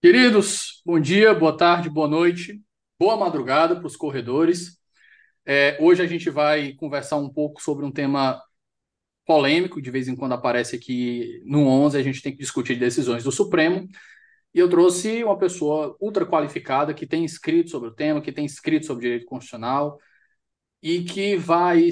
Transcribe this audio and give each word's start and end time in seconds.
Queridos, 0.00 0.82
bom 0.86 1.00
dia, 1.00 1.34
boa 1.34 1.56
tarde, 1.56 1.90
boa 1.90 2.06
noite, 2.06 2.62
boa 2.98 3.16
madrugada 3.16 3.74
para 3.74 3.86
os 3.86 3.96
corredores. 3.96 4.83
É, 5.46 5.76
hoje 5.80 6.02
a 6.02 6.06
gente 6.06 6.30
vai 6.30 6.72
conversar 6.74 7.16
um 7.16 7.28
pouco 7.28 7.62
sobre 7.62 7.84
um 7.84 7.92
tema 7.92 8.42
polêmico, 9.26 9.80
de 9.80 9.90
vez 9.90 10.08
em 10.08 10.16
quando 10.16 10.32
aparece 10.32 10.76
aqui 10.76 11.42
no 11.44 11.66
11, 11.66 11.98
a 11.98 12.02
gente 12.02 12.22
tem 12.22 12.32
que 12.32 12.38
discutir 12.38 12.76
decisões 12.76 13.24
do 13.24 13.32
Supremo. 13.32 13.88
E 14.54 14.58
eu 14.58 14.68
trouxe 14.68 15.24
uma 15.24 15.38
pessoa 15.38 15.96
ultra 16.00 16.26
qualificada 16.26 16.94
que 16.94 17.06
tem 17.06 17.24
escrito 17.24 17.70
sobre 17.70 17.88
o 17.88 17.94
tema, 17.94 18.20
que 18.22 18.32
tem 18.32 18.44
escrito 18.44 18.86
sobre 18.86 19.04
direito 19.04 19.26
constitucional 19.26 19.98
e 20.82 21.02
que 21.04 21.36
vai 21.36 21.90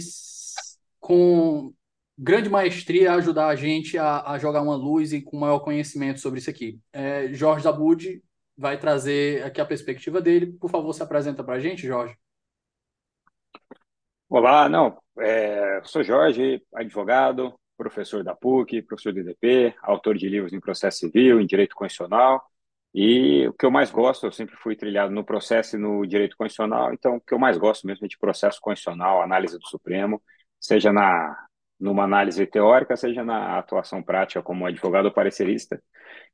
com 1.00 1.74
grande 2.16 2.48
maestria 2.48 3.14
ajudar 3.14 3.48
a 3.48 3.56
gente 3.56 3.98
a, 3.98 4.22
a, 4.32 4.38
jogar 4.38 4.62
uma 4.62 4.76
luz 4.76 5.12
e 5.12 5.22
com 5.22 5.38
maior 5.38 5.60
conhecimento 5.60 6.20
sobre 6.20 6.38
isso 6.40 6.50
aqui. 6.50 6.78
É, 6.92 7.32
Jorge 7.32 7.64
Zabud 7.64 8.22
vai 8.56 8.78
trazer 8.78 9.42
aqui 9.44 9.60
a 9.60 9.66
perspectiva 9.66 10.20
dele. 10.20 10.52
Por 10.52 10.70
favor, 10.70 10.92
se 10.92 11.02
apresenta 11.02 11.42
para 11.42 11.54
a 11.56 11.60
gente, 11.60 11.86
Jorge. 11.86 12.16
Olá, 14.34 14.66
não, 14.66 14.98
é, 15.18 15.82
sou 15.84 16.02
Jorge, 16.02 16.62
advogado, 16.74 17.54
professor 17.76 18.24
da 18.24 18.34
PUC, 18.34 18.80
professor 18.80 19.12
do 19.12 19.20
IDP, 19.20 19.74
autor 19.82 20.16
de 20.16 20.26
livros 20.26 20.54
em 20.54 20.58
processo 20.60 21.00
civil, 21.00 21.38
em 21.38 21.44
direito 21.44 21.74
constitucional, 21.76 22.42
e 22.94 23.46
o 23.46 23.52
que 23.52 23.66
eu 23.66 23.70
mais 23.70 23.90
gosto, 23.90 24.24
eu 24.24 24.32
sempre 24.32 24.56
fui 24.56 24.74
trilhado 24.74 25.12
no 25.12 25.22
processo 25.22 25.76
e 25.76 25.78
no 25.78 26.06
direito 26.06 26.34
constitucional, 26.34 26.94
então 26.94 27.16
o 27.16 27.20
que 27.20 27.34
eu 27.34 27.38
mais 27.38 27.58
gosto 27.58 27.86
mesmo 27.86 28.06
é 28.06 28.08
de 28.08 28.16
processo 28.16 28.58
constitucional, 28.58 29.20
análise 29.20 29.58
do 29.58 29.68
Supremo, 29.68 30.22
seja 30.58 30.90
na 30.94 31.36
numa 31.78 32.04
análise 32.04 32.46
teórica, 32.46 32.96
seja 32.96 33.22
na 33.22 33.58
atuação 33.58 34.02
prática 34.02 34.42
como 34.42 34.64
advogado 34.64 35.06
ou 35.06 35.12
parecerista. 35.12 35.82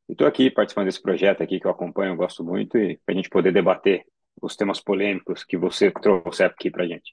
Estou 0.08 0.26
aqui 0.26 0.50
participando 0.52 0.84
desse 0.86 1.02
projeto 1.02 1.42
aqui 1.42 1.58
que 1.58 1.66
eu 1.66 1.70
acompanho, 1.72 2.12
eu 2.12 2.16
gosto 2.16 2.44
muito, 2.44 2.78
e 2.78 2.96
para 3.04 3.12
a 3.12 3.16
gente 3.16 3.28
poder 3.28 3.52
debater 3.52 4.04
os 4.40 4.54
temas 4.54 4.80
polêmicos 4.80 5.42
que 5.42 5.56
você 5.56 5.90
trouxe 5.90 6.44
aqui 6.44 6.70
para 6.70 6.84
a 6.84 6.86
gente. 6.86 7.12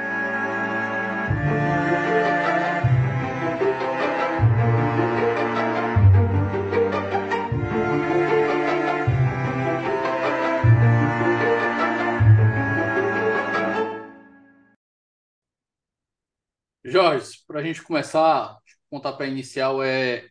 Jorge, 16.91 17.37
para 17.47 17.61
a 17.61 17.63
gente 17.63 17.81
começar, 17.81 18.51
o 18.51 18.57
pontapé 18.89 19.25
inicial 19.25 19.81
é 19.81 20.27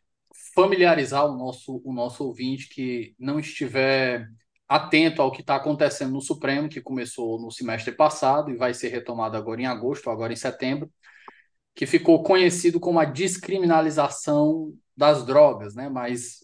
familiarizar 0.55 1.25
o 1.25 1.35
nosso, 1.35 1.81
o 1.83 1.91
nosso 1.91 2.23
ouvinte 2.23 2.69
que 2.69 3.15
não 3.19 3.41
estiver 3.41 4.29
atento 4.69 5.23
ao 5.23 5.33
que 5.33 5.41
está 5.41 5.57
acontecendo 5.57 6.13
no 6.13 6.21
Supremo, 6.21 6.69
que 6.69 6.83
começou 6.83 7.41
no 7.41 7.51
semestre 7.51 7.93
passado 7.93 8.51
e 8.51 8.57
vai 8.59 8.75
ser 8.75 8.89
retomado 8.89 9.39
agora 9.39 9.63
em 9.63 9.67
agosto, 9.67 10.11
agora 10.11 10.35
em 10.35 10.37
setembro, 10.37 10.93
que 11.75 11.87
ficou 11.87 12.23
conhecido 12.23 12.79
como 12.79 13.01
a 13.01 13.07
descriminalização 13.07 14.75
das 14.95 15.25
drogas, 15.25 15.75
né? 15.75 15.89
Mas 15.89 16.41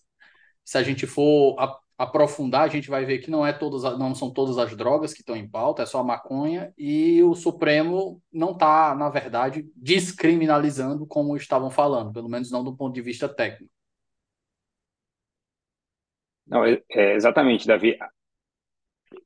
se 0.64 0.78
a 0.78 0.82
gente 0.82 1.06
for 1.06 1.56
aprofundar, 1.98 2.62
a 2.62 2.68
gente 2.68 2.90
vai 2.90 3.04
ver 3.04 3.18
que 3.18 3.30
não 3.30 3.46
é 3.46 3.52
todas, 3.52 3.82
não 3.98 4.14
são 4.14 4.30
todas 4.30 4.58
as 4.58 4.76
drogas 4.76 5.14
que 5.14 5.20
estão 5.20 5.34
em 5.34 5.48
pauta, 5.48 5.82
é 5.82 5.86
só 5.86 6.00
a 6.00 6.04
maconha 6.04 6.72
e 6.76 7.22
o 7.22 7.34
Supremo 7.34 8.22
não 8.32 8.52
está, 8.52 8.94
na 8.94 9.08
verdade, 9.08 9.66
descriminalizando 9.74 11.06
como 11.06 11.36
estavam 11.36 11.70
falando, 11.70 12.12
pelo 12.12 12.28
menos 12.28 12.50
não 12.50 12.62
do 12.62 12.76
ponto 12.76 12.94
de 12.94 13.00
vista 13.00 13.28
técnico. 13.28 13.72
Não, 16.46 16.64
é, 16.64 16.82
é 16.90 17.14
exatamente, 17.14 17.66
Davi. 17.66 17.98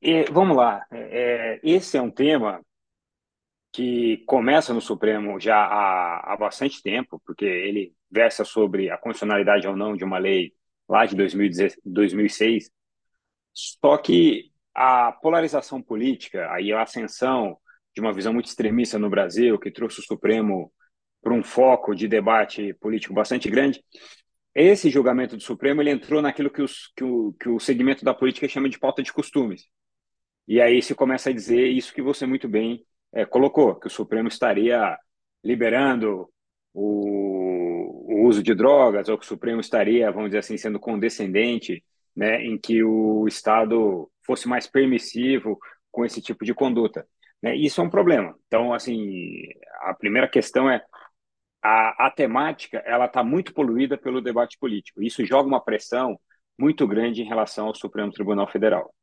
E, 0.01 0.23
vamos 0.31 0.55
lá, 0.55 0.85
é, 0.91 1.59
esse 1.63 1.97
é 1.97 2.01
um 2.01 2.09
tema 2.09 2.61
que 3.71 4.23
começa 4.25 4.73
no 4.73 4.81
Supremo 4.81 5.39
já 5.39 5.57
há, 5.57 6.33
há 6.33 6.37
bastante 6.37 6.81
tempo, 6.81 7.21
porque 7.25 7.45
ele 7.45 7.93
versa 8.09 8.43
sobre 8.43 8.89
a 8.89 8.97
constitucionalidade 8.97 9.67
ou 9.67 9.75
não 9.75 9.95
de 9.95 10.03
uma 10.03 10.17
lei 10.17 10.53
lá 10.91 11.05
de 11.05 11.15
2006. 11.15 12.69
Só 13.53 13.97
que 13.97 14.51
a 14.75 15.13
polarização 15.13 15.81
política, 15.81 16.51
aí 16.51 16.73
a 16.73 16.81
ascensão 16.81 17.57
de 17.95 18.01
uma 18.01 18.13
visão 18.13 18.33
muito 18.33 18.47
extremista 18.47 18.99
no 18.99 19.09
Brasil, 19.09 19.57
que 19.57 19.71
trouxe 19.71 20.01
o 20.01 20.03
Supremo 20.03 20.71
para 21.21 21.33
um 21.33 21.43
foco 21.43 21.95
de 21.95 22.07
debate 22.07 22.73
político 22.73 23.13
bastante 23.13 23.49
grande, 23.49 23.81
esse 24.53 24.89
julgamento 24.89 25.37
do 25.37 25.43
Supremo 25.43 25.81
ele 25.81 25.91
entrou 25.91 26.21
naquilo 26.21 26.49
que, 26.49 26.61
os, 26.61 26.91
que, 26.95 27.03
o, 27.05 27.33
que 27.39 27.47
o 27.47 27.59
segmento 27.59 28.03
da 28.03 28.13
política 28.13 28.49
chama 28.49 28.67
de 28.67 28.77
pauta 28.77 29.01
de 29.01 29.13
costumes. 29.13 29.67
E 30.45 30.59
aí 30.59 30.81
se 30.81 30.93
começa 30.93 31.29
a 31.29 31.33
dizer 31.33 31.67
isso 31.67 31.93
que 31.93 32.01
você 32.01 32.25
muito 32.25 32.49
bem 32.49 32.85
é, 33.13 33.25
colocou, 33.25 33.75
que 33.75 33.87
o 33.87 33.89
Supremo 33.89 34.27
estaria 34.27 34.97
liberando 35.41 36.29
o, 36.73 37.20
uso 38.31 38.43
de 38.43 38.55
drogas, 38.55 39.07
ou 39.09 39.17
que 39.17 39.25
o 39.25 39.27
Supremo 39.27 39.61
estaria, 39.61 40.11
vamos 40.11 40.29
dizer 40.29 40.39
assim, 40.39 40.57
sendo 40.57 40.79
condescendente, 40.79 41.83
né, 42.15 42.43
em 42.43 42.57
que 42.57 42.83
o 42.83 43.27
Estado 43.27 44.09
fosse 44.25 44.47
mais 44.47 44.67
permissivo 44.67 45.59
com 45.91 46.05
esse 46.05 46.21
tipo 46.21 46.43
de 46.43 46.53
conduta. 46.53 47.07
Né? 47.41 47.55
Isso 47.55 47.81
é 47.81 47.83
um 47.83 47.89
problema. 47.89 48.35
Então, 48.47 48.73
assim, 48.73 49.43
a 49.81 49.93
primeira 49.93 50.27
questão 50.27 50.69
é 50.69 50.83
a, 51.61 52.07
a 52.07 52.11
temática 52.11 52.79
ela 52.79 53.05
está 53.05 53.23
muito 53.23 53.53
poluída 53.53 53.97
pelo 53.97 54.21
debate 54.21 54.57
político. 54.57 55.01
Isso 55.01 55.25
joga 55.25 55.47
uma 55.47 55.63
pressão 55.63 56.19
muito 56.57 56.87
grande 56.87 57.21
em 57.21 57.27
relação 57.27 57.67
ao 57.67 57.75
Supremo 57.75 58.11
Tribunal 58.11 58.47
Federal. 58.47 58.93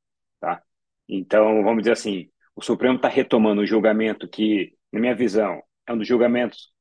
Tá? 0.41 0.63
Então, 1.09 1.63
vamos 1.63 1.83
dizer 1.83 1.93
assim, 1.93 2.31
o 2.55 2.63
Supremo 2.63 2.97
está 2.97 3.09
retomando 3.09 3.63
um 3.63 3.67
julgamento 3.67 4.29
que, 4.29 4.75
na 4.93 5.01
minha 5.01 5.15
visão, 5.15 5.63
é 5.87 5.93
um 5.93 5.99
dos 5.99 6.07
julgamentos 6.07 6.73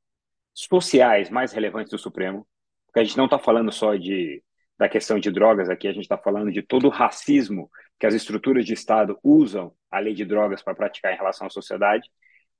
sociais 0.57 1.29
mais 1.29 1.51
relevantes 1.53 1.91
do 1.91 1.99
Supremo, 1.99 2.47
porque 2.87 2.99
a 2.99 3.03
gente 3.03 3.17
não 3.17 3.25
está 3.25 3.37
falando 3.37 3.71
só 3.71 3.95
de, 3.95 4.43
da 4.77 4.89
questão 4.89 5.19
de 5.19 5.31
drogas 5.31 5.69
aqui, 5.69 5.87
a 5.87 5.93
gente 5.93 6.03
está 6.03 6.17
falando 6.17 6.51
de 6.51 6.61
todo 6.61 6.87
o 6.87 6.91
racismo 6.91 7.69
que 7.99 8.05
as 8.07 8.13
estruturas 8.13 8.65
de 8.65 8.73
Estado 8.73 9.19
usam 9.23 9.73
a 9.91 9.99
lei 9.99 10.13
de 10.13 10.25
drogas 10.25 10.61
para 10.61 10.75
praticar 10.75 11.13
em 11.13 11.17
relação 11.17 11.47
à 11.47 11.49
sociedade. 11.49 12.09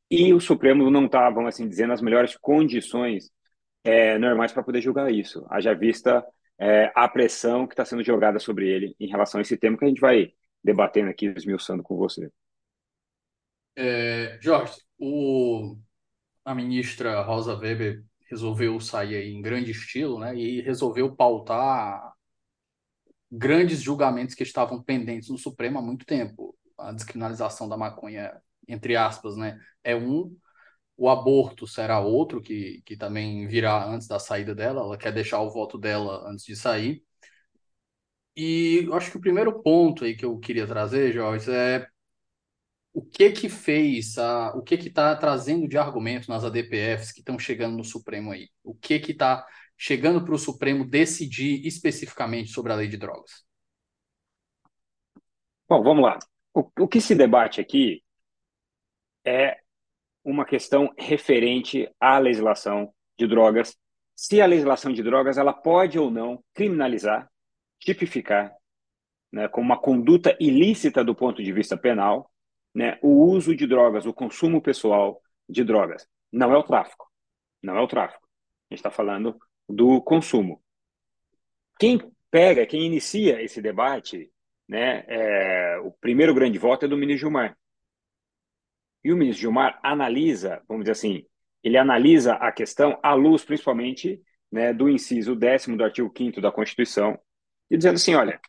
e 0.10 0.34
o 0.34 0.40
Supremo 0.40 0.90
não 0.90 1.06
está, 1.06 1.30
vamos 1.30 1.50
assim 1.50 1.68
dizer, 1.68 1.88
nas 1.88 2.02
melhores 2.02 2.38
condições 2.38 3.32
é, 3.84 4.18
normais 4.18 4.52
para 4.52 4.64
poder 4.64 4.82
julgar 4.82 5.12
isso. 5.12 5.46
Haja 5.50 5.74
vista 5.74 6.26
é, 6.60 6.92
a 6.96 7.08
pressão 7.08 7.68
que 7.68 7.74
está 7.74 7.86
sendo 7.86 8.04
jogada 8.04 8.40
sobre 8.40 8.70
ele 8.70 8.96
em 9.00 9.08
relação 9.08 9.40
a 9.40 9.42
esse 9.42 9.58
tema 9.58 9.78
que 9.78 9.86
a 9.86 9.88
gente 9.88 10.02
vai 10.02 10.34
debatendo 10.64 11.10
aqui, 11.10 11.28
esmiuçando 11.28 11.84
com 11.84 11.96
você. 11.98 12.30
É, 13.76 14.40
Jorge, 14.42 14.82
o, 15.00 15.78
a 16.48 16.56
ministra 16.56 17.22
Rosa 17.24 17.58
Weber 17.58 18.06
resolveu 18.30 18.80
sair 18.80 19.22
em 19.28 19.42
grande 19.42 19.72
estilo, 19.72 20.18
né, 20.18 20.34
e 20.34 20.62
resolveu 20.62 21.14
pautar 21.14 22.14
grandes 23.30 23.82
julgamentos 23.82 24.34
que 24.34 24.44
estavam 24.44 24.82
pendentes 24.82 25.30
no 25.30 25.38
Supremo 25.38 25.78
há 25.78 25.82
muito 25.82 26.06
tempo. 26.06 26.58
A 26.78 26.94
descriminalização 26.94 27.68
da 27.68 27.76
maconha, 27.76 28.32
entre 28.66 28.96
aspas, 28.96 29.36
né, 29.36 29.60
é 29.84 29.94
um, 29.94 30.34
o 30.96 31.10
aborto 31.10 31.68
será 31.68 32.00
outro, 32.00 32.42
que, 32.42 32.82
que 32.86 32.96
também 32.96 33.46
virá 33.46 33.86
antes 33.86 34.08
da 34.08 34.18
saída 34.18 34.56
dela, 34.56 34.82
ela 34.82 34.98
quer 34.98 35.12
deixar 35.12 35.42
o 35.42 35.52
voto 35.52 35.78
dela 35.78 36.30
antes 36.30 36.46
de 36.46 36.56
sair. 36.56 37.04
E 38.38 38.84
eu 38.86 38.94
acho 38.94 39.12
que 39.12 39.18
o 39.18 39.22
primeiro 39.22 39.62
ponto 39.62 40.06
aí 40.06 40.16
que 40.16 40.24
eu 40.24 40.38
queria 40.40 40.66
trazer, 40.66 41.12
Jorge, 41.12 41.52
é 41.52 41.88
o 42.98 43.02
que 43.04 43.30
que 43.30 43.48
fez, 43.48 44.18
a, 44.18 44.56
o 44.56 44.64
que 44.64 44.76
que 44.76 44.88
está 44.88 45.16
trazendo 45.16 45.68
de 45.68 45.78
argumento 45.78 46.28
nas 46.30 46.44
ADPFs 46.44 47.12
que 47.12 47.20
estão 47.20 47.38
chegando 47.38 47.78
no 47.78 47.84
Supremo 47.84 48.32
aí? 48.32 48.50
O 48.64 48.74
que 48.74 49.00
que 49.00 49.12
está 49.12 49.46
chegando 49.78 50.26
para 50.26 50.34
o 50.34 50.40
Supremo 50.40 50.84
decidir 50.84 51.64
especificamente 51.64 52.50
sobre 52.50 52.74
a 52.74 52.76
lei 52.76 52.88
de 52.88 52.98
drogas? 52.98 53.46
Bom, 55.70 55.84
vamos 55.84 56.04
lá. 56.04 56.18
O, 56.52 56.72
o 56.80 56.88
que 56.88 57.00
se 57.00 57.14
debate 57.14 57.62
aqui 57.62 58.04
é 59.24 59.60
uma 60.24 60.44
questão 60.44 60.92
referente 60.98 61.88
à 62.00 62.18
legislação 62.18 62.92
de 63.16 63.28
drogas. 63.28 63.78
Se 64.16 64.42
a 64.42 64.48
legislação 64.48 64.92
de 64.92 65.04
drogas 65.04 65.38
ela 65.38 65.54
pode 65.54 66.00
ou 66.00 66.10
não 66.10 66.44
criminalizar, 66.52 67.30
tipificar, 67.80 68.52
né, 69.32 69.48
como 69.48 69.68
uma 69.68 69.80
conduta 69.80 70.36
ilícita 70.40 71.04
do 71.04 71.14
ponto 71.14 71.44
de 71.44 71.54
vista 71.54 71.78
penal, 71.78 72.32
né, 72.78 73.00
o 73.02 73.26
uso 73.26 73.56
de 73.56 73.66
drogas, 73.66 74.06
o 74.06 74.14
consumo 74.14 74.62
pessoal 74.62 75.20
de 75.50 75.64
drogas. 75.64 76.08
Não 76.32 76.54
é 76.54 76.58
o 76.58 76.62
tráfico. 76.62 77.12
Não 77.60 77.76
é 77.76 77.82
o 77.82 77.88
tráfico. 77.88 78.24
A 78.70 78.74
gente 78.74 78.82
está 78.82 78.92
falando 78.92 79.36
do 79.68 80.00
consumo. 80.00 80.62
Quem 81.80 82.00
pega, 82.30 82.68
quem 82.68 82.86
inicia 82.86 83.42
esse 83.42 83.64
debate, 83.64 84.32
né, 84.70 85.04
é, 85.08 85.80
o 85.80 85.92
primeiro 85.92 86.36
grande 86.36 86.60
voto 86.60 86.86
é 86.86 86.88
do 86.88 86.96
ministro 86.96 87.22
Gilmar. 87.22 87.58
E 89.04 89.12
o 89.12 89.18
ministro 89.18 89.42
Gilmar 89.42 89.80
analisa, 89.82 90.62
vamos 90.68 90.84
dizer 90.84 90.92
assim, 90.92 91.26
ele 91.64 91.80
analisa 91.80 92.34
a 92.34 92.52
questão 92.52 93.00
à 93.02 93.16
luz, 93.16 93.44
principalmente, 93.44 94.22
né, 94.52 94.72
do 94.72 94.88
inciso 94.88 95.36
décimo 95.36 95.78
do 95.78 95.84
artigo 95.84 96.14
5 96.16 96.40
da 96.40 96.52
Constituição, 96.52 97.20
e 97.72 97.76
dizendo 97.76 97.96
assim: 97.96 98.14
olha, 98.14 98.40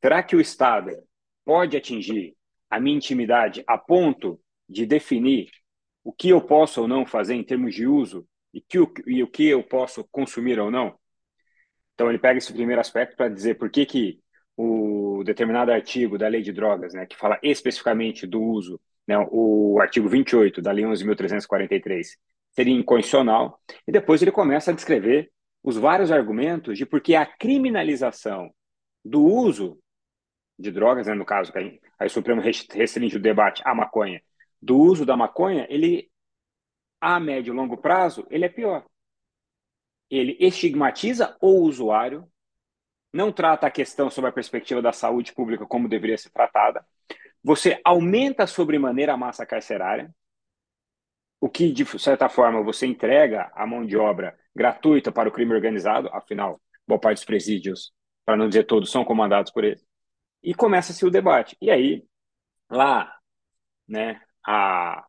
será 0.00 0.22
que 0.22 0.34
o 0.34 0.40
Estado 0.40 0.90
pode 1.44 1.76
atingir 1.76 2.37
a 2.70 2.80
minha 2.80 2.96
intimidade 2.96 3.62
a 3.66 3.78
ponto 3.78 4.40
de 4.68 4.84
definir 4.84 5.50
o 6.04 6.12
que 6.12 6.30
eu 6.30 6.40
posso 6.40 6.82
ou 6.82 6.88
não 6.88 7.06
fazer 7.06 7.34
em 7.34 7.44
termos 7.44 7.74
de 7.74 7.86
uso 7.86 8.26
e, 8.52 8.60
que, 8.60 8.78
e 9.06 9.22
o 9.22 9.28
que 9.28 9.46
eu 9.46 9.62
posso 9.62 10.06
consumir 10.10 10.58
ou 10.58 10.70
não. 10.70 10.98
Então, 11.94 12.08
ele 12.08 12.18
pega 12.18 12.38
esse 12.38 12.52
primeiro 12.52 12.80
aspecto 12.80 13.16
para 13.16 13.28
dizer 13.28 13.56
por 13.56 13.70
que, 13.70 13.84
que 13.84 14.20
o 14.56 15.22
determinado 15.24 15.70
artigo 15.70 16.18
da 16.18 16.28
lei 16.28 16.42
de 16.42 16.52
drogas, 16.52 16.94
né, 16.94 17.06
que 17.06 17.16
fala 17.16 17.38
especificamente 17.42 18.26
do 18.26 18.42
uso, 18.42 18.80
né, 19.06 19.16
o 19.30 19.78
artigo 19.80 20.08
28 20.08 20.60
da 20.60 20.72
lei 20.72 20.84
11.343, 20.84 22.16
seria 22.52 22.74
inconstitucional, 22.74 23.60
e 23.86 23.92
depois 23.92 24.20
ele 24.20 24.32
começa 24.32 24.70
a 24.70 24.74
descrever 24.74 25.30
os 25.62 25.76
vários 25.76 26.10
argumentos 26.10 26.76
de 26.76 26.86
por 26.86 27.00
que 27.00 27.14
a 27.14 27.26
criminalização 27.26 28.50
do 29.04 29.24
uso 29.24 29.78
de 30.58 30.70
drogas, 30.70 31.06
né, 31.06 31.14
no 31.14 31.24
caso, 31.24 31.52
que 31.52 31.58
aí, 31.98 32.06
o 32.06 32.10
Supremo 32.10 32.40
restringe 32.40 33.16
o 33.16 33.20
debate 33.20 33.62
à 33.64 33.74
maconha, 33.74 34.22
do 34.60 34.78
uso 34.78 35.04
da 35.04 35.16
maconha, 35.16 35.66
ele, 35.68 36.10
a 37.00 37.18
médio 37.18 37.52
e 37.52 37.56
longo 37.56 37.76
prazo, 37.76 38.26
ele 38.30 38.44
é 38.44 38.48
pior. 38.48 38.84
Ele 40.10 40.36
estigmatiza 40.40 41.36
o 41.40 41.60
usuário, 41.62 42.26
não 43.12 43.32
trata 43.32 43.66
a 43.66 43.70
questão 43.70 44.10
sobre 44.10 44.30
a 44.30 44.32
perspectiva 44.32 44.80
da 44.80 44.92
saúde 44.92 45.32
pública 45.32 45.66
como 45.66 45.88
deveria 45.88 46.16
ser 46.16 46.30
tratada, 46.30 46.86
você 47.42 47.80
aumenta 47.84 48.46
sobremaneira 48.46 49.14
a 49.14 49.16
massa 49.16 49.46
carcerária, 49.46 50.14
o 51.40 51.48
que, 51.48 51.72
de 51.72 51.84
certa 51.98 52.28
forma, 52.28 52.62
você 52.62 52.86
entrega 52.86 53.50
a 53.54 53.66
mão 53.66 53.86
de 53.86 53.96
obra 53.96 54.36
gratuita 54.54 55.12
para 55.12 55.28
o 55.28 55.32
crime 55.32 55.54
organizado, 55.54 56.08
afinal, 56.12 56.60
boa 56.86 57.00
parte 57.00 57.18
dos 57.18 57.24
presídios, 57.24 57.92
para 58.24 58.36
não 58.36 58.48
dizer 58.48 58.64
todos, 58.64 58.90
são 58.90 59.04
comandados 59.04 59.52
por 59.52 59.64
ele 59.64 59.80
e 60.48 60.54
começa-se 60.54 61.04
o 61.04 61.10
debate. 61.10 61.58
E 61.60 61.70
aí, 61.70 62.02
lá, 62.70 63.14
né, 63.86 64.18
a, 64.42 65.06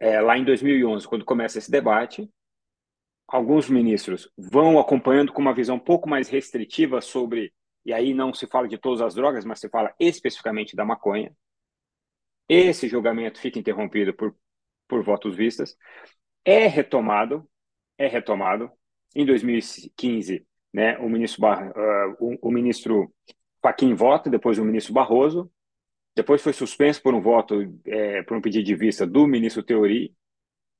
é, 0.00 0.20
lá 0.20 0.36
em 0.36 0.42
2011, 0.42 1.06
quando 1.06 1.24
começa 1.24 1.58
esse 1.58 1.70
debate, 1.70 2.28
alguns 3.28 3.70
ministros 3.70 4.28
vão 4.36 4.80
acompanhando 4.80 5.32
com 5.32 5.40
uma 5.40 5.54
visão 5.54 5.76
um 5.76 5.78
pouco 5.78 6.08
mais 6.08 6.28
restritiva 6.28 7.00
sobre, 7.00 7.54
e 7.84 7.92
aí 7.92 8.12
não 8.12 8.34
se 8.34 8.48
fala 8.48 8.66
de 8.66 8.76
todas 8.76 9.00
as 9.00 9.14
drogas, 9.14 9.44
mas 9.44 9.60
se 9.60 9.68
fala 9.68 9.94
especificamente 10.00 10.74
da 10.74 10.84
maconha. 10.84 11.32
Esse 12.48 12.88
julgamento 12.88 13.38
fica 13.40 13.60
interrompido 13.60 14.12
por, 14.12 14.36
por 14.88 15.04
votos 15.04 15.36
vistas. 15.36 15.76
É 16.44 16.66
retomado, 16.66 17.48
é 17.96 18.08
retomado. 18.08 18.72
Em 19.14 19.24
2015, 19.24 20.44
né, 20.74 20.98
o 20.98 21.08
ministro, 21.08 21.42
Bar, 21.42 21.70
uh, 21.70 22.16
o, 22.18 22.48
o 22.48 22.50
ministro 22.50 23.14
Faquim 23.66 23.94
vota, 23.94 24.30
depois 24.30 24.58
o 24.58 24.64
ministro 24.64 24.94
Barroso, 24.94 25.50
depois 26.14 26.40
foi 26.40 26.52
suspenso 26.52 27.02
por 27.02 27.12
um 27.14 27.20
voto, 27.20 27.76
é, 27.84 28.22
por 28.22 28.36
um 28.36 28.40
pedido 28.40 28.64
de 28.64 28.76
vista 28.76 29.04
do 29.04 29.26
ministro 29.26 29.60
Teori. 29.60 30.14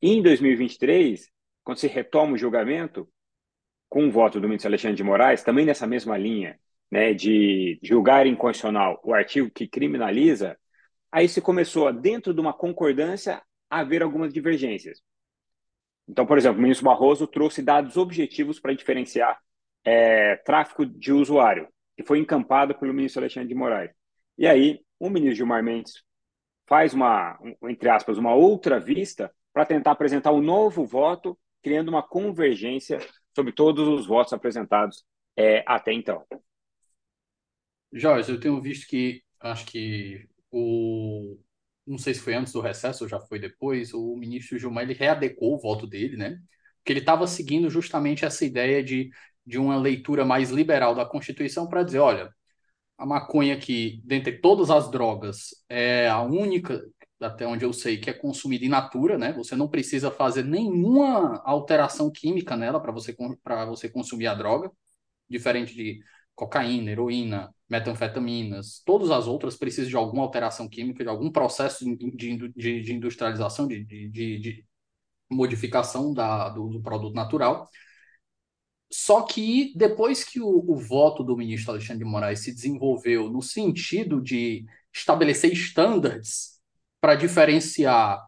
E 0.01 0.13
em 0.13 0.23
2023, 0.23 1.29
quando 1.65 1.79
se 1.79 1.89
retoma 1.89 2.35
o 2.35 2.39
julgamento, 2.39 3.09
com 3.89 4.07
o 4.07 4.11
voto 4.13 4.41
do 4.41 4.47
ministro 4.47 4.69
Alexandre 4.69 4.97
de 4.97 5.03
Moraes, 5.03 5.43
também 5.43 5.67
nessa 5.67 5.85
mesma 5.85 6.17
linha, 6.17 6.61
né, 6.89 7.13
de 7.13 7.77
julgar 7.83 8.25
inconstitucional 8.25 9.01
o 9.03 9.13
artigo 9.13 9.51
que 9.51 9.67
criminaliza, 9.67 10.57
aí 11.11 11.29
se 11.29 11.41
começou, 11.41 11.93
dentro 11.93 12.33
de 12.33 12.41
uma 12.41 12.53
concordância, 12.53 13.43
a 13.69 13.81
haver 13.81 14.01
algumas 14.01 14.33
divergências. 14.33 15.03
Então, 16.07 16.25
por 16.25 16.39
exemplo, 16.39 16.61
o 16.61 16.63
ministro 16.63 16.87
Barroso 16.87 17.27
trouxe 17.27 17.63
dados 17.63 17.97
objetivos 17.97 18.61
para 18.61 18.75
diferenciar 18.75 19.41
é, 19.85 20.37
tráfico 20.37 20.87
de 20.87 21.13
usuário 21.13 21.67
que 21.97 22.05
foi 22.05 22.19
encampado 22.19 22.75
pelo 22.75 22.93
ministro 22.93 23.21
Alexandre 23.21 23.49
de 23.49 23.55
Moraes. 23.55 23.91
E 24.37 24.47
aí, 24.47 24.81
o 24.99 25.09
ministro 25.09 25.37
Gilmar 25.37 25.63
Mendes 25.63 26.03
faz 26.67 26.93
uma, 26.93 27.39
entre 27.63 27.89
aspas, 27.89 28.19
uma 28.19 28.35
outra 28.35 28.79
vista 28.79 29.33
para 29.53 29.65
tentar 29.65 29.93
apresentar 29.93 30.33
um 30.33 30.43
novo 30.43 30.85
voto, 30.85 31.39
criando 31.63 31.89
uma 31.89 32.03
convergência 32.03 32.99
sobre 33.35 33.53
todos 33.53 33.89
os 33.89 34.07
votos 34.07 34.33
apresentados 34.33 35.05
é, 35.37 35.65
até 35.67 35.93
então. 35.93 36.25
Jorge, 37.93 38.31
eu 38.31 38.41
tenho 38.41 38.61
visto 38.61 38.87
que, 38.87 39.23
acho 39.41 39.65
que 39.67 40.29
o, 40.51 41.39
não 41.87 41.99
sei 41.99 42.15
se 42.15 42.21
foi 42.21 42.35
antes 42.35 42.53
do 42.53 42.61
recesso 42.61 43.05
ou 43.05 43.09
já 43.09 43.21
foi 43.21 43.39
depois, 43.39 43.95
o 43.95 44.17
ministro 44.17 44.59
Gilmar 44.59 44.85
ele 44.85 44.95
readecou 44.95 45.55
o 45.55 45.59
voto 45.59 45.87
dele, 45.87 46.17
né? 46.17 46.39
Porque 46.79 46.93
ele 46.93 47.01
estava 47.01 47.27
seguindo 47.27 47.71
justamente 47.71 48.25
essa 48.25 48.45
ideia 48.45 48.83
de 48.83 49.11
de 49.47 49.59
uma 49.59 49.77
leitura 49.77 50.25
mais 50.25 50.51
liberal 50.51 50.95
da 50.95 51.07
Constituição 51.07 51.69
para 51.69 51.83
dizer, 51.83 51.99
olha, 52.01 52.31
a 52.99 53.07
maconha 53.07 53.59
que, 53.59 54.01
dentre 54.05 54.41
todas 54.41 54.71
as 54.71 54.91
drogas, 54.91 55.51
é 55.69 56.09
a 56.09 56.23
única, 56.23 56.83
até 57.21 57.47
onde 57.47 57.65
eu 57.65 57.73
sei, 57.73 57.99
que 57.99 58.11
é 58.11 58.13
consumida 58.13 58.65
in 58.65 58.69
natura, 58.69 59.19
né? 59.19 59.33
Você 59.35 59.55
não 59.55 59.69
precisa 59.69 60.11
fazer 60.11 60.45
nenhuma 60.45 61.43
alteração 61.45 62.11
química 62.11 62.57
nela 62.57 62.81
para 62.81 62.93
você, 62.93 63.15
você 63.69 63.89
consumir 63.89 64.27
a 64.27 64.35
droga, 64.35 64.71
diferente 65.29 65.75
de 65.75 66.01
cocaína, 66.35 66.91
heroína, 66.91 67.55
metanfetaminas, 67.69 68.83
todas 68.85 69.11
as 69.11 69.27
outras 69.27 69.57
precisam 69.57 69.91
de 69.91 69.97
alguma 69.97 70.23
alteração 70.23 70.69
química, 70.69 71.03
de 71.03 71.11
algum 71.11 71.31
processo 71.31 71.85
de, 71.85 71.97
de, 72.13 72.83
de 72.83 72.93
industrialização, 72.93 73.67
de, 73.67 73.85
de, 73.85 74.09
de 74.11 74.65
modificação 75.31 76.13
da, 76.15 76.49
do, 76.51 76.69
do 76.69 76.81
produto 76.81 77.15
natural. 77.15 77.69
Só 78.91 79.23
que 79.23 79.73
depois 79.77 80.23
que 80.23 80.41
o, 80.41 80.49
o, 80.49 80.77
voto 80.77 81.25
do 81.25 81.37
ministro 81.37 81.73
Alexandre 81.73 82.05
de 82.05 82.11
Moraes 82.11 82.41
se 82.41 82.53
desenvolveu 82.53 83.29
no 83.29 83.43
sentido 83.43 84.21
de 84.21 84.65
estabelecer 84.93 85.53
estándares 85.53 86.61
para 87.01 87.17
diferenciar 87.17 88.25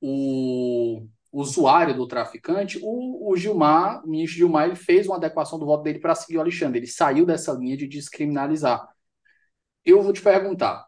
o 0.00 1.06
usuário 1.32 1.94
do 1.94 2.06
traficante, 2.06 2.78
o, 2.82 3.30
o, 3.30 3.36
Gilmar, 3.36 4.04
o 4.04 4.08
ministro 4.08 4.38
Gilmar, 4.38 4.66
ele 4.66 4.76
fez 4.76 5.06
uma 5.06 5.16
adequação 5.16 5.58
do 5.58 5.66
voto 5.66 5.82
dele 5.82 5.98
para 5.98 6.14
seguir 6.14 6.38
o 6.38 6.40
Alexandre. 6.40 6.78
Ele 6.78 6.86
saiu 6.86 7.26
dessa 7.26 7.52
linha 7.52 7.76
de 7.76 7.88
descriminalizar. 7.88 8.86
Eu 9.84 10.02
vou 10.02 10.12
te 10.12 10.22
perguntar. 10.22 10.86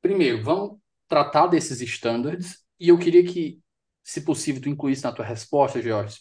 Primeiro, 0.00 0.42
vamos 0.42 0.78
tratar 1.08 1.48
desses 1.48 1.80
estándares 1.80 2.64
e 2.78 2.88
eu 2.88 2.98
queria 2.98 3.24
que, 3.24 3.60
se 4.04 4.20
possível, 4.20 4.62
tu 4.62 4.68
incluísse 4.68 5.02
na 5.02 5.12
tua 5.12 5.24
resposta, 5.24 5.82
George, 5.82 6.20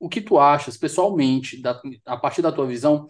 o 0.00 0.08
que 0.08 0.20
tu 0.20 0.38
achas, 0.38 0.78
pessoalmente, 0.78 1.60
da, 1.60 1.80
a 2.06 2.16
partir 2.16 2.42
da 2.42 2.50
tua 2.50 2.66
visão, 2.66 3.06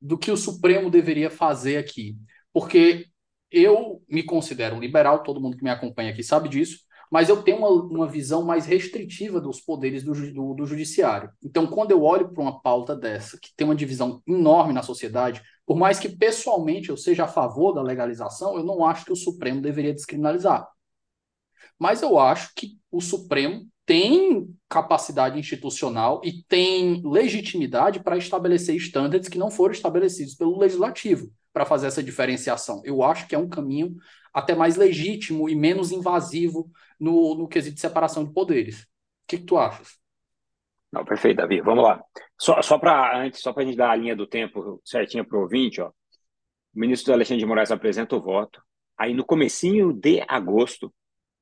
do 0.00 0.16
que 0.16 0.30
o 0.30 0.36
Supremo 0.36 0.88
deveria 0.88 1.28
fazer 1.28 1.76
aqui? 1.76 2.16
Porque 2.52 3.06
eu 3.50 4.02
me 4.08 4.22
considero 4.22 4.76
um 4.76 4.80
liberal, 4.80 5.22
todo 5.22 5.40
mundo 5.40 5.56
que 5.56 5.64
me 5.64 5.70
acompanha 5.70 6.10
aqui 6.10 6.22
sabe 6.22 6.48
disso, 6.48 6.78
mas 7.10 7.28
eu 7.28 7.42
tenho 7.42 7.58
uma, 7.58 7.70
uma 7.70 8.06
visão 8.06 8.42
mais 8.42 8.66
restritiva 8.66 9.40
dos 9.40 9.60
poderes 9.60 10.04
do, 10.04 10.12
do, 10.32 10.54
do 10.54 10.66
judiciário. 10.66 11.30
Então, 11.42 11.66
quando 11.66 11.90
eu 11.90 12.02
olho 12.02 12.32
para 12.32 12.42
uma 12.42 12.60
pauta 12.60 12.94
dessa, 12.94 13.38
que 13.40 13.52
tem 13.56 13.66
uma 13.66 13.74
divisão 13.74 14.22
enorme 14.26 14.72
na 14.72 14.82
sociedade, 14.82 15.42
por 15.66 15.76
mais 15.76 15.98
que 15.98 16.08
pessoalmente 16.08 16.90
eu 16.90 16.96
seja 16.96 17.24
a 17.24 17.28
favor 17.28 17.72
da 17.72 17.82
legalização, 17.82 18.56
eu 18.56 18.64
não 18.64 18.86
acho 18.86 19.04
que 19.06 19.12
o 19.12 19.16
Supremo 19.16 19.60
deveria 19.60 19.94
descriminalizar. 19.94 20.68
Mas 21.78 22.02
eu 22.02 22.18
acho 22.18 22.52
que 22.54 22.78
o 22.90 23.00
Supremo 23.00 23.66
tem 23.88 24.54
capacidade 24.68 25.38
institucional 25.38 26.20
e 26.22 26.42
tem 26.42 27.00
legitimidade 27.02 28.00
para 28.00 28.18
estabelecer 28.18 28.76
estándares 28.76 29.30
que 29.30 29.38
não 29.38 29.50
foram 29.50 29.72
estabelecidos 29.72 30.34
pelo 30.34 30.58
legislativo 30.58 31.32
para 31.54 31.64
fazer 31.64 31.86
essa 31.86 32.02
diferenciação. 32.02 32.82
Eu 32.84 33.02
acho 33.02 33.26
que 33.26 33.34
é 33.34 33.38
um 33.38 33.48
caminho 33.48 33.96
até 34.30 34.54
mais 34.54 34.76
legítimo 34.76 35.48
e 35.48 35.56
menos 35.56 35.90
invasivo 35.90 36.70
no, 37.00 37.34
no 37.34 37.48
quesito 37.48 37.76
de 37.76 37.80
separação 37.80 38.26
de 38.26 38.32
poderes. 38.34 38.82
O 38.82 38.86
que, 39.26 39.38
que 39.38 39.44
tu 39.44 39.56
achas? 39.56 39.98
Não, 40.92 41.02
perfeito, 41.02 41.38
Davi. 41.38 41.62
Vamos 41.62 41.82
lá. 41.82 42.04
Só, 42.38 42.78
para 42.78 43.18
antes, 43.18 43.40
só 43.40 43.54
para 43.54 43.62
a 43.62 43.66
gente 43.66 43.78
dar 43.78 43.90
a 43.90 43.96
linha 43.96 44.14
do 44.14 44.26
tempo 44.26 44.82
certinha 44.84 45.24
para 45.24 45.38
o 45.38 45.42
ouvinte, 45.42 45.80
ó. 45.80 45.88
O 45.88 45.92
ministro 46.78 47.14
Alexandre 47.14 47.40
de 47.40 47.46
Moraes 47.46 47.70
apresenta 47.70 48.14
o 48.14 48.20
voto. 48.20 48.60
Aí, 48.98 49.14
no 49.14 49.24
comecinho 49.24 49.94
de 49.94 50.22
agosto, 50.28 50.92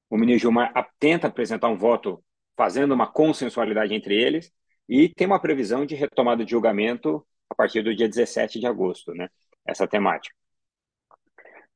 o 0.08 0.16
ministro 0.16 0.42
Gilmar 0.42 0.72
tenta 1.00 1.26
apresentar 1.26 1.68
um 1.68 1.76
voto 1.76 2.22
fazendo 2.56 2.92
uma 2.92 3.06
consensualidade 3.06 3.94
entre 3.94 4.14
eles 4.14 4.52
e 4.88 5.08
tem 5.08 5.26
uma 5.26 5.40
previsão 5.40 5.84
de 5.84 5.94
retomada 5.94 6.44
de 6.44 6.50
julgamento 6.50 7.26
a 7.50 7.54
partir 7.54 7.82
do 7.82 7.94
dia 7.94 8.08
17 8.08 8.58
de 8.58 8.66
agosto, 8.66 9.12
né? 9.14 9.28
Essa 9.66 9.86
temática. 9.86 10.34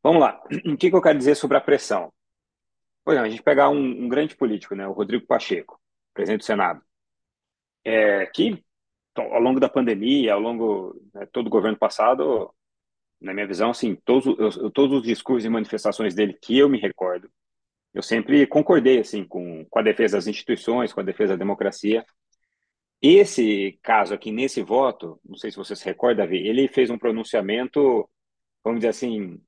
Vamos 0.02 0.20
lá. 0.20 0.40
O 0.66 0.76
que, 0.76 0.90
que 0.90 0.96
eu 0.96 1.02
quero 1.02 1.18
dizer 1.18 1.34
sobre 1.34 1.56
a 1.56 1.60
pressão? 1.60 2.12
Exemplo, 3.06 3.26
a 3.26 3.30
gente 3.30 3.42
pegar 3.42 3.68
um, 3.68 4.04
um 4.04 4.08
grande 4.08 4.36
político, 4.36 4.74
né, 4.74 4.86
o 4.86 4.92
Rodrigo 4.92 5.26
Pacheco, 5.26 5.80
presidente 6.14 6.40
do 6.40 6.44
Senado, 6.44 6.82
é, 7.84 8.26
que 8.26 8.62
ao 9.16 9.40
longo 9.40 9.58
da 9.58 9.68
pandemia, 9.68 10.34
ao 10.34 10.40
longo 10.40 10.94
né, 11.12 11.26
todo 11.26 11.48
o 11.48 11.50
governo 11.50 11.76
passado, 11.76 12.54
na 13.20 13.34
minha 13.34 13.46
visão, 13.46 13.70
assim, 13.70 13.96
todos, 14.04 14.26
eu, 14.56 14.70
todos 14.70 14.98
os 14.98 15.02
discursos 15.02 15.44
e 15.44 15.48
manifestações 15.48 16.14
dele 16.14 16.34
que 16.34 16.56
eu 16.56 16.68
me 16.68 16.78
recordo, 16.78 17.30
eu 17.92 18.02
sempre 18.02 18.46
concordei 18.46 19.00
assim 19.00 19.24
com, 19.24 19.64
com 19.64 19.78
a 19.78 19.82
defesa 19.82 20.16
das 20.16 20.26
instituições, 20.26 20.92
com 20.92 21.00
a 21.00 21.04
defesa 21.04 21.32
da 21.32 21.38
democracia. 21.38 22.04
Esse 23.02 23.78
caso 23.82 24.14
aqui, 24.14 24.30
nesse 24.30 24.62
voto, 24.62 25.18
não 25.24 25.36
sei 25.36 25.50
se 25.50 25.56
você 25.56 25.74
se 25.74 25.84
recorda, 25.84 26.22
Davi, 26.22 26.46
ele 26.46 26.68
fez 26.68 26.90
um 26.90 26.98
pronunciamento, 26.98 28.08
vamos 28.62 28.80
dizer 28.80 28.90
assim, 28.90 29.40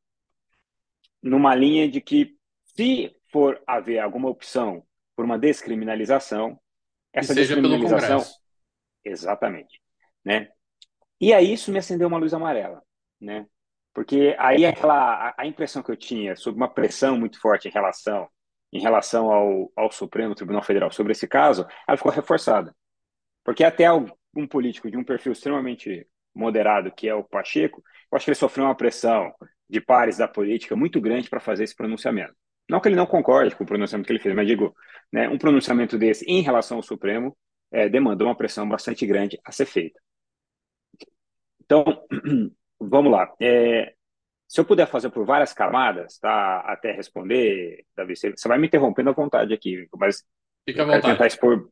numa 1.22 1.54
linha 1.54 1.88
de 1.88 2.00
que 2.00 2.34
se 2.64 3.14
for 3.30 3.62
haver 3.66 3.98
alguma 3.98 4.28
opção 4.28 4.84
por 5.14 5.24
uma 5.24 5.38
descriminalização, 5.38 6.58
essa 7.12 7.34
descriminalização 7.34 8.22
exatamente, 9.04 9.80
né? 10.24 10.48
E 11.20 11.32
aí 11.32 11.52
isso 11.52 11.70
me 11.70 11.78
acendeu 11.78 12.08
uma 12.08 12.18
luz 12.18 12.32
amarela, 12.34 12.82
né? 13.20 13.46
Porque 13.94 14.34
aí 14.38 14.64
aquela 14.64 15.28
a, 15.28 15.34
a 15.38 15.46
impressão 15.46 15.82
que 15.82 15.90
eu 15.90 15.96
tinha 15.96 16.34
sobre 16.36 16.60
uma 16.60 16.68
pressão 16.72 17.18
muito 17.18 17.40
forte 17.40 17.68
em 17.68 17.70
relação 17.70 18.28
em 18.72 18.80
relação 18.80 19.30
ao, 19.30 19.70
ao 19.76 19.92
Supremo 19.92 20.34
Tribunal 20.34 20.62
Federal 20.62 20.90
sobre 20.90 21.12
esse 21.12 21.28
caso, 21.28 21.66
ela 21.86 21.96
ficou 21.98 22.10
reforçada. 22.10 22.74
Porque 23.44 23.62
até 23.62 23.92
um 23.92 24.46
político 24.46 24.90
de 24.90 24.96
um 24.96 25.04
perfil 25.04 25.32
extremamente 25.32 26.06
moderado, 26.34 26.90
que 26.90 27.06
é 27.06 27.14
o 27.14 27.22
Pacheco, 27.22 27.82
eu 28.10 28.16
acho 28.16 28.24
que 28.24 28.30
ele 28.30 28.38
sofreu 28.38 28.64
uma 28.64 28.74
pressão 28.74 29.32
de 29.68 29.80
pares 29.80 30.16
da 30.16 30.26
política 30.26 30.74
muito 30.74 31.00
grande 31.00 31.28
para 31.28 31.40
fazer 31.40 31.64
esse 31.64 31.76
pronunciamento. 31.76 32.34
Não 32.68 32.80
que 32.80 32.88
ele 32.88 32.96
não 32.96 33.06
concorde 33.06 33.54
com 33.54 33.64
o 33.64 33.66
pronunciamento 33.66 34.06
que 34.06 34.12
ele 34.12 34.22
fez, 34.22 34.34
mas 34.34 34.46
digo, 34.46 34.74
né, 35.12 35.28
um 35.28 35.36
pronunciamento 35.36 35.98
desse 35.98 36.24
em 36.24 36.40
relação 36.40 36.78
ao 36.78 36.82
Supremo 36.82 37.36
é, 37.70 37.88
demandou 37.88 38.28
uma 38.28 38.36
pressão 38.36 38.66
bastante 38.68 39.06
grande 39.06 39.38
a 39.44 39.52
ser 39.52 39.66
feita. 39.66 40.00
Então, 41.60 41.84
vamos 42.88 43.12
lá. 43.12 43.32
É, 43.40 43.94
se 44.48 44.60
eu 44.60 44.64
puder 44.64 44.86
fazer 44.86 45.10
por 45.10 45.24
várias 45.24 45.52
camadas, 45.52 46.18
tá, 46.18 46.60
até 46.60 46.92
responder, 46.92 47.84
Davi, 47.96 48.14
você, 48.14 48.34
vai 48.46 48.58
me 48.58 48.66
interrompendo 48.66 49.10
à 49.10 49.12
vontade 49.12 49.54
aqui, 49.54 49.88
mas 49.96 50.24
Fica 50.68 50.82
à 50.82 50.84
vontade. 50.84 51.06
tentar 51.06 51.26
expor, 51.26 51.68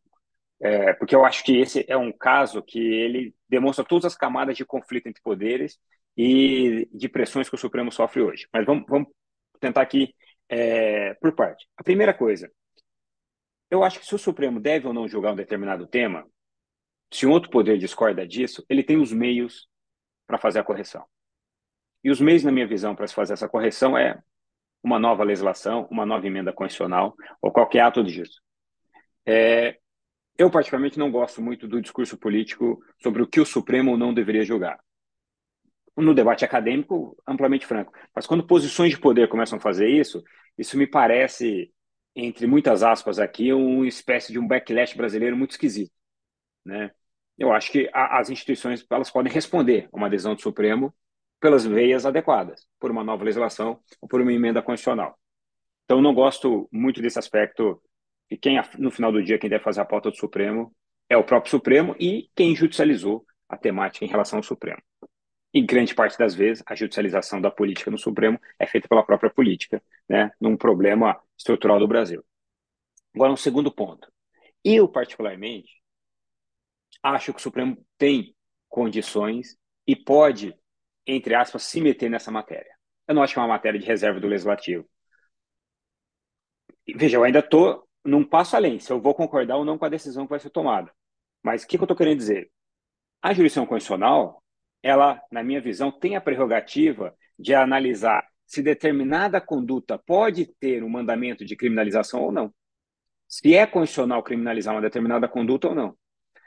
é, 0.60 0.92
porque 0.94 1.14
eu 1.14 1.24
acho 1.24 1.44
que 1.44 1.58
esse 1.58 1.84
é 1.88 1.96
um 1.96 2.12
caso 2.12 2.62
que 2.62 2.78
ele 2.78 3.34
demonstra 3.48 3.84
todas 3.84 4.06
as 4.06 4.16
camadas 4.16 4.56
de 4.56 4.64
conflito 4.64 5.08
entre 5.08 5.22
poderes 5.22 5.78
e 6.16 6.88
de 6.92 7.08
pressões 7.08 7.48
que 7.48 7.54
o 7.54 7.58
Supremo 7.58 7.92
sofre 7.92 8.22
hoje. 8.22 8.48
Mas 8.52 8.64
vamos, 8.64 8.84
vamos 8.88 9.08
tentar 9.60 9.82
aqui 9.82 10.14
é, 10.48 11.14
por 11.14 11.32
parte. 11.32 11.66
A 11.76 11.84
primeira 11.84 12.12
coisa, 12.12 12.50
eu 13.70 13.84
acho 13.84 14.00
que 14.00 14.06
se 14.06 14.14
o 14.14 14.18
Supremo 14.18 14.58
deve 14.58 14.86
ou 14.86 14.92
não 14.92 15.08
julgar 15.08 15.32
um 15.32 15.36
determinado 15.36 15.86
tema, 15.86 16.26
se 17.12 17.26
um 17.26 17.30
outro 17.30 17.50
poder 17.50 17.78
discorda 17.78 18.26
disso, 18.26 18.64
ele 18.68 18.82
tem 18.82 18.96
os 18.96 19.12
meios 19.12 19.68
para 20.30 20.38
fazer 20.38 20.60
a 20.60 20.64
correção. 20.64 21.04
E 22.04 22.10
os 22.10 22.20
meios, 22.20 22.44
na 22.44 22.52
minha 22.52 22.66
visão, 22.66 22.94
para 22.94 23.06
se 23.06 23.14
fazer 23.14 23.32
essa 23.32 23.48
correção 23.48 23.98
é 23.98 24.22
uma 24.82 24.98
nova 24.98 25.24
legislação, 25.24 25.86
uma 25.90 26.06
nova 26.06 26.26
emenda 26.26 26.52
constitucional 26.52 27.14
ou 27.42 27.52
qualquer 27.52 27.80
ato 27.80 28.02
disso. 28.02 28.40
É, 29.26 29.78
eu, 30.38 30.50
particularmente, 30.50 30.98
não 30.98 31.10
gosto 31.10 31.42
muito 31.42 31.66
do 31.66 31.82
discurso 31.82 32.16
político 32.16 32.80
sobre 33.02 33.22
o 33.22 33.26
que 33.26 33.40
o 33.40 33.44
Supremo 33.44 33.96
não 33.96 34.14
deveria 34.14 34.44
julgar. 34.44 34.80
No 35.96 36.14
debate 36.14 36.44
acadêmico, 36.44 37.20
amplamente 37.26 37.66
franco. 37.66 37.92
Mas 38.14 38.26
quando 38.26 38.46
posições 38.46 38.92
de 38.92 38.98
poder 38.98 39.28
começam 39.28 39.58
a 39.58 39.60
fazer 39.60 39.88
isso, 39.88 40.22
isso 40.56 40.78
me 40.78 40.86
parece, 40.86 41.70
entre 42.14 42.46
muitas 42.46 42.82
aspas 42.82 43.18
aqui, 43.18 43.52
uma 43.52 43.86
espécie 43.86 44.32
de 44.32 44.38
um 44.38 44.46
backlash 44.46 44.96
brasileiro 44.96 45.36
muito 45.36 45.50
esquisito. 45.50 45.92
Né? 46.64 46.90
Eu 47.40 47.54
acho 47.54 47.72
que 47.72 47.88
a, 47.94 48.18
as 48.18 48.28
instituições 48.28 48.86
elas 48.90 49.10
podem 49.10 49.32
responder 49.32 49.88
a 49.90 49.96
uma 49.96 50.08
adesão 50.08 50.34
do 50.34 50.42
Supremo 50.42 50.94
pelas 51.40 51.64
veias 51.64 52.04
adequadas, 52.04 52.68
por 52.78 52.90
uma 52.90 53.02
nova 53.02 53.24
legislação 53.24 53.80
ou 53.98 54.06
por 54.06 54.20
uma 54.20 54.30
emenda 54.30 54.60
constitucional. 54.60 55.18
Então, 55.84 56.02
não 56.02 56.12
gosto 56.12 56.68
muito 56.70 57.00
desse 57.00 57.18
aspecto 57.18 57.82
e 58.30 58.36
quem, 58.36 58.60
no 58.78 58.90
final 58.90 59.10
do 59.10 59.22
dia, 59.22 59.38
quem 59.38 59.48
deve 59.48 59.64
fazer 59.64 59.80
a 59.80 59.86
pauta 59.86 60.10
do 60.10 60.16
Supremo 60.16 60.70
é 61.08 61.16
o 61.16 61.24
próprio 61.24 61.50
Supremo 61.50 61.96
e 61.98 62.30
quem 62.36 62.54
judicializou 62.54 63.24
a 63.48 63.56
temática 63.56 64.04
em 64.04 64.08
relação 64.08 64.38
ao 64.38 64.42
Supremo. 64.42 64.82
Em 65.52 65.64
grande 65.64 65.94
parte 65.94 66.18
das 66.18 66.34
vezes, 66.34 66.62
a 66.66 66.74
judicialização 66.74 67.40
da 67.40 67.50
política 67.50 67.90
no 67.90 67.98
Supremo 67.98 68.38
é 68.58 68.66
feita 68.66 68.86
pela 68.86 69.02
própria 69.02 69.30
política, 69.30 69.82
né, 70.06 70.30
num 70.38 70.58
problema 70.58 71.18
estrutural 71.36 71.80
do 71.80 71.88
Brasil. 71.88 72.22
Agora, 73.14 73.32
um 73.32 73.36
segundo 73.36 73.72
ponto. 73.72 74.12
Eu, 74.62 74.86
particularmente, 74.86 75.79
acho 77.02 77.32
que 77.32 77.38
o 77.38 77.42
Supremo 77.42 77.76
tem 77.98 78.34
condições 78.68 79.56
e 79.86 79.96
pode 79.96 80.54
entre 81.06 81.34
aspas, 81.34 81.62
se 81.64 81.80
meter 81.80 82.10
nessa 82.10 82.30
matéria. 82.30 82.74
Eu 83.06 83.14
não 83.14 83.22
acho 83.22 83.34
que 83.34 83.38
é 83.38 83.42
uma 83.42 83.48
matéria 83.48 83.78
de 83.78 83.86
reserva 83.86 84.20
do 84.20 84.28
legislativo. 84.28 84.88
Veja, 86.94 87.16
eu 87.16 87.24
ainda 87.24 87.40
estou 87.40 87.86
num 88.04 88.24
passo 88.24 88.56
além, 88.56 88.78
se 88.78 88.92
eu 88.92 89.00
vou 89.00 89.14
concordar 89.14 89.56
ou 89.56 89.64
não 89.64 89.78
com 89.78 89.84
a 89.84 89.88
decisão 89.88 90.24
que 90.24 90.30
vai 90.30 90.40
ser 90.40 90.50
tomada. 90.50 90.92
Mas 91.42 91.62
o 91.62 91.66
que, 91.66 91.76
que 91.76 91.82
eu 91.82 91.86
estou 91.86 91.96
querendo 91.96 92.18
dizer? 92.18 92.50
A 93.22 93.32
jurisdição 93.32 93.66
constitucional, 93.66 94.42
ela, 94.82 95.20
na 95.30 95.42
minha 95.42 95.60
visão, 95.60 95.90
tem 95.92 96.16
a 96.16 96.20
prerrogativa 96.20 97.14
de 97.38 97.54
analisar 97.54 98.26
se 98.46 98.62
determinada 98.62 99.40
conduta 99.40 99.96
pode 99.98 100.46
ter 100.58 100.82
um 100.82 100.88
mandamento 100.88 101.44
de 101.44 101.54
criminalização 101.54 102.22
ou 102.22 102.32
não. 102.32 102.52
Se 103.28 103.54
é 103.54 103.64
constitucional 103.66 104.22
criminalizar 104.24 104.74
uma 104.74 104.80
determinada 104.80 105.28
conduta 105.28 105.68
ou 105.68 105.74
não. 105.74 105.96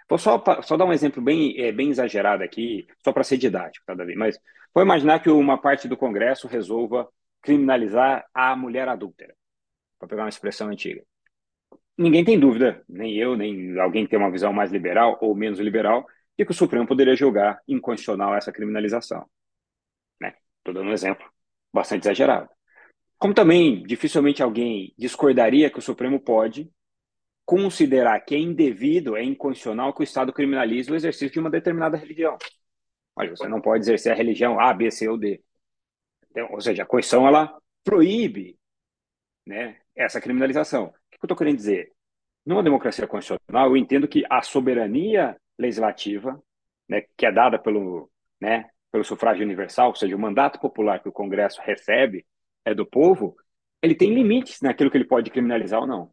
Vou 0.10 0.18
só, 0.18 0.42
só 0.62 0.78
dar 0.78 0.86
um 0.86 0.94
exemplo 0.94 1.22
bem, 1.22 1.60
é, 1.60 1.72
bem 1.72 1.90
exagerado 1.90 2.44
aqui, 2.44 2.88
só 3.04 3.12
para 3.12 3.24
ser 3.24 3.38
didático, 3.38 3.86
tá, 3.86 3.94
Davi? 3.94 4.16
Mas 4.16 4.38
vou 4.74 4.84
imaginar 4.84 5.20
que 5.20 5.30
uma 5.30 5.58
parte 5.58 5.88
do 5.88 5.98
Congresso 5.98 6.48
resolva 6.48 7.08
criminalizar 7.42 8.26
a 8.34 8.56
mulher 8.56 8.88
adúltera, 8.88 9.36
para 10.00 10.08
pegar 10.08 10.24
uma 10.24 10.30
expressão 10.30 10.70
antiga. 10.70 11.04
Ninguém 11.98 12.24
tem 12.26 12.40
dúvida, 12.40 12.84
nem 12.90 13.16
eu, 13.16 13.38
nem 13.38 13.80
alguém 13.80 14.06
que 14.06 14.10
tem 14.10 14.20
uma 14.20 14.32
visão 14.32 14.52
mais 14.52 14.72
liberal 14.72 15.18
ou 15.22 15.36
menos 15.36 15.60
liberal, 15.60 16.06
de 16.38 16.46
que 16.46 16.52
o 16.52 16.56
Supremo 16.56 16.88
poderia 16.88 17.16
julgar 17.16 17.62
inconstitucional 17.68 18.36
essa 18.36 18.52
criminalização. 18.52 19.26
Né? 20.20 20.34
Estou 20.58 20.74
dando 20.74 20.90
um 20.90 20.94
exemplo 20.94 21.26
bastante 21.72 22.04
exagerado. 22.04 22.50
Como 23.18 23.34
também 23.34 23.84
dificilmente 23.84 24.42
alguém 24.42 24.94
discordaria 24.98 25.70
que 25.70 25.80
o 25.80 25.82
Supremo 25.82 26.20
pode 26.20 26.70
considerar 27.46 28.20
que 28.22 28.36
é 28.36 28.40
indevido, 28.40 29.16
é 29.16 29.24
inconstitucional 29.24 29.94
que 29.94 30.02
o 30.02 30.04
Estado 30.04 30.34
criminalize 30.34 30.92
o 30.92 30.96
exercício 30.96 31.32
de 31.32 31.40
uma 31.40 31.50
determinada 31.50 31.98
religião. 31.98 32.38
Mas 33.16 33.30
você 33.30 33.48
não 33.48 33.62
pode 33.62 33.84
exercer 33.84 34.12
a 34.12 34.16
religião 34.16 34.60
A, 34.60 34.74
B, 34.74 34.90
C 34.90 35.08
ou 35.08 35.18
D. 35.18 35.42
Então, 36.32 36.48
ou 36.52 36.62
seja, 36.62 36.84
a 36.84 36.86
Constituição 36.86 37.28
ela 37.28 37.56
proíbe 37.84 38.58
né, 39.46 39.78
essa 39.96 40.22
criminalização. 40.22 40.86
O 40.86 40.92
que 40.92 41.18
eu 41.22 41.26
estou 41.26 41.38
querendo 41.38 41.58
dizer? 41.58 41.92
Numa 42.46 42.64
democracia 42.64 43.08
constitucional, 43.08 43.70
eu 43.70 43.78
entendo 43.78 44.08
que 44.08 44.24
a 44.30 44.42
soberania 44.42 45.38
legislativa, 45.58 46.42
né, 46.90 47.04
que 47.16 47.26
é 47.26 47.32
dada 47.32 47.60
pelo, 47.60 48.10
né, 48.42 48.70
pelo 48.92 49.04
sufrágio 49.04 49.44
universal, 49.46 49.90
ou 49.90 49.96
seja, 49.96 50.16
o 50.16 50.20
mandato 50.20 50.60
popular 50.60 51.02
que 51.02 51.10
o 51.10 51.14
Congresso 51.14 51.62
recebe 51.62 52.26
é 52.66 52.74
do 52.74 52.86
povo, 52.86 53.36
ele 53.82 53.96
tem 53.96 54.14
limites 54.14 54.62
naquilo 54.62 54.90
que 54.90 54.98
ele 54.98 55.06
pode 55.06 55.30
criminalizar 55.30 55.82
ou 55.82 55.88
não. 55.88 56.13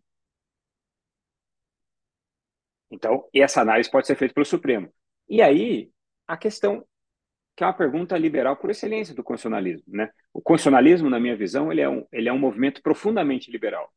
Então, 2.90 3.24
essa 3.34 3.60
análise 3.60 3.90
pode 3.90 4.06
ser 4.06 4.16
feita 4.16 4.34
pelo 4.34 4.46
Supremo. 4.46 4.92
E 5.28 5.40
aí, 5.40 5.90
a 6.26 6.36
questão 6.36 6.84
que 7.60 7.64
é 7.64 7.66
uma 7.66 7.74
pergunta 7.74 8.16
liberal 8.16 8.56
por 8.56 8.70
excelência 8.70 9.14
do 9.14 9.22
constitucionalismo. 9.22 9.84
Né? 9.86 10.08
O 10.32 10.40
constitucionalismo, 10.40 11.10
na 11.10 11.20
minha 11.20 11.36
visão, 11.36 11.70
ele 11.70 11.82
é, 11.82 11.88
um, 11.90 12.06
ele 12.10 12.26
é 12.26 12.32
um 12.32 12.38
movimento 12.38 12.80
profundamente 12.82 13.50
liberal. 13.50 13.92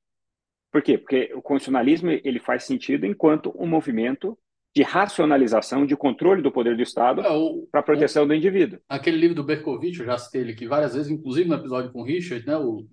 Por 0.70 0.82
quê? 0.82 0.98
Porque 0.98 1.32
o 1.34 1.42
constitucionalismo 1.42 2.12
ele 2.12 2.40
faz 2.40 2.66
sentido 2.66 3.06
enquanto 3.06 3.54
um 3.58 3.66
movimento 3.66 4.38
de 4.76 4.82
racionalização, 4.82 5.86
de 5.86 5.96
controle 5.96 6.42
do 6.42 6.52
poder 6.52 6.76
do 6.76 6.82
Estado 6.82 7.22
é, 7.22 7.30
para 7.72 7.80
a 7.80 7.84
proteção 7.84 8.24
o, 8.24 8.28
do 8.28 8.34
indivíduo. 8.34 8.80
Aquele 8.90 9.16
livro 9.16 9.36
do 9.36 9.46
Berkovitch, 9.46 10.00
eu 10.00 10.06
já 10.08 10.18
citei 10.18 10.42
ele 10.42 10.52
aqui 10.52 10.68
várias 10.68 10.94
vezes, 10.94 11.10
inclusive 11.10 11.48
no 11.48 11.56
episódio 11.56 11.92
com 11.94 12.02
o 12.02 12.06
Richard, 12.06 12.46
né, 12.46 12.58
o 12.58 12.86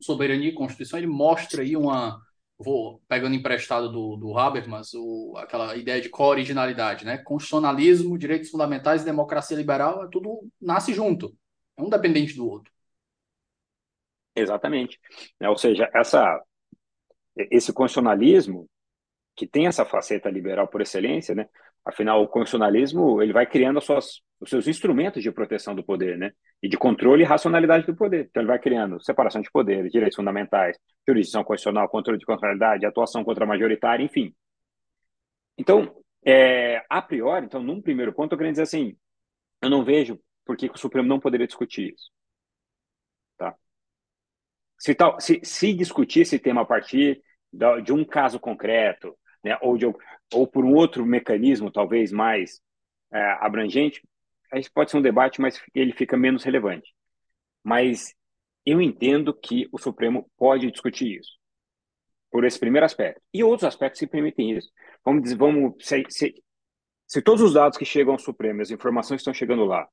Soberania 0.00 0.50
e 0.50 0.54
Constituição, 0.54 0.96
ele 0.96 1.08
mostra 1.08 1.62
aí 1.62 1.76
uma, 1.76 2.20
vou 2.64 3.02
pegando 3.08 3.34
emprestado 3.34 3.92
do, 3.92 4.16
do 4.16 4.38
Habermas, 4.38 4.94
o, 4.94 5.34
aquela 5.36 5.76
ideia 5.76 6.00
de 6.00 6.08
co-originalidade, 6.08 7.04
né? 7.04 7.18
Constitucionalismo, 7.18 8.18
direitos 8.18 8.50
fundamentais 8.50 9.02
e 9.02 9.04
democracia 9.04 9.56
liberal, 9.56 10.04
é 10.04 10.08
tudo 10.10 10.48
nasce 10.60 10.92
junto, 10.94 11.36
é 11.76 11.82
um 11.82 11.90
dependente 11.90 12.34
do 12.34 12.48
outro. 12.48 12.72
Exatamente. 14.34 14.98
É, 15.38 15.48
ou 15.48 15.56
seja, 15.56 15.88
essa, 15.94 16.42
esse 17.36 17.72
constitucionalismo, 17.72 18.68
que 19.36 19.46
tem 19.46 19.66
essa 19.66 19.84
faceta 19.84 20.30
liberal 20.30 20.68
por 20.68 20.80
excelência, 20.80 21.34
né? 21.34 21.48
Afinal, 21.84 22.22
o 22.22 22.28
constitucionalismo 22.28 23.22
ele 23.22 23.32
vai 23.32 23.46
criando 23.46 23.80
suas, 23.80 24.22
os 24.40 24.48
seus 24.48 24.66
instrumentos 24.66 25.22
de 25.22 25.30
proteção 25.30 25.74
do 25.74 25.84
poder, 25.84 26.16
né? 26.16 26.32
E 26.62 26.68
de 26.68 26.78
controle 26.78 27.22
e 27.22 27.26
racionalidade 27.26 27.86
do 27.86 27.94
poder. 27.94 28.26
Então, 28.30 28.42
ele 28.42 28.48
vai 28.48 28.58
criando 28.58 29.02
separação 29.02 29.42
de 29.42 29.50
poderes, 29.50 29.92
direitos 29.92 30.16
fundamentais, 30.16 30.78
jurisdição 31.06 31.44
constitucional, 31.44 31.88
controle 31.88 32.18
de 32.18 32.24
constitucionalidade, 32.24 32.86
atuação 32.86 33.22
contra 33.22 33.44
a 33.44 33.46
majoritária, 33.46 34.02
enfim. 34.02 34.34
Então, 35.58 35.94
é, 36.24 36.82
a 36.88 37.02
priori, 37.02 37.44
então, 37.44 37.62
num 37.62 37.82
primeiro 37.82 38.14
ponto, 38.14 38.32
eu 38.32 38.38
queria 38.38 38.52
dizer 38.52 38.62
assim: 38.62 38.96
eu 39.60 39.68
não 39.68 39.84
vejo 39.84 40.18
por 40.44 40.56
que 40.56 40.70
o 40.70 40.78
Supremo 40.78 41.08
não 41.08 41.20
poderia 41.20 41.46
discutir 41.46 41.92
isso. 41.94 42.10
Tá? 43.36 43.54
Se, 44.78 44.94
tal, 44.94 45.20
se, 45.20 45.40
se 45.44 45.74
discutir 45.74 46.20
esse 46.20 46.38
tema 46.38 46.62
a 46.62 46.66
partir 46.66 47.22
de 47.82 47.92
um 47.92 48.04
caso 48.04 48.40
concreto, 48.40 49.16
né, 49.44 49.58
ou, 49.60 49.76
de, 49.76 49.86
ou 50.32 50.46
por 50.46 50.64
um 50.64 50.74
outro 50.74 51.04
mecanismo, 51.04 51.70
talvez 51.70 52.10
mais 52.10 52.60
é, 53.12 53.20
abrangente, 53.40 54.02
aí 54.50 54.62
pode 54.70 54.90
ser 54.90 54.96
um 54.96 55.02
debate, 55.02 55.40
mas 55.40 55.60
ele 55.74 55.92
fica 55.92 56.16
menos 56.16 56.42
relevante. 56.42 56.94
Mas 57.62 58.14
eu 58.64 58.80
entendo 58.80 59.34
que 59.34 59.68
o 59.70 59.78
Supremo 59.78 60.30
pode 60.36 60.70
discutir 60.70 61.18
isso, 61.18 61.38
por 62.30 62.44
esse 62.44 62.58
primeiro 62.58 62.86
aspecto. 62.86 63.20
E 63.32 63.44
outros 63.44 63.68
aspectos 63.68 63.98
se 63.98 64.06
permitem 64.06 64.52
isso. 64.52 64.70
Vamos 65.04 65.22
dizer, 65.22 65.36
vamos, 65.36 65.74
se, 65.80 66.04
se, 66.08 66.42
se 67.06 67.22
todos 67.22 67.42
os 67.42 67.52
dados 67.52 67.76
que 67.76 67.84
chegam 67.84 68.14
ao 68.14 68.18
Supremo, 68.18 68.62
as 68.62 68.70
informações 68.70 69.18
que 69.18 69.22
estão 69.22 69.34
chegando 69.34 69.64
lá, 69.64 69.86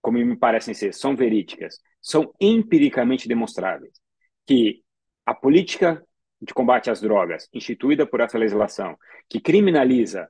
como 0.00 0.18
me 0.18 0.36
parecem 0.36 0.74
ser, 0.74 0.92
são 0.94 1.16
verídicas, 1.16 1.80
são 2.00 2.32
empiricamente 2.40 3.26
demonstráveis, 3.26 3.98
que 4.46 4.82
a 5.24 5.34
política 5.34 6.04
de 6.44 6.52
combate 6.52 6.90
às 6.90 7.00
drogas, 7.00 7.48
instituída 7.52 8.06
por 8.06 8.20
essa 8.20 8.38
legislação, 8.38 8.98
que 9.28 9.40
criminaliza 9.40 10.28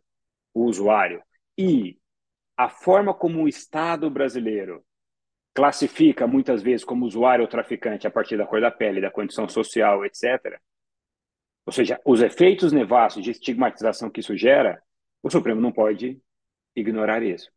o 0.54 0.64
usuário, 0.64 1.22
e 1.58 1.98
a 2.56 2.68
forma 2.68 3.12
como 3.12 3.42
o 3.42 3.48
Estado 3.48 4.08
brasileiro 4.08 4.84
classifica 5.52 6.26
muitas 6.26 6.62
vezes 6.62 6.84
como 6.84 7.04
usuário 7.04 7.42
ou 7.42 7.48
traficante 7.48 8.06
a 8.06 8.10
partir 8.10 8.36
da 8.36 8.46
cor 8.46 8.60
da 8.60 8.70
pele, 8.70 9.00
da 9.00 9.10
condição 9.10 9.48
social, 9.48 10.04
etc. 10.04 10.60
Ou 11.66 11.72
seja, 11.72 12.00
os 12.04 12.20
efeitos 12.20 12.72
nefastos 12.72 13.22
de 13.22 13.30
estigmatização 13.30 14.10
que 14.10 14.20
isso 14.20 14.36
gera, 14.36 14.82
o 15.22 15.30
Supremo 15.30 15.60
não 15.60 15.72
pode 15.72 16.20
ignorar 16.76 17.22
isso. 17.22 17.50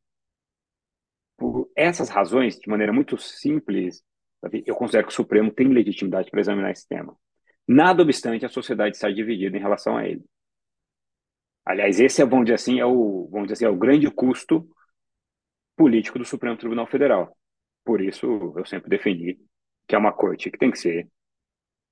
Por 1.37 1.69
essas 1.75 2.09
razões, 2.09 2.57
de 2.57 2.69
maneira 2.69 2.93
muito 2.93 3.17
simples, 3.17 4.03
eu 4.65 4.75
considero 4.75 5.07
que 5.07 5.13
o 5.13 5.15
Supremo 5.15 5.51
tem 5.51 5.67
legitimidade 5.67 6.31
para 6.31 6.39
examinar 6.39 6.71
esse 6.71 6.87
tema. 6.87 7.15
Nada 7.67 8.01
obstante, 8.01 8.45
a 8.45 8.49
sociedade 8.49 8.95
está 8.95 9.09
dividida 9.09 9.57
em 9.57 9.61
relação 9.61 9.97
a 9.97 10.07
ele. 10.07 10.23
Aliás, 11.65 11.99
esse 11.99 12.21
é, 12.21 12.25
vamos 12.25 12.45
dizer 12.45 12.55
assim, 12.55 12.79
é 12.79 12.85
o, 12.85 13.27
vamos 13.29 13.47
dizer 13.47 13.53
assim, 13.53 13.65
é 13.65 13.69
o 13.69 13.77
grande 13.77 14.09
custo 14.09 14.67
político 15.75 16.17
do 16.17 16.23
Supremo 16.23 16.57
Tribunal 16.57 16.87
Federal. 16.87 17.37
Por 17.83 18.01
isso, 18.01 18.53
eu 18.57 18.65
sempre 18.65 18.89
defendi 18.89 19.37
que 19.85 19.95
é 19.95 19.97
uma 19.97 20.13
corte 20.13 20.49
que 20.49 20.57
tem 20.57 20.71
que 20.71 20.79
ser 20.79 21.09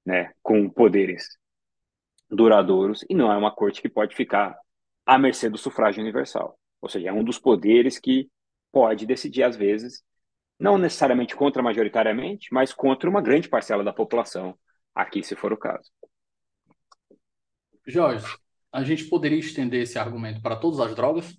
né, 0.05 0.31
com 0.41 0.69
poderes 0.69 1.37
duradouros 2.29 3.05
e 3.09 3.15
não 3.15 3.31
é 3.31 3.37
uma 3.37 3.53
corte 3.53 3.81
que 3.81 3.89
pode 3.89 4.15
ficar 4.15 4.57
à 5.05 5.17
mercê 5.17 5.49
do 5.49 5.57
sufrágio 5.57 6.01
universal. 6.01 6.57
Ou 6.81 6.89
seja, 6.89 7.09
é 7.09 7.13
um 7.13 7.23
dos 7.23 7.39
poderes 7.39 7.99
que 7.99 8.29
pode 8.71 9.05
decidir, 9.05 9.43
às 9.43 9.55
vezes, 9.55 10.03
não 10.59 10.77
necessariamente 10.77 11.35
contra 11.35 11.61
majoritariamente, 11.61 12.53
mas 12.53 12.73
contra 12.73 13.09
uma 13.09 13.21
grande 13.21 13.49
parcela 13.49 13.83
da 13.83 13.93
população 13.93 14.57
aqui, 14.95 15.21
se 15.21 15.35
for 15.35 15.51
o 15.51 15.57
caso. 15.57 15.91
Jorge, 17.85 18.25
a 18.71 18.83
gente 18.83 19.05
poderia 19.05 19.37
estender 19.37 19.83
esse 19.83 19.99
argumento 19.99 20.41
para 20.41 20.55
todas 20.55 20.79
as 20.79 20.95
drogas? 20.95 21.37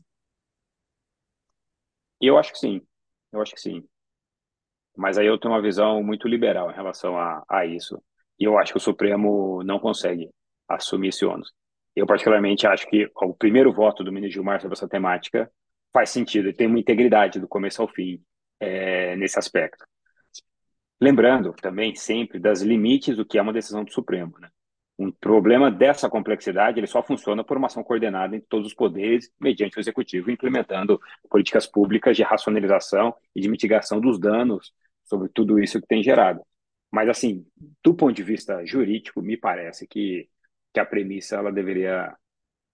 Eu 2.20 2.38
acho 2.38 2.52
que 2.52 2.58
sim. 2.58 2.80
Eu 3.32 3.40
acho 3.40 3.54
que 3.54 3.60
sim. 3.60 3.84
Mas 4.96 5.18
aí 5.18 5.26
eu 5.26 5.38
tenho 5.38 5.52
uma 5.52 5.62
visão 5.62 6.02
muito 6.02 6.28
liberal 6.28 6.70
em 6.70 6.74
relação 6.74 7.18
a, 7.18 7.44
a 7.48 7.66
isso. 7.66 8.00
E 8.38 8.44
eu 8.44 8.58
acho 8.58 8.72
que 8.72 8.78
o 8.78 8.80
Supremo 8.80 9.62
não 9.64 9.78
consegue 9.78 10.30
assumir 10.68 11.08
esse 11.08 11.24
ônus. 11.24 11.52
Eu, 11.94 12.06
particularmente, 12.06 12.66
acho 12.66 12.86
que 12.88 13.10
o 13.14 13.34
primeiro 13.34 13.72
voto 13.72 14.04
do 14.04 14.12
ministro 14.12 14.34
Gilmar 14.34 14.60
sobre 14.60 14.74
essa 14.74 14.88
temática 14.88 15.50
faz 15.92 16.10
sentido 16.10 16.48
e 16.48 16.52
tem 16.52 16.66
uma 16.66 16.78
integridade 16.78 17.40
do 17.40 17.48
começo 17.48 17.80
ao 17.80 17.88
fim 17.88 18.22
é, 18.60 19.16
nesse 19.16 19.38
aspecto. 19.38 19.84
Lembrando 21.00 21.52
também 21.52 21.94
sempre 21.94 22.38
das 22.38 22.62
limites 22.62 23.16
do 23.16 23.24
que 23.24 23.38
é 23.38 23.42
uma 23.42 23.52
decisão 23.52 23.84
do 23.84 23.92
Supremo. 23.92 24.38
Né? 24.38 24.48
Um 24.98 25.10
problema 25.12 25.70
dessa 25.70 26.08
complexidade 26.08 26.80
ele 26.80 26.86
só 26.86 27.02
funciona 27.02 27.44
por 27.44 27.56
uma 27.56 27.66
ação 27.66 27.84
coordenada 27.84 28.34
entre 28.34 28.48
todos 28.48 28.68
os 28.68 28.74
poderes, 28.74 29.30
mediante 29.38 29.76
o 29.76 29.80
executivo, 29.80 30.30
implementando 30.30 30.98
políticas 31.28 31.66
públicas 31.66 32.16
de 32.16 32.22
racionalização 32.22 33.14
e 33.34 33.40
de 33.40 33.48
mitigação 33.48 34.00
dos 34.00 34.18
danos 34.18 34.72
sobre 35.04 35.28
tudo 35.28 35.58
isso 35.58 35.80
que 35.80 35.86
tem 35.86 36.02
gerado. 36.02 36.40
Mas, 36.90 37.08
assim, 37.08 37.46
do 37.84 37.94
ponto 37.94 38.14
de 38.14 38.22
vista 38.22 38.64
jurídico, 38.64 39.20
me 39.20 39.36
parece 39.36 39.86
que, 39.86 40.28
que 40.72 40.80
a 40.80 40.86
premissa 40.86 41.36
ela 41.36 41.52
deveria 41.52 42.16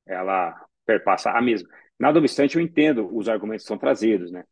ela 0.06 0.54
perpassa 0.84 1.30
a 1.30 1.40
mesma. 1.40 1.68
Nada 1.98 2.18
obstante, 2.18 2.56
eu 2.56 2.62
entendo 2.62 3.08
os 3.16 3.28
argumentos 3.28 3.64
que 3.64 3.68
são 3.68 3.78
trazidos, 3.78 4.30
né? 4.30 4.44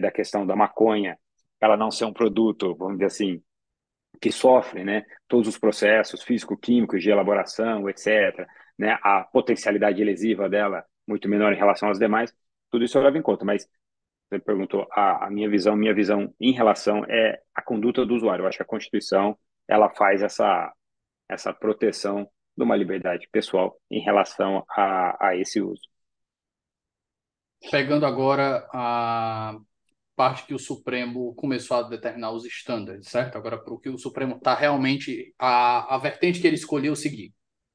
Da 0.00 0.10
questão 0.10 0.46
da 0.46 0.56
maconha, 0.56 1.18
ela 1.60 1.76
não 1.76 1.90
ser 1.90 2.04
um 2.04 2.12
produto, 2.12 2.74
vamos 2.76 2.94
dizer 2.94 3.06
assim, 3.06 3.42
que 4.20 4.32
sofre, 4.32 4.84
né, 4.84 5.04
todos 5.28 5.48
os 5.48 5.58
processos 5.58 6.22
físico-químicos 6.22 7.02
de 7.02 7.10
elaboração, 7.10 7.88
etc., 7.88 8.46
né, 8.78 8.98
a 9.02 9.22
potencialidade 9.24 10.02
lesiva 10.02 10.48
dela 10.48 10.84
muito 11.06 11.28
menor 11.28 11.52
em 11.52 11.56
relação 11.56 11.90
às 11.90 11.98
demais, 11.98 12.32
tudo 12.70 12.84
isso 12.84 12.98
eu 12.98 13.02
levo 13.02 13.16
em 13.16 13.22
conta, 13.22 13.44
mas 13.44 13.66
você 14.28 14.38
perguntou 14.38 14.86
a, 14.92 15.26
a 15.26 15.30
minha 15.30 15.48
visão, 15.48 15.74
minha 15.74 15.94
visão 15.94 16.34
em 16.38 16.52
relação 16.52 17.04
é 17.06 17.40
a 17.54 17.62
conduta 17.62 18.04
do 18.04 18.14
usuário. 18.14 18.42
Eu 18.42 18.48
acho 18.48 18.58
que 18.58 18.62
a 18.62 18.66
Constituição 18.66 19.38
ela 19.66 19.88
faz 19.90 20.22
essa 20.22 20.72
essa 21.28 21.52
proteção 21.52 22.28
de 22.56 22.64
uma 22.64 22.76
liberdade 22.76 23.28
pessoal 23.30 23.78
em 23.90 24.00
relação 24.00 24.64
a, 24.70 25.28
a 25.28 25.36
esse 25.36 25.60
uso. 25.60 25.82
Pegando 27.70 28.06
agora 28.06 28.66
a 28.72 29.58
parte 30.18 30.44
que 30.46 30.54
o 30.54 30.58
Supremo 30.58 31.32
começou 31.36 31.76
a 31.76 31.82
determinar 31.84 32.32
os 32.32 32.44
estándares, 32.44 33.06
certo? 33.06 33.38
Agora, 33.38 33.56
para 33.56 33.72
o 33.72 33.78
que 33.78 33.88
o 33.88 33.96
Supremo 33.96 34.36
está 34.36 34.52
realmente. 34.52 35.32
A, 35.38 35.94
a 35.94 35.98
vertente 35.98 36.40
que 36.40 36.46
ele 36.48 36.56
escolheu 36.56 36.96
seguir, 36.96 37.32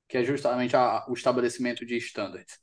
que 0.10 0.18
é 0.18 0.24
justamente 0.26 0.76
a, 0.76 1.06
o 1.08 1.14
estabelecimento 1.14 1.86
de 1.86 1.96
estándares. 1.96 2.60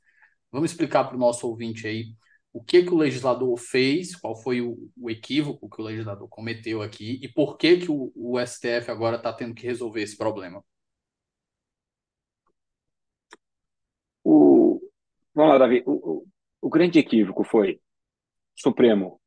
Vamos 0.51 0.71
explicar 0.71 1.05
para 1.05 1.15
o 1.15 1.19
nosso 1.19 1.47
ouvinte 1.47 1.87
aí 1.87 2.15
o 2.53 2.63
que, 2.63 2.83
que 2.83 2.93
o 2.93 2.97
legislador 2.97 3.57
fez, 3.57 4.15
qual 4.15 4.35
foi 4.35 4.61
o, 4.61 4.77
o 4.97 5.09
equívoco 5.09 5.69
que 5.69 5.81
o 5.81 5.85
legislador 5.85 6.27
cometeu 6.29 6.81
aqui 6.81 7.19
e 7.23 7.27
por 7.29 7.57
que, 7.57 7.77
que 7.77 7.91
o, 7.91 8.11
o 8.15 8.39
STF 8.39 8.91
agora 8.91 9.17
está 9.17 9.33
tendo 9.33 9.55
que 9.55 9.65
resolver 9.65 10.01
esse 10.03 10.17
problema. 10.17 10.63
O, 14.23 14.79
vamos 15.33 15.51
lá, 15.53 15.57
Davi. 15.57 15.83
O, 15.85 15.91
o, 15.91 16.27
o 16.61 16.69
grande 16.69 16.99
equívoco 16.99 17.43
foi 17.43 17.79
Supremo 18.55 19.20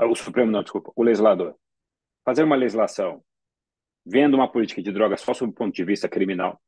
o 0.00 0.14
Supremo 0.14 0.50
não, 0.50 0.62
desculpa, 0.62 0.92
o 0.94 1.02
legislador, 1.02 1.56
fazer 2.24 2.42
uma 2.42 2.56
legislação 2.56 3.22
vendo 4.04 4.34
uma 4.34 4.50
política 4.50 4.82
de 4.82 4.92
drogas 4.92 5.20
só 5.20 5.32
sob 5.32 5.50
o 5.50 5.54
ponto 5.54 5.74
de 5.74 5.84
vista 5.84 6.08
criminal, 6.08 6.60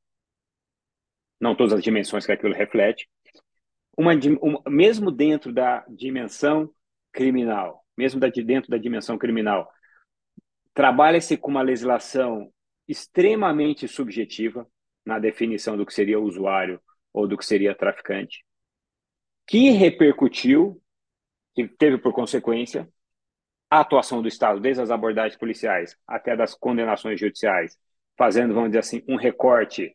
não 1.41 1.55
todas 1.55 1.75
as 1.75 1.83
dimensões 1.83 2.25
que 2.25 2.33
aquilo 2.33 2.55
reflete. 2.55 3.09
Uma, 3.97 4.13
uma, 4.41 4.63
mesmo 4.69 5.11
dentro 5.11 5.53
da 5.53 5.85
dimensão 5.89 6.71
criminal, 7.13 7.85
mesmo 7.97 8.21
da, 8.21 8.29
dentro 8.29 8.71
da 8.71 8.79
dimensão 8.79 9.19
criminal, 9.19 9.71
trabalha-se 10.73 11.37
com 11.37 11.51
uma 11.51 11.63
legislação 11.63 12.53
extremamente 12.89 13.89
subjetiva 13.89 14.67
na 15.05 15.19
definição 15.19 15.77
do 15.77 15.85
que 15.85 15.95
seria 15.95 16.21
usuário 16.21 16.81
ou 17.13 17.27
do 17.27 17.37
que 17.37 17.45
seria 17.45 17.75
traficante, 17.75 18.45
que 19.47 19.71
repercutiu, 19.71 20.81
que 21.55 21.67
teve 21.67 21.97
por 21.99 22.13
consequência 22.13 22.89
a 23.71 23.81
atuação 23.81 24.23
do 24.23 24.29
Estado, 24.29 24.61
desde 24.61 24.83
as 24.83 24.91
abordagens 24.91 25.37
policiais 25.37 25.97
até 26.07 26.37
das 26.37 26.55
condenações 26.55 27.19
judiciais, 27.19 27.77
fazendo, 28.17 28.55
vamos 28.55 28.71
dizer 28.71 28.81
assim, 28.81 29.03
um 29.09 29.17
recorte 29.17 29.95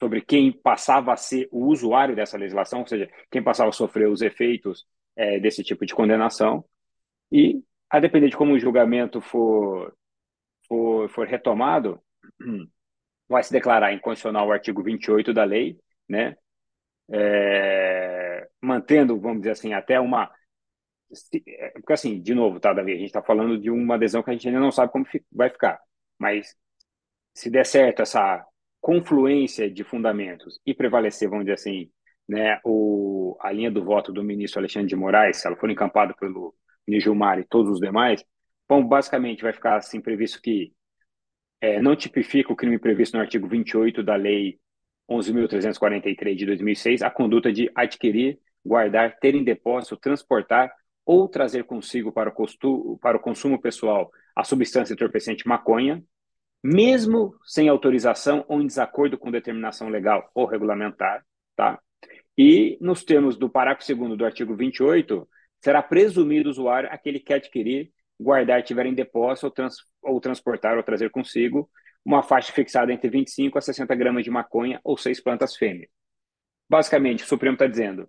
sobre 0.00 0.20
quem 0.20 0.52
passava 0.52 1.12
a 1.12 1.16
ser 1.16 1.48
o 1.50 1.66
usuário 1.66 2.14
dessa 2.14 2.38
legislação, 2.38 2.80
ou 2.80 2.86
seja, 2.86 3.10
quem 3.30 3.42
passava 3.42 3.70
a 3.70 3.72
sofrer 3.72 4.08
os 4.08 4.22
efeitos 4.22 4.86
é, 5.16 5.40
desse 5.40 5.64
tipo 5.64 5.84
de 5.84 5.94
condenação. 5.94 6.64
E, 7.30 7.62
a 7.90 7.98
depender 7.98 8.28
de 8.28 8.36
como 8.36 8.52
o 8.54 8.58
julgamento 8.58 9.20
for, 9.20 9.92
for, 10.68 11.08
for 11.10 11.26
retomado, 11.26 12.00
vai 13.28 13.42
se 13.42 13.52
declarar 13.52 13.92
inconstitucional 13.92 14.46
o 14.48 14.52
artigo 14.52 14.82
28 14.82 15.32
da 15.34 15.44
lei, 15.44 15.78
né? 16.08 16.36
É, 17.10 18.48
mantendo, 18.62 19.18
vamos 19.18 19.38
dizer 19.38 19.52
assim, 19.52 19.72
até 19.72 19.98
uma. 19.98 20.30
É, 21.46 21.70
porque, 21.70 21.92
assim, 21.92 22.20
de 22.20 22.34
novo, 22.34 22.60
tá, 22.60 22.72
Davi? 22.72 22.92
A 22.92 22.96
gente 22.96 23.06
está 23.06 23.22
falando 23.22 23.58
de 23.58 23.70
uma 23.70 23.94
adesão 23.94 24.22
que 24.22 24.30
a 24.30 24.32
gente 24.32 24.48
ainda 24.48 24.60
não 24.60 24.70
sabe 24.70 24.92
como 24.92 25.06
vai 25.32 25.50
ficar. 25.50 25.80
Mas 26.18 26.54
se 27.34 27.50
der 27.50 27.64
certo 27.64 28.02
essa 28.02 28.44
confluência 28.80 29.70
de 29.70 29.84
fundamentos 29.84 30.60
e 30.66 30.74
prevalecer, 30.74 31.28
vamos 31.28 31.44
dizer 31.44 31.54
assim, 31.54 31.90
né, 32.28 32.60
o, 32.64 33.36
a 33.40 33.50
linha 33.52 33.70
do 33.70 33.84
voto 33.84 34.12
do 34.12 34.22
ministro 34.22 34.60
Alexandre 34.60 34.88
de 34.88 34.96
Moraes, 34.96 35.38
se 35.38 35.46
ela 35.46 35.56
for 35.56 35.70
encampada 35.70 36.14
pelo 36.14 36.54
Nijumar 36.86 37.38
e 37.38 37.44
todos 37.44 37.72
os 37.72 37.80
demais, 37.80 38.24
bom, 38.68 38.84
basicamente 38.86 39.42
vai 39.42 39.52
ficar 39.52 39.76
assim 39.76 40.00
previsto 40.00 40.40
que 40.42 40.72
é, 41.60 41.80
não 41.80 41.96
tipifica 41.96 42.52
o 42.52 42.56
crime 42.56 42.78
previsto 42.78 43.16
no 43.16 43.22
artigo 43.22 43.48
28 43.48 44.02
da 44.02 44.14
Lei 44.14 44.58
11.343 45.10 46.36
de 46.36 46.46
2006 46.46 47.02
a 47.02 47.10
conduta 47.10 47.52
de 47.52 47.70
adquirir, 47.74 48.38
guardar, 48.64 49.18
ter 49.18 49.34
em 49.34 49.42
depósito, 49.42 49.96
transportar 49.96 50.72
ou 51.08 51.26
trazer 51.26 51.64
consigo 51.64 52.12
para 52.12 52.28
o, 52.28 52.32
costu, 52.32 52.98
para 53.00 53.16
o 53.16 53.20
consumo 53.20 53.58
pessoal 53.58 54.12
a 54.36 54.44
substância 54.44 54.92
entorpecente 54.92 55.48
maconha, 55.48 56.04
mesmo 56.62 57.34
sem 57.46 57.66
autorização 57.66 58.44
ou 58.46 58.60
em 58.60 58.66
desacordo 58.66 59.16
com 59.16 59.30
determinação 59.30 59.88
legal 59.88 60.30
ou 60.34 60.44
regulamentar, 60.44 61.24
tá? 61.56 61.80
E 62.36 62.76
nos 62.78 63.04
termos 63.04 63.38
do 63.38 63.48
parágrafo 63.48 63.96
2 63.96 64.18
do 64.18 64.24
artigo 64.26 64.54
28, 64.54 65.26
será 65.64 65.82
presumido 65.82 66.50
usuário 66.50 66.90
aquele 66.92 67.20
que 67.20 67.32
adquirir, 67.32 67.90
guardar, 68.20 68.62
tiver 68.62 68.84
em 68.84 68.94
depósito 68.94 69.46
ou, 69.46 69.50
trans, 69.50 69.76
ou 70.02 70.20
transportar 70.20 70.76
ou 70.76 70.82
trazer 70.82 71.08
consigo 71.08 71.70
uma 72.04 72.22
faixa 72.22 72.52
fixada 72.52 72.92
entre 72.92 73.08
25 73.08 73.56
a 73.56 73.62
60 73.62 73.94
gramas 73.94 74.24
de 74.24 74.30
maconha 74.30 74.78
ou 74.84 74.98
seis 74.98 75.22
plantas 75.22 75.56
fêmeas. 75.56 75.88
Basicamente, 76.68 77.24
o 77.24 77.26
Supremo 77.26 77.54
está 77.54 77.66
dizendo: 77.66 78.06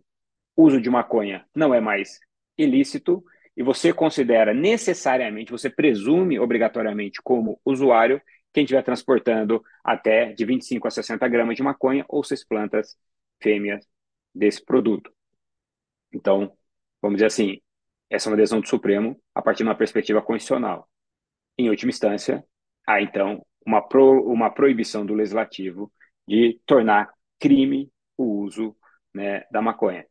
uso 0.53 0.81
de 0.81 0.89
maconha 0.89 1.45
não 1.55 1.73
é 1.73 1.79
mais 1.79 2.19
ilícito 2.62 3.24
e 3.56 3.63
você 3.63 3.93
considera 3.93 4.54
necessariamente, 4.54 5.52
você 5.52 5.69
presume 5.69 6.39
obrigatoriamente 6.39 7.22
como 7.22 7.60
usuário 7.65 8.22
quem 8.54 8.63
estiver 8.63 8.84
transportando 8.84 9.63
até 9.84 10.34
de 10.34 10.45
25 10.45 10.88
a 10.88 10.91
60 10.91 11.28
gramas 11.28 11.56
de 11.56 11.63
maconha 11.63 12.06
ou 12.08 12.24
seis 12.24 12.43
plantas 12.43 12.98
fêmeas 13.41 13.86
desse 14.34 14.63
produto. 14.63 15.12
Então, 16.12 16.52
vamos 17.02 17.17
dizer 17.17 17.28
assim, 17.28 17.62
essa 18.10 18.30
é 18.30 18.32
uma 18.32 18.38
decisão 18.38 18.60
do 18.60 18.67
Supremo 18.67 19.22
a 19.36 19.41
partir 19.41 19.63
de 19.63 19.69
uma 19.69 19.76
perspectiva 19.76 20.22
constitucional. 20.22 20.89
Em 21.58 21.69
última 21.69 21.89
instância, 21.91 22.43
há 22.88 23.02
então 23.02 23.45
uma, 23.65 23.82
pro, 23.82 24.24
uma 24.32 24.50
proibição 24.50 25.06
do 25.06 25.13
legislativo 25.13 25.91
de 26.28 26.60
tornar 26.65 27.13
crime 27.39 27.91
o 28.17 28.24
uso 28.43 28.76
né, 29.13 29.45
da 29.52 29.62
maconha. 29.62 30.06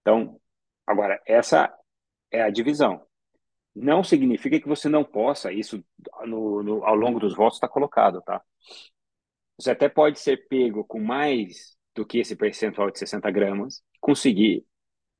Então, 0.00 0.40
agora, 0.86 1.20
essa 1.26 1.72
é 2.30 2.42
a 2.42 2.50
divisão. 2.50 3.02
Não 3.74 4.02
significa 4.02 4.60
que 4.60 4.68
você 4.68 4.88
não 4.88 5.04
possa, 5.04 5.52
isso 5.52 5.82
no, 6.26 6.62
no, 6.62 6.84
ao 6.84 6.94
longo 6.94 7.20
dos 7.20 7.34
votos 7.34 7.56
está 7.56 7.68
colocado, 7.68 8.20
tá? 8.22 8.42
Você 9.58 9.70
até 9.70 9.88
pode 9.88 10.18
ser 10.18 10.48
pego 10.48 10.84
com 10.84 11.00
mais 11.00 11.76
do 11.94 12.04
que 12.04 12.18
esse 12.18 12.34
percentual 12.34 12.90
de 12.90 12.98
60 12.98 13.30
gramas, 13.30 13.82
conseguir, 14.00 14.64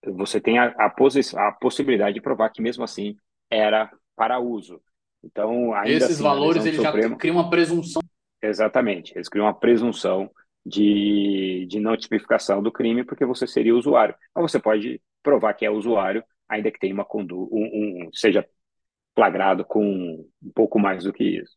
você 0.05 0.40
tem 0.40 0.59
a, 0.59 0.75
a, 0.79 0.87
a 0.87 1.53
possibilidade 1.53 2.14
de 2.14 2.20
provar 2.20 2.51
que 2.51 2.62
mesmo 2.62 2.83
assim 2.83 3.16
era 3.51 3.90
para 4.16 4.38
uso. 4.38 4.81
Então, 5.23 5.75
ainda 5.75 5.90
Esses 5.90 6.12
assim, 6.12 6.23
valores 6.23 6.64
eles 6.64 6.81
Supremo, 6.81 7.11
já 7.11 7.16
criam 7.16 7.37
uma 7.37 7.51
presunção. 7.51 8.03
Exatamente, 8.42 9.12
eles 9.14 9.29
criam 9.29 9.46
uma 9.46 9.59
presunção 9.59 10.31
de, 10.64 11.66
de 11.68 11.79
não 11.79 11.96
tipificação 11.96 12.62
do 12.62 12.73
crime 12.73 13.05
porque 13.05 13.25
você 13.25 13.46
seria 13.46 13.75
usuário. 13.75 14.14
Mas 14.35 14.51
você 14.51 14.59
pode 14.59 15.01
provar 15.23 15.55
que 15.55 15.66
é 15.66 15.70
usuário, 15.70 16.25
ainda 16.51 16.71
que 16.71 16.79
tenha 16.79 16.93
uma 16.93 17.05
conduta, 17.05 17.55
um, 17.55 18.07
um, 18.07 18.11
seja 18.13 18.47
flagrado 19.15 19.65
com 19.65 20.29
um 20.43 20.53
pouco 20.55 20.79
mais 20.79 21.05
do 21.05 21.13
que 21.13 21.25
isso. 21.25 21.57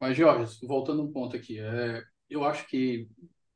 Mas, 0.00 0.16
Jorge, 0.16 0.58
voltando 0.66 1.02
um 1.02 1.12
ponto 1.12 1.36
aqui, 1.36 1.60
é, 1.60 2.02
eu 2.28 2.44
acho 2.44 2.66
que 2.66 3.08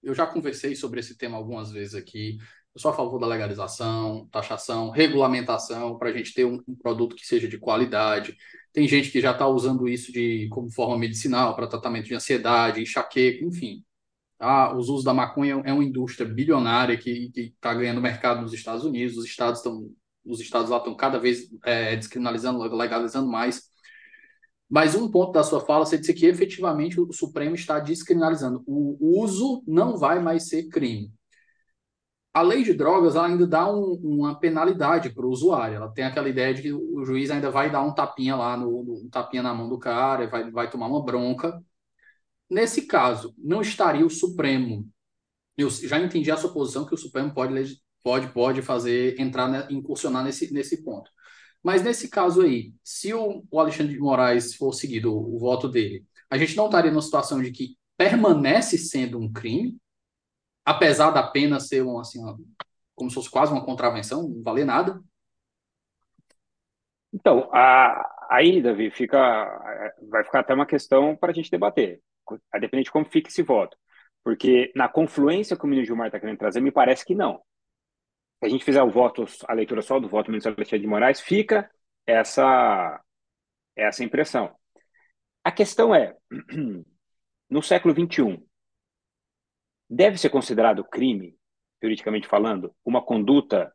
eu 0.03 0.15
já 0.15 0.27
conversei 0.27 0.77
sobre 0.77 1.01
esse 1.01 1.17
tema 1.19 1.37
algumas 1.37 1.73
vezes 1.73 1.95
aqui. 1.95 2.39
Eu 2.75 2.81
sou 2.81 2.91
a 2.91 2.95
favor 2.95 3.19
da 3.19 3.27
legalização, 3.27 4.29
taxação, 4.31 4.91
regulamentação, 4.91 5.99
para 5.99 6.11
a 6.11 6.12
gente 6.12 6.35
ter 6.35 6.45
um, 6.45 6.62
um, 6.69 6.77
produto 6.77 7.17
que 7.17 7.27
seja 7.27 7.49
de 7.49 7.59
qualidade. 7.59 8.37
Tem 8.73 8.87
gente 8.87 9.11
que 9.11 9.21
já 9.21 9.33
está 9.33 9.49
usando 9.49 9.89
isso 9.89 10.12
de, 10.12 10.49
como 10.51 10.71
forma 10.71 10.99
medicinal 10.99 11.57
para 11.57 11.67
tratamento 11.67 12.07
de 12.07 12.15
ansiedade, 12.15 12.83
enxaqueca, 12.83 13.45
enfim. 13.45 13.83
Ah, 14.39 14.77
os 14.77 14.89
usos 14.89 15.05
da 15.05 15.15
maconha 15.15 15.62
é 15.65 15.73
uma 15.73 15.83
indústria 15.83 16.29
bilionária 16.29 16.97
que 16.97 17.31
está 17.35 17.73
ganhando 17.75 18.03
mercado 18.03 18.43
nos 18.43 18.53
Estados 18.53 18.85
Unidos. 18.85 19.17
Os 19.17 19.25
estados 19.25 19.61
estão, 19.61 19.91
os 20.27 20.41
estados 20.41 20.71
lá 20.71 20.79
estão 20.79 20.95
cada 20.95 21.19
vez 21.19 21.49
é, 21.65 21.97
descriminalizando, 21.97 22.62
legalizando 22.75 23.29
mais. 23.29 23.62
Mas 24.69 24.95
um 24.95 25.11
ponto 25.11 25.33
da 25.33 25.45
sua 25.45 25.61
fala, 25.61 25.87
você 25.87 25.97
disse 25.97 26.12
que 26.12 26.27
efetivamente 26.27 27.01
o 27.01 27.12
Supremo 27.12 27.55
está 27.55 27.79
descriminalizando. 27.79 28.65
O 28.67 29.21
uso 29.23 29.62
não 29.67 29.97
vai 29.97 30.21
mais 30.21 30.49
ser 30.49 30.69
crime. 30.69 31.12
A 32.35 32.43
lei 32.43 32.62
de 32.62 32.75
drogas 32.75 33.17
ainda 33.17 33.47
dá 33.47 33.67
um, 33.73 33.95
uma 34.03 34.39
penalidade 34.39 35.11
para 35.11 35.25
o 35.25 35.31
usuário. 35.31 35.77
Ela 35.77 35.91
tem 35.91 36.05
aquela 36.05 36.29
ideia 36.29 36.53
de 36.53 36.62
que 36.62 36.73
o 36.73 37.05
juiz 37.05 37.31
ainda 37.31 37.51
vai 37.51 37.71
dar 37.71 37.83
um 37.83 37.95
tapinha 37.95 38.37
lá, 38.37 38.57
no, 38.57 38.85
no 38.85 39.07
um 39.07 39.09
tapinha 39.09 39.43
na 39.43 39.55
mão 39.55 39.69
do 39.69 39.79
cara, 39.79 40.29
vai, 40.29 40.51
vai 40.51 40.69
tomar 40.69 40.87
uma 40.89 41.03
bronca. 41.03 41.59
Nesse 42.51 42.83
caso, 42.87 43.35
não 43.39 43.62
estaria 43.62 44.05
o 44.05 44.11
Supremo. 44.11 44.87
Eu 45.57 45.71
já 45.71 45.99
entendi 45.99 46.31
a 46.31 46.37
sua 46.37 46.53
posição 46.53 46.85
que 46.85 46.95
o 46.95 46.99
Supremo 46.99 47.33
pode, 47.33 47.81
pode, 48.07 48.29
pode 48.29 48.62
fazer, 48.62 49.21
entrar, 49.21 49.49
né, 49.49 49.66
incursionar 49.69 50.23
nesse, 50.23 50.55
nesse 50.55 50.85
ponto. 50.85 51.11
Mas 51.61 51.83
nesse 51.83 52.09
caso 52.09 52.42
aí, 52.42 52.73
se 52.85 53.12
o, 53.12 53.45
o 53.51 53.59
Alexandre 53.59 53.95
de 53.95 53.99
Moraes 53.99 54.55
for 54.55 54.73
seguido 54.73 55.12
o, 55.12 55.35
o 55.35 55.38
voto 55.40 55.69
dele, 55.69 56.07
a 56.31 56.38
gente 56.38 56.57
não 56.57 56.66
estaria 56.66 56.92
numa 56.92 57.03
situação 57.03 57.42
de 57.42 57.51
que 57.51 57.77
permanece 57.97 58.79
sendo 58.79 59.19
um 59.19 59.33
crime, 59.33 59.77
apesar 60.64 61.11
da 61.11 61.25
pena 61.25 61.59
ser 61.59 61.83
um, 61.83 61.99
assim, 61.99 62.21
como 62.95 63.11
se 63.11 63.16
fosse 63.16 63.29
quase 63.29 63.51
uma 63.51 63.64
contravenção, 63.64 64.29
não 64.29 64.40
valer 64.40 64.64
nada? 64.64 65.03
Então, 67.12 67.51
a, 67.53 68.29
aí, 68.31 68.62
Davi, 68.62 68.88
fica, 68.92 69.19
vai 70.09 70.23
ficar 70.23 70.40
até 70.40 70.55
uma 70.55 70.66
questão 70.66 71.16
para 71.16 71.33
a 71.33 71.35
gente 71.35 71.51
debater, 71.51 72.01
a 72.53 72.59
depender 72.61 72.85
de 72.85 72.92
como 72.92 73.05
fica 73.05 73.29
esse 73.29 73.42
voto. 73.42 73.77
Porque 74.23 74.73
na 74.77 74.88
confluência 74.88 75.57
que 75.57 75.64
o 75.64 75.66
ministro 75.66 75.88
Gilmar 75.88 76.07
está 76.07 76.21
querendo 76.21 76.38
trazer, 76.38 76.61
me 76.61 76.71
parece 76.71 77.05
que 77.05 77.12
não 77.12 77.42
se 78.38 78.46
a 78.46 78.49
gente 78.49 78.64
fizer 78.64 78.83
o 78.83 78.90
voto, 78.90 79.25
a 79.46 79.55
leitura 79.55 79.83
só 79.83 79.99
do 79.99 80.09
voto 80.09 80.31
ministro 80.31 80.53
Alexandre 80.53 80.81
de 80.81 80.87
Moraes, 80.87 81.20
fica 81.20 81.70
essa, 82.07 83.03
essa 83.75 84.05
impressão. 84.05 84.55
A 85.42 85.51
questão 85.51 85.94
é, 85.94 86.14
no 87.49 87.62
século 87.62 87.94
XXI, 87.94 88.42
deve 89.88 90.18
ser 90.18 90.31
considerado 90.31 90.85
crime, 90.85 91.37
juridicamente 91.83 92.29
falando, 92.29 92.75
uma 92.85 93.03
conduta 93.03 93.72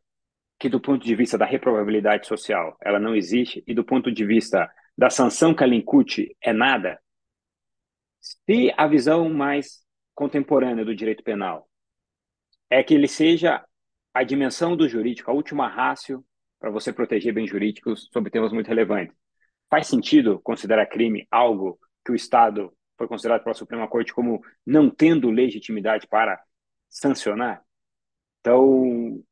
que, 0.59 0.69
do 0.69 0.79
ponto 0.79 1.03
de 1.03 1.15
vista 1.15 1.37
da 1.37 1.45
reprovabilidade 1.45 2.27
social, 2.27 2.77
ela 2.81 2.99
não 2.99 3.15
existe, 3.15 3.63
e 3.65 3.73
do 3.73 3.83
ponto 3.83 4.11
de 4.11 4.25
vista 4.25 4.71
da 4.97 5.09
sanção 5.09 5.55
que 5.55 5.63
ela 5.63 5.73
incute, 5.73 6.35
é 6.41 6.53
nada? 6.53 7.01
Se 8.19 8.71
a 8.77 8.87
visão 8.87 9.29
mais 9.29 9.83
contemporânea 10.13 10.85
do 10.85 10.95
direito 10.95 11.23
penal 11.23 11.67
é 12.69 12.83
que 12.83 12.93
ele 12.93 13.07
seja 13.07 13.65
a 14.13 14.23
dimensão 14.23 14.75
do 14.75 14.87
jurídico, 14.87 15.29
a 15.29 15.33
última 15.33 15.67
rácio 15.67 16.23
para 16.59 16.69
você 16.69 16.93
proteger 16.93 17.33
bens 17.33 17.49
jurídicos 17.49 18.09
sobre 18.11 18.29
temas 18.29 18.51
muito 18.51 18.67
relevantes. 18.67 19.15
Faz 19.69 19.87
sentido 19.87 20.39
considerar 20.39 20.85
crime 20.85 21.27
algo 21.31 21.79
que 22.05 22.11
o 22.11 22.15
Estado 22.15 22.71
foi 22.97 23.07
considerado 23.07 23.43
pela 23.43 23.55
Suprema 23.55 23.87
Corte 23.87 24.13
como 24.13 24.43
não 24.65 24.89
tendo 24.89 25.31
legitimidade 25.31 26.07
para 26.07 26.39
sancionar? 26.87 27.63
Então, 28.39 29.23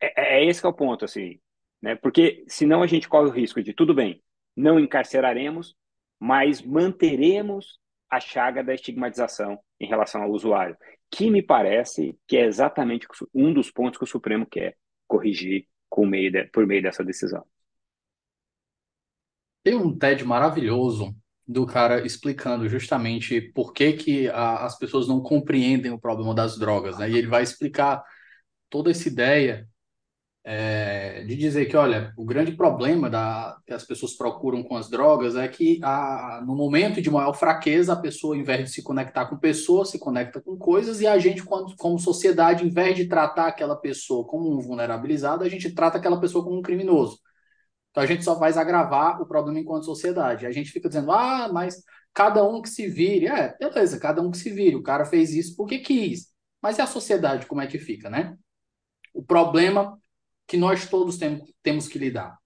é, 0.00 0.38
é 0.38 0.44
esse 0.44 0.60
que 0.60 0.66
é 0.66 0.70
o 0.70 0.74
ponto, 0.74 1.04
assim, 1.04 1.38
né? 1.80 1.94
Porque 1.94 2.44
senão 2.48 2.82
a 2.82 2.86
gente 2.86 3.08
corre 3.08 3.28
o 3.28 3.32
risco 3.32 3.62
de, 3.62 3.72
tudo 3.72 3.94
bem, 3.94 4.22
não 4.56 4.80
encarceraremos, 4.80 5.76
mas 6.18 6.62
manteremos 6.62 7.78
a 8.10 8.20
chaga 8.20 8.62
da 8.62 8.74
estigmatização 8.74 9.58
em 9.80 9.86
relação 9.86 10.22
ao 10.22 10.30
usuário, 10.30 10.76
que 11.10 11.30
me 11.30 11.42
parece 11.42 12.18
que 12.26 12.36
é 12.36 12.44
exatamente 12.44 13.06
um 13.34 13.52
dos 13.52 13.70
pontos 13.70 13.98
que 13.98 14.04
o 14.04 14.08
Supremo 14.08 14.46
quer 14.46 14.76
corrigir 15.06 15.66
meio 15.98 16.30
de, 16.30 16.44
por 16.46 16.66
meio 16.66 16.82
dessa 16.82 17.04
decisão. 17.04 17.44
Tem 19.62 19.74
um 19.74 19.96
TED 19.96 20.24
maravilhoso 20.24 21.14
do 21.46 21.64
cara 21.64 22.04
explicando 22.04 22.68
justamente 22.68 23.40
por 23.40 23.72
que, 23.72 23.92
que 23.92 24.28
a, 24.28 24.64
as 24.64 24.78
pessoas 24.78 25.08
não 25.08 25.22
compreendem 25.22 25.92
o 25.92 25.98
problema 25.98 26.34
das 26.34 26.58
drogas, 26.58 26.98
né? 26.98 27.08
E 27.08 27.16
ele 27.16 27.28
vai 27.28 27.42
explicar 27.42 28.02
toda 28.68 28.90
essa 28.90 29.08
ideia 29.08 29.68
é, 30.48 31.24
de 31.24 31.34
dizer 31.34 31.66
que, 31.66 31.76
olha, 31.76 32.14
o 32.16 32.24
grande 32.24 32.52
problema 32.52 33.10
da, 33.10 33.58
que 33.66 33.72
as 33.74 33.82
pessoas 33.82 34.14
procuram 34.14 34.62
com 34.62 34.76
as 34.76 34.88
drogas 34.88 35.34
é 35.34 35.48
que 35.48 35.80
a, 35.82 36.40
no 36.46 36.54
momento 36.54 37.02
de 37.02 37.10
maior 37.10 37.32
fraqueza, 37.32 37.92
a 37.92 37.96
pessoa, 38.00 38.36
ao 38.36 38.40
invés 38.40 38.64
de 38.64 38.70
se 38.70 38.80
conectar 38.80 39.26
com 39.26 39.36
pessoas, 39.36 39.90
se 39.90 39.98
conecta 39.98 40.40
com 40.40 40.56
coisas, 40.56 41.00
e 41.00 41.06
a 41.06 41.18
gente, 41.18 41.42
quando, 41.42 41.74
como 41.76 41.98
sociedade, 41.98 42.64
em 42.64 42.70
vez 42.70 42.94
de 42.94 43.08
tratar 43.08 43.48
aquela 43.48 43.74
pessoa 43.74 44.24
como 44.24 44.48
um 44.48 44.60
vulnerabilizado, 44.60 45.42
a 45.42 45.48
gente 45.48 45.74
trata 45.74 45.98
aquela 45.98 46.20
pessoa 46.20 46.44
como 46.44 46.58
um 46.58 46.62
criminoso. 46.62 47.18
Então 47.90 48.04
a 48.04 48.06
gente 48.06 48.22
só 48.22 48.38
faz 48.38 48.56
agravar 48.56 49.20
o 49.20 49.26
problema 49.26 49.58
enquanto 49.58 49.84
sociedade. 49.86 50.46
A 50.46 50.52
gente 50.52 50.70
fica 50.70 50.88
dizendo, 50.88 51.10
ah, 51.10 51.50
mas 51.52 51.82
cada 52.14 52.44
um 52.46 52.62
que 52.62 52.68
se 52.68 52.86
vire. 52.88 53.26
É, 53.26 53.56
beleza, 53.58 53.98
cada 53.98 54.22
um 54.22 54.30
que 54.30 54.38
se 54.38 54.50
vire. 54.50 54.76
O 54.76 54.82
cara 54.82 55.04
fez 55.06 55.34
isso 55.34 55.56
porque 55.56 55.78
quis. 55.78 56.28
Mas 56.62 56.78
e 56.78 56.82
a 56.82 56.86
sociedade, 56.86 57.46
como 57.46 57.62
é 57.62 57.66
que 57.66 57.78
fica, 57.78 58.10
né? 58.10 58.36
O 59.14 59.24
problema 59.24 59.98
que 60.46 60.56
nós 60.56 60.88
todos 60.88 61.18
tem, 61.18 61.42
temos 61.62 61.88
que 61.88 61.98
lidar. 61.98 62.38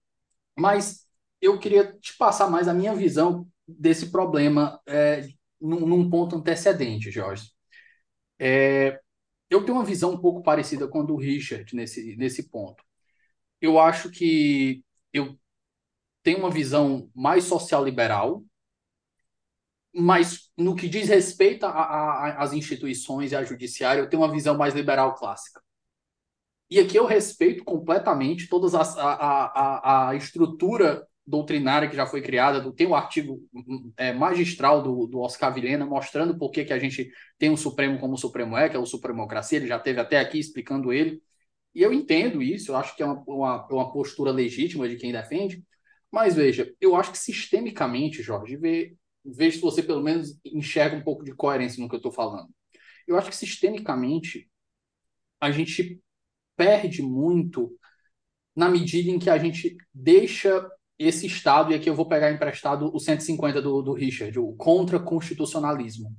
Mas 0.57 1.05
eu 1.41 1.59
queria 1.59 1.93
te 1.99 2.17
passar 2.17 2.49
mais 2.49 2.67
a 2.67 2.73
minha 2.73 2.95
visão 2.95 3.47
desse 3.67 4.11
problema 4.11 4.79
é, 4.87 5.27
num, 5.59 5.85
num, 5.87 6.09
ponto 6.09 6.35
antecedente, 6.35 7.11
Jorge. 7.11 7.51
É, 8.39 8.99
eu 9.49 9.65
tenho 9.65 9.77
uma 9.77 9.85
visão 9.85 10.11
um 10.11 10.17
pouco 10.21 10.43
parecida 10.43 10.87
com 10.87 11.01
a 11.01 11.03
do 11.03 11.15
Richard 11.15 11.75
nesse, 11.75 12.15
nesse 12.17 12.49
ponto. 12.49 12.83
Eu 13.61 13.79
acho 13.79 14.09
que 14.11 14.83
eu 15.13 15.37
tenho 16.23 16.39
uma 16.39 16.51
visão 16.51 17.09
mais 17.15 17.45
social-liberal, 17.45 18.43
mas 19.93 20.49
no 20.57 20.75
que 20.75 20.87
diz 20.87 21.09
respeito 21.09 21.65
às 21.65 22.53
instituições 22.53 23.31
e 23.31 23.35
à 23.35 23.43
judiciária, 23.43 24.01
eu 24.01 24.09
tenho 24.09 24.23
uma 24.23 24.31
visão 24.31 24.57
mais 24.57 24.73
liberal 24.73 25.15
clássica. 25.15 25.61
E 26.71 26.79
aqui 26.79 26.97
eu 26.97 27.05
respeito 27.05 27.65
completamente 27.65 28.47
toda 28.47 28.65
a, 28.77 28.81
a, 28.81 30.09
a, 30.09 30.15
estrutura 30.15 31.05
doutrinária 31.27 31.89
que 31.89 31.95
já 31.97 32.05
foi 32.05 32.21
criada. 32.21 32.71
Tem 32.71 32.87
o 32.87 32.91
um 32.91 32.95
artigo 32.95 33.41
é, 33.97 34.13
magistral 34.13 34.81
do, 34.81 35.05
do 35.05 35.19
Oscar 35.19 35.53
Vilhena 35.53 35.85
mostrando 35.85 36.37
por 36.37 36.49
que, 36.49 36.63
que 36.63 36.71
a 36.71 36.79
gente 36.79 37.11
tem 37.37 37.49
um 37.49 37.57
Supremo 37.57 37.99
como 37.99 38.13
o 38.13 38.17
Supremo 38.17 38.55
é, 38.57 38.69
que 38.69 38.77
é 38.77 38.79
o 38.79 38.85
Supremocracia. 38.85 39.57
Ele 39.57 39.67
já 39.67 39.77
teve 39.77 39.99
até 39.99 40.17
aqui 40.17 40.39
explicando 40.39 40.93
ele. 40.93 41.21
E 41.75 41.81
eu 41.81 41.91
entendo 41.91 42.41
isso, 42.41 42.71
eu 42.71 42.77
acho 42.77 42.95
que 42.95 43.03
é 43.03 43.05
uma, 43.05 43.21
uma, 43.27 43.67
uma 43.67 43.91
postura 43.91 44.31
legítima 44.31 44.87
de 44.87 44.95
quem 44.95 45.11
defende. 45.11 45.61
Mas 46.09 46.35
veja, 46.35 46.73
eu 46.79 46.95
acho 46.95 47.11
que 47.11 47.17
sistemicamente, 47.17 48.23
Jorge, 48.23 48.55
vê, 48.55 48.95
veja 49.25 49.57
se 49.57 49.61
você 49.61 49.83
pelo 49.83 50.01
menos 50.01 50.39
enxerga 50.45 50.95
um 50.95 51.03
pouco 51.03 51.23
de 51.25 51.35
coerência 51.35 51.81
no 51.81 51.89
que 51.89 51.95
eu 51.95 51.97
estou 51.97 52.13
falando. 52.13 52.49
Eu 53.05 53.17
acho 53.17 53.29
que 53.29 53.35
sistemicamente 53.35 54.49
a 55.41 55.51
gente 55.51 56.01
perde 56.61 57.01
muito 57.01 57.75
na 58.55 58.69
medida 58.69 59.09
em 59.09 59.17
que 59.17 59.31
a 59.31 59.37
gente 59.39 59.75
deixa 59.91 60.69
esse 60.99 61.25
Estado, 61.25 61.71
e 61.71 61.75
aqui 61.75 61.89
eu 61.89 61.95
vou 61.95 62.07
pegar 62.07 62.31
emprestado 62.31 62.91
o 62.93 62.99
150 62.99 63.59
do, 63.59 63.81
do 63.81 63.93
Richard, 63.93 64.37
o 64.37 64.53
contra-constitucionalismo. 64.53 66.15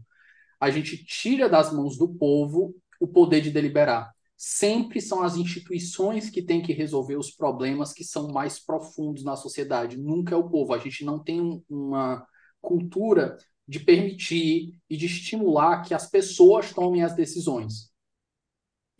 A 0.58 0.68
gente 0.68 1.04
tira 1.04 1.48
das 1.48 1.72
mãos 1.72 1.96
do 1.96 2.08
povo 2.08 2.74
o 2.98 3.06
poder 3.06 3.40
de 3.40 3.52
deliberar. 3.52 4.12
Sempre 4.36 5.00
são 5.00 5.22
as 5.22 5.36
instituições 5.36 6.28
que 6.28 6.42
têm 6.42 6.60
que 6.60 6.72
resolver 6.72 7.14
os 7.14 7.30
problemas 7.30 7.92
que 7.92 8.02
são 8.02 8.26
mais 8.32 8.58
profundos 8.58 9.22
na 9.22 9.36
sociedade, 9.36 9.96
nunca 9.96 10.34
é 10.34 10.38
o 10.38 10.50
povo. 10.50 10.74
A 10.74 10.78
gente 10.78 11.04
não 11.04 11.22
tem 11.22 11.62
uma 11.70 12.26
cultura 12.60 13.36
de 13.68 13.78
permitir 13.78 14.76
e 14.90 14.96
de 14.96 15.06
estimular 15.06 15.82
que 15.82 15.94
as 15.94 16.10
pessoas 16.10 16.72
tomem 16.72 17.04
as 17.04 17.14
decisões. 17.14 17.91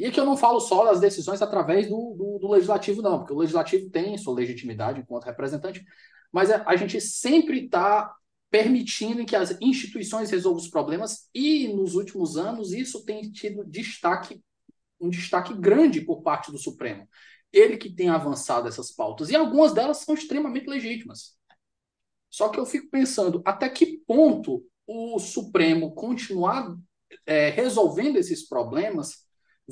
E 0.02 0.06
aqui 0.06 0.18
eu 0.18 0.24
não 0.24 0.36
falo 0.36 0.58
só 0.58 0.84
das 0.86 0.98
decisões 0.98 1.40
através 1.40 1.88
do, 1.88 2.12
do, 2.18 2.38
do 2.40 2.50
legislativo, 2.50 3.00
não, 3.00 3.20
porque 3.20 3.32
o 3.32 3.38
legislativo 3.38 3.88
tem 3.88 4.18
sua 4.18 4.34
legitimidade 4.34 4.98
enquanto 4.98 5.26
representante, 5.26 5.86
mas 6.32 6.50
a, 6.50 6.64
a 6.66 6.74
gente 6.74 7.00
sempre 7.00 7.66
está 7.66 8.12
permitindo 8.50 9.24
que 9.24 9.36
as 9.36 9.56
instituições 9.60 10.28
resolvam 10.28 10.60
os 10.60 10.66
problemas 10.66 11.28
e 11.32 11.68
nos 11.68 11.94
últimos 11.94 12.36
anos 12.36 12.72
isso 12.72 13.04
tem 13.04 13.30
tido 13.30 13.64
destaque 13.64 14.42
um 15.00 15.08
destaque 15.08 15.54
grande 15.54 16.00
por 16.00 16.20
parte 16.20 16.50
do 16.50 16.58
Supremo. 16.58 17.08
Ele 17.52 17.76
que 17.76 17.88
tem 17.88 18.08
avançado 18.08 18.66
essas 18.66 18.90
pautas 18.90 19.30
e 19.30 19.36
algumas 19.36 19.72
delas 19.72 19.98
são 19.98 20.16
extremamente 20.16 20.66
legítimas. 20.66 21.36
Só 22.28 22.48
que 22.48 22.58
eu 22.58 22.66
fico 22.66 22.90
pensando 22.90 23.40
até 23.44 23.68
que 23.68 23.98
ponto 24.04 24.64
o 24.84 25.20
Supremo 25.20 25.94
continuar 25.94 26.76
é, 27.24 27.50
resolvendo 27.50 28.16
esses 28.16 28.48
problemas 28.48 29.21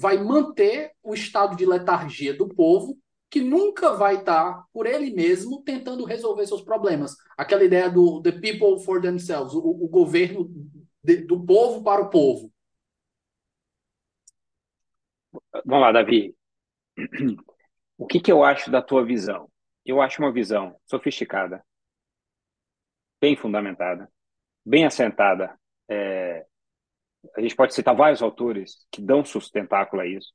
vai 0.00 0.16
manter 0.16 0.92
o 1.02 1.12
estado 1.12 1.54
de 1.54 1.66
letargia 1.66 2.32
do 2.32 2.48
povo, 2.48 2.98
que 3.28 3.42
nunca 3.42 3.92
vai 3.92 4.16
estar 4.16 4.64
por 4.72 4.86
ele 4.86 5.12
mesmo 5.12 5.62
tentando 5.62 6.04
resolver 6.04 6.46
seus 6.46 6.62
problemas. 6.62 7.14
Aquela 7.36 7.62
ideia 7.62 7.90
do 7.90 8.22
the 8.22 8.32
people 8.32 8.82
for 8.82 9.00
themselves, 9.00 9.52
o, 9.52 9.60
o 9.60 9.88
governo 9.88 10.50
de, 11.04 11.18
do 11.18 11.44
povo 11.44 11.84
para 11.84 12.00
o 12.00 12.08
povo. 12.08 12.50
Vamos 15.64 15.82
lá, 15.82 15.92
Davi. 15.92 16.34
O 17.96 18.06
que, 18.06 18.18
que 18.18 18.32
eu 18.32 18.42
acho 18.42 18.70
da 18.70 18.80
tua 18.80 19.04
visão? 19.04 19.50
Eu 19.84 20.00
acho 20.00 20.22
uma 20.22 20.32
visão 20.32 20.74
sofisticada, 20.86 21.62
bem 23.20 23.36
fundamentada, 23.36 24.10
bem 24.64 24.86
assentada, 24.86 25.58
é, 25.88 26.46
a 27.36 27.40
gente 27.40 27.54
pode 27.54 27.74
citar 27.74 27.94
vários 27.94 28.22
autores 28.22 28.86
que 28.90 29.02
dão 29.02 29.24
sustentáculo 29.24 30.02
a 30.02 30.06
isso. 30.06 30.32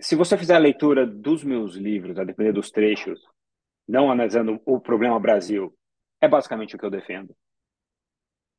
Se 0.00 0.16
você 0.16 0.36
fizer 0.36 0.54
a 0.54 0.58
leitura 0.58 1.06
dos 1.06 1.44
meus 1.44 1.74
livros, 1.74 2.18
a 2.18 2.24
depender 2.24 2.52
dos 2.52 2.70
trechos, 2.70 3.20
não 3.86 4.10
analisando 4.10 4.60
o 4.64 4.80
problema 4.80 5.18
Brasil, 5.20 5.76
é 6.20 6.28
basicamente 6.28 6.74
o 6.74 6.78
que 6.78 6.84
eu 6.84 6.90
defendo. 6.90 7.36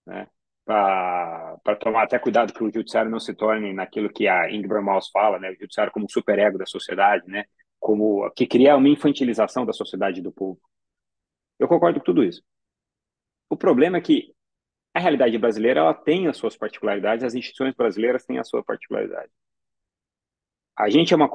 Né? 0.05 0.27
Para 0.65 1.75
tomar 1.79 2.03
até 2.03 2.19
cuidado 2.19 2.53
que 2.53 2.63
o 2.63 2.71
judiciário 2.71 3.09
não 3.09 3.19
se 3.19 3.33
torne 3.33 3.73
naquilo 3.73 4.11
que 4.11 4.27
a 4.27 4.51
Ingrid 4.51 4.83
Maus 4.83 5.09
fala, 5.09 5.39
né? 5.39 5.49
o 5.49 5.59
judiciário 5.59 5.91
como 5.91 6.09
superego 6.09 6.57
da 6.57 6.65
sociedade, 6.65 7.27
né? 7.27 7.45
como 7.79 8.29
que 8.31 8.45
cria 8.45 8.77
uma 8.77 8.89
infantilização 8.89 9.65
da 9.65 9.73
sociedade 9.73 10.19
e 10.19 10.23
do 10.23 10.31
povo. 10.31 10.61
Eu 11.57 11.67
concordo 11.67 11.99
com 11.99 12.05
tudo 12.05 12.23
isso. 12.23 12.43
O 13.49 13.57
problema 13.57 13.97
é 13.97 14.01
que 14.01 14.33
a 14.93 14.99
realidade 14.99 15.37
brasileira 15.37 15.79
ela 15.79 15.93
tem 15.93 16.27
as 16.27 16.37
suas 16.37 16.57
particularidades, 16.57 17.23
as 17.23 17.33
instituições 17.33 17.75
brasileiras 17.75 18.25
têm 18.25 18.37
a 18.39 18.43
sua 18.43 18.63
particularidade. 18.63 19.31
A 20.77 20.89
gente 20.89 21.13
é 21.13 21.17
uma 21.17 21.29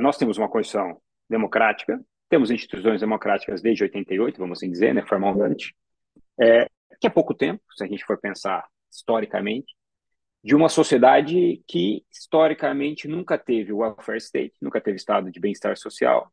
nós 0.00 0.16
temos 0.16 0.38
uma 0.38 0.48
constituição 0.48 1.00
democrática, 1.28 2.00
temos 2.28 2.50
instituições 2.50 3.00
democráticas 3.00 3.60
desde 3.60 3.82
88, 3.84 4.38
vamos 4.38 4.58
assim 4.58 4.70
dizer, 4.70 4.94
né, 4.94 5.02
formalmente, 5.02 5.74
é, 6.40 6.68
que 7.00 7.06
é 7.06 7.10
pouco 7.10 7.34
tempo, 7.34 7.62
se 7.76 7.84
a 7.84 7.86
gente 7.86 8.04
for 8.04 8.18
pensar 8.18 8.66
historicamente, 8.90 9.74
de 10.42 10.54
uma 10.54 10.68
sociedade 10.68 11.62
que 11.66 12.04
historicamente 12.10 13.08
nunca 13.08 13.38
teve 13.38 13.72
o 13.72 13.78
welfare 13.78 14.18
state, 14.18 14.54
nunca 14.60 14.80
teve 14.80 14.96
estado 14.96 15.30
de 15.30 15.40
bem-estar 15.40 15.76
social. 15.76 16.30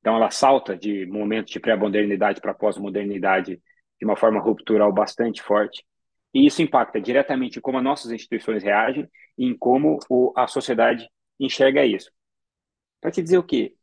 Então 0.00 0.16
ela 0.16 0.30
salta 0.30 0.76
de 0.76 1.06
momentos 1.06 1.52
de 1.52 1.60
pré-modernidade 1.60 2.40
para 2.40 2.54
pós-modernidade 2.54 3.60
de 3.98 4.04
uma 4.04 4.16
forma 4.16 4.40
ruptural 4.40 4.92
bastante 4.92 5.42
forte. 5.42 5.84
E 6.34 6.46
isso 6.46 6.60
impacta 6.60 7.00
diretamente 7.00 7.58
em 7.58 7.62
como 7.62 7.78
as 7.78 7.84
nossas 7.84 8.10
instituições 8.10 8.62
reagem 8.62 9.08
e 9.38 9.46
em 9.46 9.56
como 9.56 9.98
o, 10.10 10.32
a 10.36 10.48
sociedade 10.48 11.08
enxerga 11.38 11.86
isso. 11.86 12.10
Para 13.00 13.12
te 13.12 13.22
dizer 13.22 13.38
o 13.38 13.44
quê? 13.44 13.74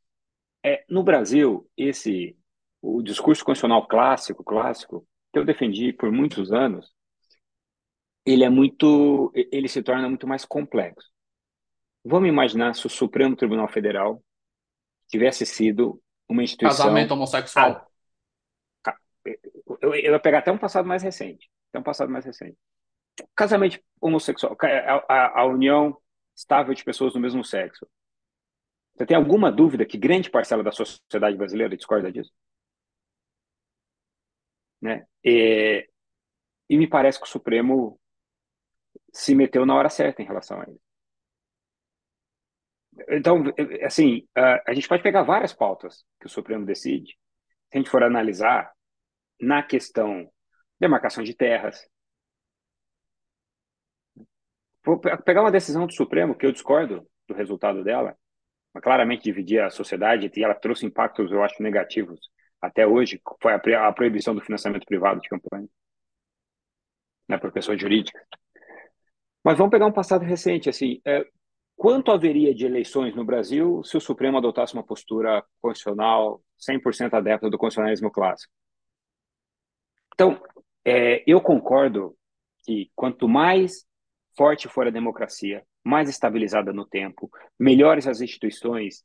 É, 0.64 0.84
no 0.90 1.04
Brasil, 1.04 1.68
esse 1.78 2.38
o 2.82 3.02
discurso 3.02 3.46
constitucional 3.46 3.88
clássico, 3.88 4.44
clássico, 4.44 5.08
que 5.32 5.40
eu 5.40 5.46
defendi 5.46 5.94
por 5.94 6.12
muitos 6.12 6.52
anos, 6.52 6.92
ele 8.26 8.44
é 8.44 8.50
muito, 8.50 9.32
ele 9.36 9.68
se 9.68 9.82
torna 9.82 10.10
muito 10.10 10.28
mais 10.28 10.46
complexo. 10.46 11.10
Vamos 12.04 12.28
imaginar 12.28 12.74
se 12.74 12.86
o 12.88 12.90
Supremo 12.90 13.36
Tribunal 13.36 13.68
Federal 13.68 14.24
tivesse 15.08 15.46
sido 15.46 16.02
uma 16.28 16.44
instituição 16.44 16.86
casamento 16.86 17.12
homossexual. 17.12 17.88
Eu, 19.24 19.94
eu 19.94 19.96
ia 19.96 20.20
pegar 20.20 20.40
até 20.40 20.52
um 20.52 20.58
passado 20.58 20.88
mais 20.88 21.04
recente. 21.04 21.50
Tem 21.72 21.80
um 21.80 21.84
passado 21.84 22.12
mais 22.12 22.26
recente. 22.26 22.58
Casamento 23.36 23.80
homossexual, 24.00 24.58
a, 24.62 25.14
a, 25.14 25.40
a 25.42 25.46
união 25.46 25.98
estável 26.36 26.74
de 26.74 26.84
pessoas 26.84 27.14
do 27.14 27.20
mesmo 27.20 27.44
sexo. 27.44 27.88
Você 28.96 29.06
tem 29.06 29.16
alguma 29.16 29.52
dúvida 29.52 29.86
que 29.86 29.98
grande 29.98 30.30
parcela 30.30 30.64
da 30.64 30.72
sociedade 30.72 31.38
brasileira 31.38 31.76
discorda 31.76 32.12
disso? 32.12 32.32
Né? 34.82 35.06
E, 35.24 35.88
e 36.70 36.78
me 36.78 36.88
parece 36.88 37.20
que 37.20 37.26
o 37.26 37.30
Supremo 37.30 38.00
se 39.14 39.36
meteu 39.36 39.66
na 39.66 39.76
hora 39.76 39.90
certa 39.90 40.22
em 40.22 40.26
relação 40.26 40.60
a 40.60 40.64
isso. 40.64 40.82
Então, 43.10 43.44
assim, 43.86 44.28
a 44.36 44.74
gente 44.74 44.88
pode 44.88 45.04
pegar 45.04 45.24
várias 45.24 45.54
pautas 45.54 46.04
que 46.20 46.28
o 46.28 46.30
Supremo 46.30 46.66
decide. 46.66 47.18
Se 47.70 47.78
a 47.78 47.78
gente 47.78 47.90
for 47.90 48.04
analisar 48.04 48.72
na 49.40 49.64
questão 49.64 50.30
demarcação 50.82 51.24
de 51.24 51.36
terras, 51.36 51.88
vou 54.84 55.00
pegar 55.00 55.42
uma 55.42 55.52
decisão 55.52 55.86
do 55.86 55.94
Supremo 55.94 56.36
que 56.36 56.44
eu 56.44 56.52
discordo 56.52 57.08
do 57.28 57.36
resultado 57.36 57.84
dela, 57.84 58.18
mas 58.74 58.84
claramente 58.84 59.24
dividia 59.24 59.68
a 59.68 59.70
sociedade 59.70 60.32
e 60.36 60.44
ela 60.44 60.56
trouxe 60.56 60.88
impactos, 60.88 61.32
eu 61.32 61.44
acho, 61.44 61.62
negativos 61.62 62.20
até 62.60 62.86
hoje, 62.86 63.22
foi 63.42 63.54
a, 63.54 63.92
proibição 63.92 64.36
do 64.36 64.42
financiamento 64.42 64.86
privado 64.86 65.20
de 65.20 65.30
campanha, 65.30 65.68
né, 67.28 67.38
por 67.38 67.52
pessoa 67.52 67.78
jurídica. 67.78 68.20
Mas 69.44 69.58
vamos 69.58 69.72
pegar 69.72 69.88
um 69.88 69.92
passado 69.92 70.24
recente, 70.24 70.70
assim, 70.70 71.02
é, 71.06 71.28
quanto 71.76 72.12
haveria 72.12 72.54
de 72.54 72.66
eleições 72.66 73.16
no 73.16 73.26
Brasil 73.26 73.84
se 73.84 73.98
o 73.98 74.02
Supremo 74.02 74.38
adotasse 74.38 74.74
uma 74.76 74.86
postura 74.86 75.44
constitucional 75.60 76.44
100% 76.60 77.14
adepta 77.16 77.50
do 77.50 77.58
constitucionalismo 77.58 78.12
clássico? 78.12 78.54
Então, 80.14 80.40
é, 80.86 81.24
eu 81.28 81.42
concordo 81.42 82.16
que 82.64 82.92
quanto 82.96 83.28
mais 83.28 83.86
forte 84.36 84.68
for 84.68 84.88
a 84.88 84.92
democracia, 84.92 85.64
mais 85.84 86.10
estabilizada 86.10 86.72
no 86.72 86.86
tempo, 86.86 87.30
melhores 87.60 88.08
as 88.08 88.22
instituições 88.22 89.04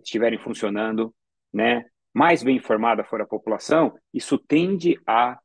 estiverem 0.00 0.38
funcionando, 0.38 1.14
né, 1.52 1.84
mais 2.14 2.42
bem 2.42 2.56
informada 2.56 3.04
for 3.04 3.20
a 3.20 3.26
população, 3.26 3.94
isso 4.12 4.38
tende 4.38 5.00
a 5.06 5.38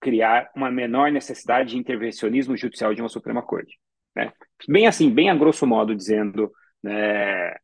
criar 0.00 0.50
uma 0.56 0.70
menor 0.70 1.10
necessidade 1.10 1.70
de 1.70 1.78
intervencionismo 1.78 2.56
judicial 2.56 2.94
de 2.94 3.02
uma 3.02 3.08
Suprema 3.08 3.42
Corte. 3.42 3.78
Né? 4.16 4.32
Bem 4.68 4.86
assim, 4.86 5.10
bem 5.10 5.30
a 5.30 5.34
grosso 5.34 5.66
modo, 5.66 5.94
dizendo, 5.94 6.50
né, 6.82 7.50
é, 7.50 7.58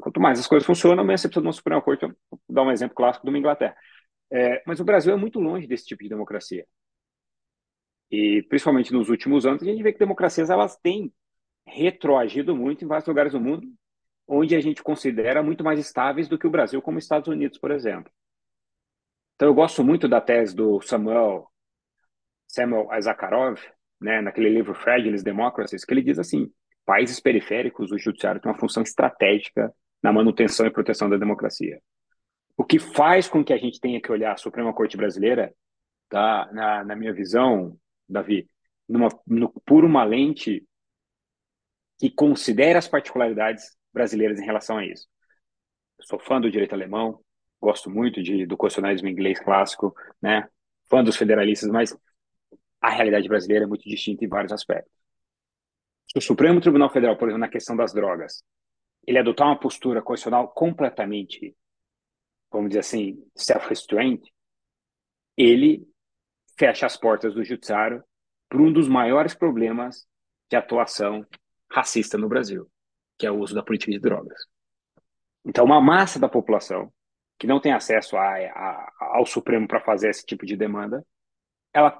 quanto 0.00 0.20
mais 0.20 0.38
as 0.38 0.46
coisas 0.46 0.66
funcionam, 0.66 1.04
menos 1.04 1.20
você 1.20 1.28
precisa 1.28 1.42
de 1.42 1.46
uma 1.46 1.52
Suprema 1.52 1.82
Corte. 1.82 2.06
Vou 2.06 2.40
dar 2.48 2.62
um 2.62 2.70
exemplo 2.70 2.94
clássico 2.94 3.26
uma 3.30 3.38
Inglaterra. 3.38 3.76
É, 4.32 4.62
mas 4.66 4.80
o 4.80 4.84
Brasil 4.84 5.12
é 5.12 5.16
muito 5.16 5.40
longe 5.40 5.66
desse 5.66 5.86
tipo 5.86 6.02
de 6.02 6.08
democracia. 6.08 6.66
E, 8.10 8.42
principalmente 8.48 8.92
nos 8.92 9.08
últimos 9.08 9.46
anos, 9.46 9.62
a 9.62 9.66
gente 9.66 9.82
vê 9.82 9.92
que 9.92 9.98
democracias 9.98 10.50
elas 10.50 10.76
têm 10.76 11.12
retroagido 11.66 12.56
muito 12.56 12.84
em 12.84 12.88
vários 12.88 13.06
lugares 13.06 13.32
do 13.32 13.40
mundo, 13.40 13.66
onde 14.26 14.54
a 14.54 14.60
gente 14.60 14.82
considera 14.82 15.42
muito 15.42 15.62
mais 15.62 15.78
estáveis 15.78 16.28
do 16.28 16.38
que 16.38 16.46
o 16.46 16.50
Brasil, 16.50 16.80
como 16.82 16.98
Estados 16.98 17.28
Unidos, 17.28 17.58
por 17.58 17.70
exemplo. 17.70 18.10
Então, 19.34 19.48
eu 19.48 19.54
gosto 19.54 19.82
muito 19.82 20.08
da 20.08 20.20
tese 20.20 20.54
do 20.54 20.80
Samuel, 20.80 21.48
Samuel 22.46 22.88
Zakharov, 23.00 23.58
né, 24.00 24.20
naquele 24.20 24.48
livro 24.48 24.74
Fragile 24.74 25.22
Democracies, 25.22 25.84
que 25.84 25.94
ele 25.94 26.02
diz 26.02 26.18
assim: 26.18 26.52
países 26.84 27.20
periféricos, 27.20 27.90
o 27.90 27.98
judiciário 27.98 28.40
tem 28.40 28.50
uma 28.50 28.58
função 28.58 28.82
estratégica 28.82 29.72
na 30.02 30.12
manutenção 30.12 30.66
e 30.66 30.70
proteção 30.70 31.08
da 31.08 31.16
democracia. 31.16 31.80
O 32.60 32.64
que 32.64 32.78
faz 32.78 33.26
com 33.26 33.42
que 33.42 33.54
a 33.54 33.56
gente 33.56 33.80
tenha 33.80 33.98
que 34.02 34.12
olhar 34.12 34.32
a 34.34 34.36
Suprema 34.36 34.70
Corte 34.74 34.94
Brasileira, 34.94 35.50
tá, 36.10 36.46
na, 36.52 36.84
na 36.84 36.94
minha 36.94 37.10
visão, 37.10 37.74
Davi, 38.06 38.50
numa, 38.86 39.08
no, 39.26 39.48
por 39.64 39.82
uma 39.82 40.04
lente 40.04 40.62
que 41.98 42.10
considera 42.10 42.78
as 42.78 42.86
particularidades 42.86 43.74
brasileiras 43.90 44.38
em 44.38 44.44
relação 44.44 44.76
a 44.76 44.84
isso. 44.84 45.08
Eu 45.98 46.04
sou 46.04 46.18
fã 46.18 46.38
do 46.38 46.50
direito 46.50 46.74
alemão, 46.74 47.24
gosto 47.58 47.88
muito 47.88 48.22
de, 48.22 48.44
do 48.44 48.58
constitucionalismo 48.58 49.08
inglês 49.08 49.40
clássico, 49.40 49.94
né? 50.20 50.46
fã 50.84 51.02
dos 51.02 51.16
federalistas, 51.16 51.70
mas 51.70 51.96
a 52.78 52.90
realidade 52.90 53.26
brasileira 53.26 53.64
é 53.64 53.68
muito 53.68 53.88
distinta 53.88 54.22
em 54.22 54.28
vários 54.28 54.52
aspectos. 54.52 54.92
O 56.14 56.20
Supremo 56.20 56.60
Tribunal 56.60 56.92
Federal, 56.92 57.16
por 57.16 57.26
exemplo, 57.26 57.40
na 57.40 57.48
questão 57.48 57.74
das 57.74 57.94
drogas, 57.94 58.44
ele 59.06 59.18
adotar 59.18 59.46
uma 59.46 59.58
postura 59.58 60.02
constitucional 60.02 60.48
completamente, 60.48 61.56
vamos 62.50 62.70
dizer 62.70 62.80
assim, 62.80 63.24
self-restraint, 63.34 64.22
ele 65.36 65.86
fecha 66.58 66.86
as 66.86 66.96
portas 66.96 67.34
do 67.34 67.44
judiciário 67.44 68.04
para 68.48 68.60
um 68.60 68.72
dos 68.72 68.88
maiores 68.88 69.34
problemas 69.34 70.06
de 70.50 70.56
atuação 70.56 71.24
racista 71.70 72.18
no 72.18 72.28
Brasil, 72.28 72.68
que 73.18 73.26
é 73.26 73.30
o 73.30 73.38
uso 73.38 73.54
da 73.54 73.62
política 73.62 73.92
de 73.92 74.00
drogas. 74.00 74.38
Então, 75.44 75.64
uma 75.64 75.80
massa 75.80 76.18
da 76.18 76.28
população 76.28 76.92
que 77.38 77.46
não 77.46 77.60
tem 77.60 77.72
acesso 77.72 78.16
a, 78.16 78.22
a, 78.22 78.92
ao 79.00 79.24
Supremo 79.24 79.66
para 79.66 79.80
fazer 79.80 80.10
esse 80.10 80.26
tipo 80.26 80.44
de 80.44 80.56
demanda, 80.56 81.04
ela 81.72 81.98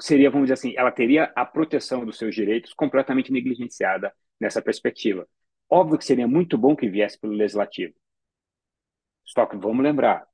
seria, 0.00 0.30
vamos 0.30 0.46
dizer 0.46 0.54
assim, 0.54 0.74
ela 0.76 0.90
teria 0.90 1.30
a 1.36 1.44
proteção 1.44 2.06
dos 2.06 2.16
seus 2.16 2.34
direitos 2.34 2.72
completamente 2.72 3.30
negligenciada 3.30 4.12
nessa 4.40 4.62
perspectiva. 4.62 5.28
Óbvio 5.68 5.98
que 5.98 6.04
seria 6.04 6.26
muito 6.26 6.56
bom 6.56 6.74
que 6.74 6.88
viesse 6.88 7.18
pelo 7.20 7.34
legislativo. 7.34 7.94
Só 9.24 9.46
que 9.46 9.56
vamos 9.56 9.82
lembrar, 9.82 10.26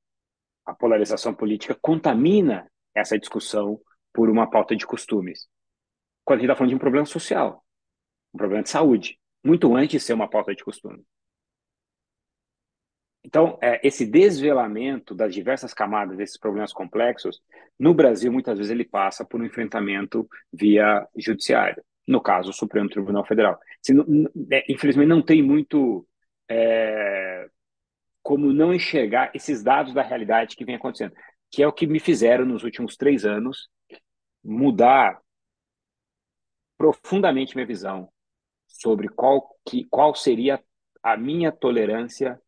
a 0.64 0.74
polarização 0.74 1.35
política 1.35 1.74
contamina 1.81 2.70
essa 2.94 3.18
discussão 3.18 3.81
por 4.12 4.29
uma 4.29 4.51
pauta 4.51 4.74
de 4.77 4.87
costumes. 4.87 5.48
Quando 6.24 6.38
a 6.38 6.40
gente 6.40 6.51
está 6.51 6.57
falando 6.57 6.70
de 6.70 6.77
um 6.77 6.81
problema 6.81 7.07
social, 7.07 7.64
um 8.35 8.38
problema 8.38 8.62
de 8.62 8.70
saúde, 8.70 9.18
muito 9.44 9.74
antes 9.74 9.92
de 9.92 10.01
ser 10.01 10.12
uma 10.12 10.29
pauta 10.29 10.55
de 10.55 10.62
costume. 10.62 11.03
Então, 13.24 13.59
é, 13.61 13.81
esse 13.87 14.07
desvelamento 14.07 15.14
das 15.14 15.35
diversas 15.35 15.74
camadas 15.74 16.16
desses 16.16 16.38
problemas 16.38 16.72
complexos, 16.72 17.42
no 17.79 17.92
Brasil, 17.92 18.33
muitas 18.33 18.57
vezes 18.57 18.70
ele 18.70 18.85
passa 18.85 19.24
por 19.24 19.40
um 19.40 19.44
enfrentamento 19.44 20.29
via 20.53 21.07
judiciário, 21.16 21.83
no 22.07 22.20
caso, 22.22 22.51
o 22.51 22.55
Supremo 22.55 22.88
Tribunal 22.88 23.24
Federal. 23.24 23.59
Não, 23.90 24.31
é, 24.51 24.72
infelizmente, 24.72 25.09
não 25.09 25.22
tem 25.22 25.42
muito 25.42 26.07
é, 26.48 27.48
como 28.28 28.52
não 28.52 28.74
enxergar 28.74 29.30
esses 29.34 29.62
dados 29.62 29.94
da 29.94 30.02
realidade 30.02 30.54
que 30.54 30.62
vem 30.62 30.74
acontecendo, 30.74 31.14
que 31.50 31.62
é 31.62 31.66
o 31.66 31.72
que 31.72 31.86
me 31.86 31.98
fizeram 31.98 32.44
nos 32.44 32.62
últimos 32.62 32.94
três 32.94 33.24
anos 33.24 33.70
mudar 34.44 35.18
profundamente 36.76 37.56
minha 37.56 37.66
visão 37.66 38.12
sobre 38.66 39.08
qual, 39.08 39.56
que, 39.66 39.86
qual 39.86 40.14
seria 40.14 40.62
a 41.02 41.16
minha 41.16 41.50
tolerância 41.50 42.38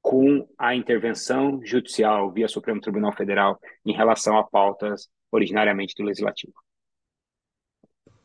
com 0.00 0.48
a 0.56 0.76
intervenção 0.76 1.60
judicial 1.64 2.30
via 2.30 2.46
Supremo 2.46 2.80
Tribunal 2.80 3.12
Federal 3.12 3.58
em 3.84 3.92
relação 3.92 4.38
a 4.38 4.44
pautas 4.44 5.08
originariamente 5.32 5.96
do 5.96 6.04
Legislativo. 6.04 6.54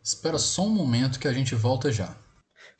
Espera 0.03 0.37
só 0.37 0.61
um 0.61 0.69
momento 0.69 1.19
que 1.19 1.27
a 1.27 1.33
gente 1.33 1.55
volta 1.55 1.91
já. 1.91 2.15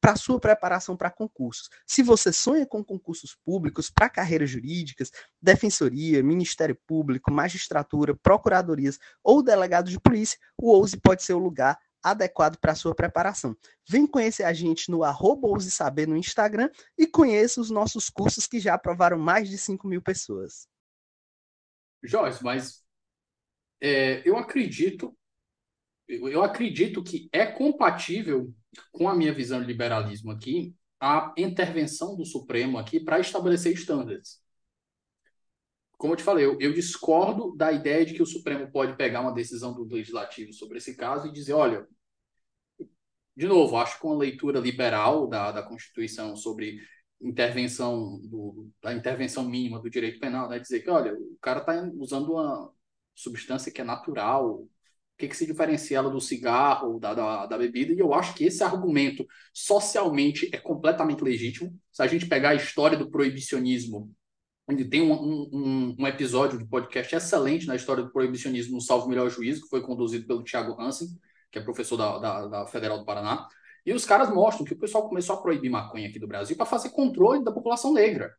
para 0.00 0.16
sua 0.16 0.38
preparação 0.38 0.96
para 0.96 1.10
concursos. 1.10 1.68
Se 1.86 2.02
você 2.02 2.32
sonha 2.32 2.66
com 2.66 2.84
concursos 2.84 3.36
públicos 3.44 3.90
para 3.90 4.08
carreiras 4.08 4.50
jurídicas, 4.50 5.10
defensoria, 5.40 6.22
Ministério 6.22 6.78
Público, 6.86 7.32
magistratura, 7.32 8.14
procuradorias 8.14 8.98
ou 9.22 9.42
delegado 9.42 9.90
de 9.90 9.98
polícia, 9.98 10.38
o 10.56 10.70
Ouse 10.70 10.96
pode 10.96 11.22
ser 11.22 11.34
o 11.34 11.38
lugar 11.38 11.78
adequado 12.02 12.56
para 12.58 12.74
sua 12.74 12.94
preparação. 12.94 13.56
Vem 13.88 14.06
conhecer 14.06 14.44
a 14.44 14.52
gente 14.52 14.90
no 14.90 15.02
arroba 15.02 15.48
Saber 15.60 16.06
no 16.06 16.16
Instagram 16.16 16.70
e 16.96 17.06
conheça 17.06 17.60
os 17.60 17.70
nossos 17.70 18.08
cursos 18.08 18.46
que 18.46 18.60
já 18.60 18.74
aprovaram 18.74 19.18
mais 19.18 19.48
de 19.48 19.58
5 19.58 19.86
mil 19.88 20.00
pessoas. 20.00 20.68
Joyce, 22.04 22.44
mas 22.44 22.84
é, 23.80 24.22
eu 24.28 24.36
acredito 24.36 25.16
eu 26.08 26.42
acredito 26.44 27.02
que 27.02 27.28
é 27.32 27.44
compatível 27.44 28.54
com 28.92 29.08
a 29.08 29.14
minha 29.14 29.32
visão 29.32 29.60
de 29.60 29.66
liberalismo 29.66 30.30
aqui 30.30 30.74
a 31.00 31.34
intervenção 31.36 32.16
do 32.16 32.24
Supremo 32.24 32.78
aqui 32.78 33.00
para 33.00 33.20
estabelecer 33.20 33.72
estándares 33.72 34.40
como 35.96 36.12
eu 36.12 36.16
te 36.16 36.22
falei, 36.22 36.44
eu, 36.44 36.58
eu, 36.60 36.72
discordo 36.74 37.56
da 37.56 37.72
ideia 37.72 38.04
de 38.04 38.14
que 38.14 38.22
o 38.22 38.26
Supremo 38.26 38.70
pode 38.70 38.96
pegar 38.96 39.22
uma 39.22 39.32
decisão 39.32 39.72
do 39.72 39.84
Legislativo 39.84 40.52
sobre 40.52 40.78
esse 40.78 40.94
caso 40.94 41.26
e 41.26 41.32
dizer, 41.32 41.54
olha, 41.54 41.86
de 43.36 43.46
novo, 43.46 43.76
acho 43.76 43.98
que 44.00 44.06
uma 44.06 44.16
leitura 44.16 44.58
liberal 44.60 45.26
da, 45.26 45.52
da 45.52 45.62
Constituição 45.62 46.36
sobre 46.36 46.80
intervenção 47.20 48.18
do, 48.24 48.70
da 48.82 48.92
intervenção 48.94 49.44
mínima 49.48 49.80
do 49.80 49.90
direito 49.90 50.20
penal, 50.20 50.48
né? 50.48 50.58
Dizer 50.58 50.80
que, 50.80 50.90
olha, 50.90 51.14
o 51.14 51.36
cara 51.40 51.60
está 51.60 51.90
usando 51.98 52.32
uma 52.32 52.72
substância 53.14 53.72
que 53.72 53.80
é 53.80 53.84
natural, 53.84 54.66
o 55.16 55.18
que, 55.18 55.28
que 55.28 55.36
se 55.36 55.46
diferencia 55.46 55.96
ela 55.96 56.10
do 56.10 56.20
cigarro, 56.20 57.00
da, 57.00 57.14
da, 57.14 57.46
da, 57.46 57.56
bebida, 57.56 57.90
e 57.90 57.98
eu 57.98 58.12
acho 58.12 58.34
que 58.34 58.44
esse 58.44 58.62
argumento 58.62 59.26
socialmente 59.50 60.50
é 60.52 60.58
completamente 60.58 61.24
legítimo. 61.24 61.74
Se 61.90 62.02
a 62.02 62.06
gente 62.06 62.26
pegar 62.26 62.50
a 62.50 62.54
história 62.54 62.98
do 62.98 63.10
proibicionismo, 63.10 64.14
onde 64.68 64.84
tem 64.84 65.00
um, 65.00 65.14
um, 65.14 65.96
um 65.98 66.06
episódio 66.06 66.58
de 66.58 66.66
podcast 66.66 67.16
excelente 67.16 67.66
na 67.66 67.74
história 67.74 68.04
do 68.04 68.12
proibicionismo 68.12 68.74
no 68.74 68.80
Salvo 68.82 69.08
Melhor 69.08 69.30
Juízo, 69.30 69.62
que 69.62 69.70
foi 69.70 69.80
conduzido 69.80 70.26
pelo 70.26 70.44
Tiago 70.44 70.78
Hansen, 70.78 71.08
que 71.50 71.58
é 71.58 71.62
professor 71.62 71.96
da, 71.96 72.18
da, 72.18 72.46
da 72.48 72.66
Federal 72.66 72.98
do 72.98 73.06
Paraná, 73.06 73.48
e 73.86 73.94
os 73.94 74.04
caras 74.04 74.28
mostram 74.28 74.66
que 74.66 74.74
o 74.74 74.78
pessoal 74.78 75.08
começou 75.08 75.36
a 75.36 75.40
proibir 75.40 75.70
maconha 75.70 76.10
aqui 76.10 76.18
do 76.18 76.28
Brasil 76.28 76.56
para 76.58 76.66
fazer 76.66 76.90
controle 76.90 77.42
da 77.42 77.52
população 77.52 77.94
negra. 77.94 78.36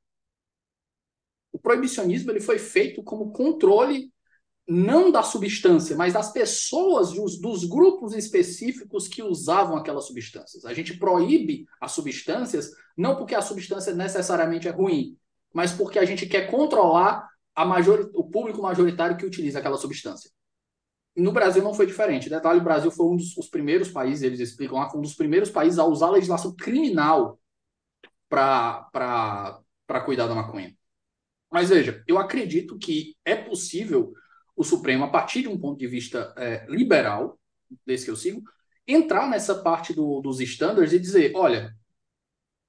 O 1.51 1.57
proibicionismo 1.57 2.29
ele 2.29 2.39
foi 2.39 2.59
feito 2.59 3.01
como 3.01 3.31
controle 3.31 4.11
não 4.67 5.09
da 5.09 5.23
substância, 5.23 5.95
mas 5.95 6.13
das 6.13 6.31
pessoas, 6.31 7.13
dos, 7.13 7.39
dos 7.39 7.63
grupos 7.63 8.13
específicos 8.13 9.07
que 9.07 9.23
usavam 9.23 9.77
aquelas 9.77 10.05
substâncias. 10.05 10.65
A 10.65 10.73
gente 10.73 10.97
proíbe 10.97 11.65
as 11.79 11.93
substâncias 11.93 12.71
não 12.97 13.15
porque 13.15 13.33
a 13.33 13.41
substância 13.41 13.93
necessariamente 13.93 14.67
é 14.67 14.71
ruim, 14.71 15.17
mas 15.53 15.71
porque 15.71 15.97
a 15.97 16.05
gente 16.05 16.25
quer 16.25 16.51
controlar 16.51 17.29
major, 17.65 18.11
o 18.13 18.29
público 18.29 18.61
majoritário 18.61 19.15
que 19.15 19.25
utiliza 19.25 19.59
aquela 19.59 19.77
substância. 19.77 20.29
No 21.15 21.31
Brasil 21.31 21.63
não 21.63 21.73
foi 21.73 21.87
diferente. 21.87 22.29
Detalhe, 22.29 22.59
o 22.59 22.63
Brasil 22.63 22.91
foi 22.91 23.07
um 23.07 23.15
dos 23.15 23.49
primeiros 23.49 23.89
países, 23.89 24.21
eles 24.21 24.39
explicam 24.39 24.77
lá, 24.77 24.89
foi 24.89 24.99
um 24.99 25.03
dos 25.03 25.15
primeiros 25.15 25.49
países 25.49 25.79
a 25.79 25.85
usar 25.85 26.07
a 26.07 26.11
legislação 26.11 26.53
criminal 26.55 27.39
para 28.29 28.91
cuidar 30.05 30.27
da 30.27 30.35
maconha. 30.35 30.75
Mas 31.49 31.69
veja, 31.69 32.03
eu 32.05 32.19
acredito 32.19 32.77
que 32.77 33.15
é 33.23 33.35
possível 33.35 34.13
o 34.57 34.63
Supremo, 34.63 35.03
a 35.03 35.09
partir 35.09 35.43
de 35.43 35.47
um 35.47 35.57
ponto 35.57 35.77
de 35.77 35.87
vista 35.87 36.33
é, 36.35 36.65
liberal, 36.67 37.39
desse 37.85 38.05
que 38.05 38.11
eu 38.11 38.15
sigo, 38.15 38.41
entrar 38.87 39.29
nessa 39.29 39.61
parte 39.61 39.93
do, 39.93 40.19
dos 40.19 40.39
estándares 40.39 40.93
e 40.93 40.99
dizer, 40.99 41.33
olha, 41.35 41.75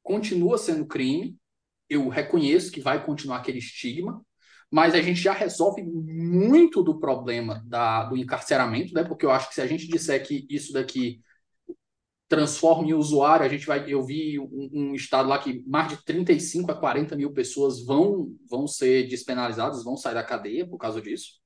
continua 0.02 0.58
sendo 0.58 0.86
crime, 0.86 1.36
eu 1.88 2.08
reconheço 2.08 2.70
que 2.70 2.80
vai 2.80 3.02
continuar 3.02 3.38
aquele 3.38 3.58
estigma, 3.58 4.22
mas 4.70 4.94
a 4.94 5.00
gente 5.00 5.18
já 5.20 5.32
resolve 5.32 5.82
muito 5.82 6.82
do 6.82 7.00
problema 7.00 7.64
da, 7.66 8.04
do 8.04 8.18
encarceramento, 8.18 8.92
né? 8.92 9.02
Porque 9.02 9.24
eu 9.24 9.30
acho 9.30 9.48
que 9.48 9.54
se 9.54 9.62
a 9.62 9.66
gente 9.66 9.88
disser 9.88 10.26
que 10.26 10.46
isso 10.50 10.74
daqui 10.74 11.22
transforma 12.28 12.86
em 12.86 12.92
usuário, 12.92 13.46
a 13.46 13.48
gente 13.48 13.66
vai. 13.66 13.90
Eu 13.90 14.04
vi 14.04 14.38
um, 14.38 14.68
um, 14.72 14.94
estado 14.94 15.26
lá 15.26 15.38
que 15.38 15.64
mais 15.66 15.88
de 15.88 16.04
35 16.04 16.70
a 16.70 16.74
40 16.74 17.16
mil 17.16 17.32
pessoas 17.32 17.82
vão, 17.82 18.36
vão 18.50 18.66
ser 18.66 19.08
despenalizadas, 19.08 19.82
vão 19.82 19.96
sair 19.96 20.14
da 20.14 20.22
cadeia 20.22 20.68
por 20.68 20.76
causa 20.76 21.00
disso. 21.00 21.40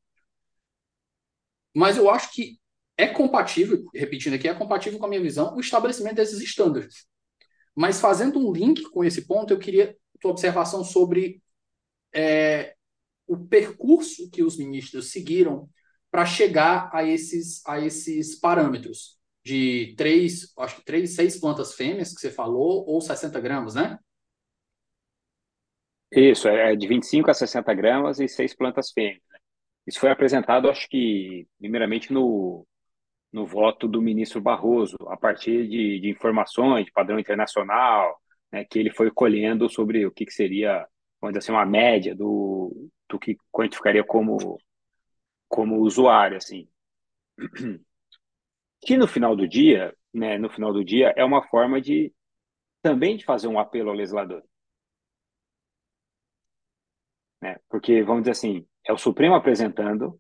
Mas 1.75 1.97
eu 1.97 2.11
acho 2.11 2.33
que 2.33 2.59
é 2.97 3.07
compatível, 3.07 3.85
repetindo 3.95 4.35
aqui, 4.35 4.49
é 4.49 4.55
compatível 4.55 4.99
com 4.99 5.07
a 5.07 5.09
minha 5.09 5.23
visão, 5.23 5.55
o 5.57 5.61
estabelecimento 5.61 6.17
desses 6.17 6.41
estándares. 6.41 7.07
Mas 7.75 8.01
fazendo 8.01 8.39
um 8.39 8.53
link 8.53 8.83
com 8.91 9.03
esse 9.05 9.27
ponto, 9.27 9.53
eu 9.53 9.59
queria 9.59 9.97
tua 10.21 10.31
observação 10.31 10.85
sobre 10.85 11.43
é, 12.15 12.75
o 13.27 13.37
percurso 13.37 14.31
que 14.31 14.43
os 14.43 14.57
ministros 14.57 15.11
seguiram 15.11 15.69
para 16.11 16.25
chegar 16.25 16.91
a 16.93 17.03
esses, 17.05 17.67
a 17.67 17.81
esses 17.81 18.39
parâmetros 18.39 19.19
de 19.45 19.95
três, 19.97 20.53
acho 20.59 20.77
que 20.77 20.85
três, 20.85 21.15
seis 21.15 21.41
plantas 21.41 21.75
fêmeas 21.75 22.15
que 22.15 22.21
você 22.21 22.31
falou, 22.31 22.87
ou 22.87 23.01
60 23.01 23.41
gramas, 23.41 23.75
né? 23.75 23.99
Isso, 26.13 26.47
é 26.47 26.77
de 26.77 26.87
25 26.87 27.31
a 27.31 27.35
60 27.35 27.73
gramas 27.75 28.21
e 28.21 28.29
seis 28.29 28.55
plantas 28.55 28.93
fêmeas. 28.93 29.32
Isso 29.87 30.01
foi 30.01 30.11
apresentado, 30.11 30.71
acho 30.71 30.89
que, 30.89 31.47
primeiramente 31.59 32.13
no, 32.13 32.67
no 33.33 33.47
voto 33.47 33.89
do 33.89 34.01
ministro 34.01 34.41
Barroso, 34.41 34.97
a 35.09 35.17
partir 35.17 35.69
de, 35.69 36.01
de 36.01 36.11
informações 36.11 36.85
de 36.85 36.93
padrão 36.93 37.19
internacional, 37.19 38.21
né, 38.53 38.65
que 38.65 38.79
ele 38.79 38.91
foi 38.91 39.11
colhendo 39.11 39.69
sobre 39.69 40.07
o 40.07 40.13
que, 40.13 40.27
que 40.27 40.33
seria, 40.33 40.87
vamos 41.21 41.33
dizer 41.33 41.39
assim, 41.39 41.53
uma 41.53 41.67
média 41.67 42.15
do, 42.15 42.91
do 43.09 43.19
que 43.19 43.37
quantificaria 43.51 44.05
como, 44.05 44.59
como 45.49 45.81
usuário, 45.81 46.37
assim. 46.37 46.69
Que 48.85 48.97
no 48.97 49.07
final 49.07 49.37
do 49.37 49.47
dia, 49.49 49.95
né, 50.13 50.37
no 50.39 50.51
final 50.51 50.73
do 50.73 50.85
dia, 50.85 51.15
é 51.17 51.25
uma 51.25 51.43
forma 51.49 51.81
de 51.81 52.13
também 52.83 53.17
de 53.17 53.25
fazer 53.25 53.47
um 53.47 53.59
apelo 53.59 53.91
ao 53.91 53.97
legislador. 53.97 54.43
Né? 57.41 57.57
Porque, 57.69 58.03
vamos 58.03 58.23
dizer 58.23 58.33
assim, 58.33 58.67
é 58.87 58.93
o 58.93 58.99
Supremo 58.99 59.35
apresentando 59.35 60.19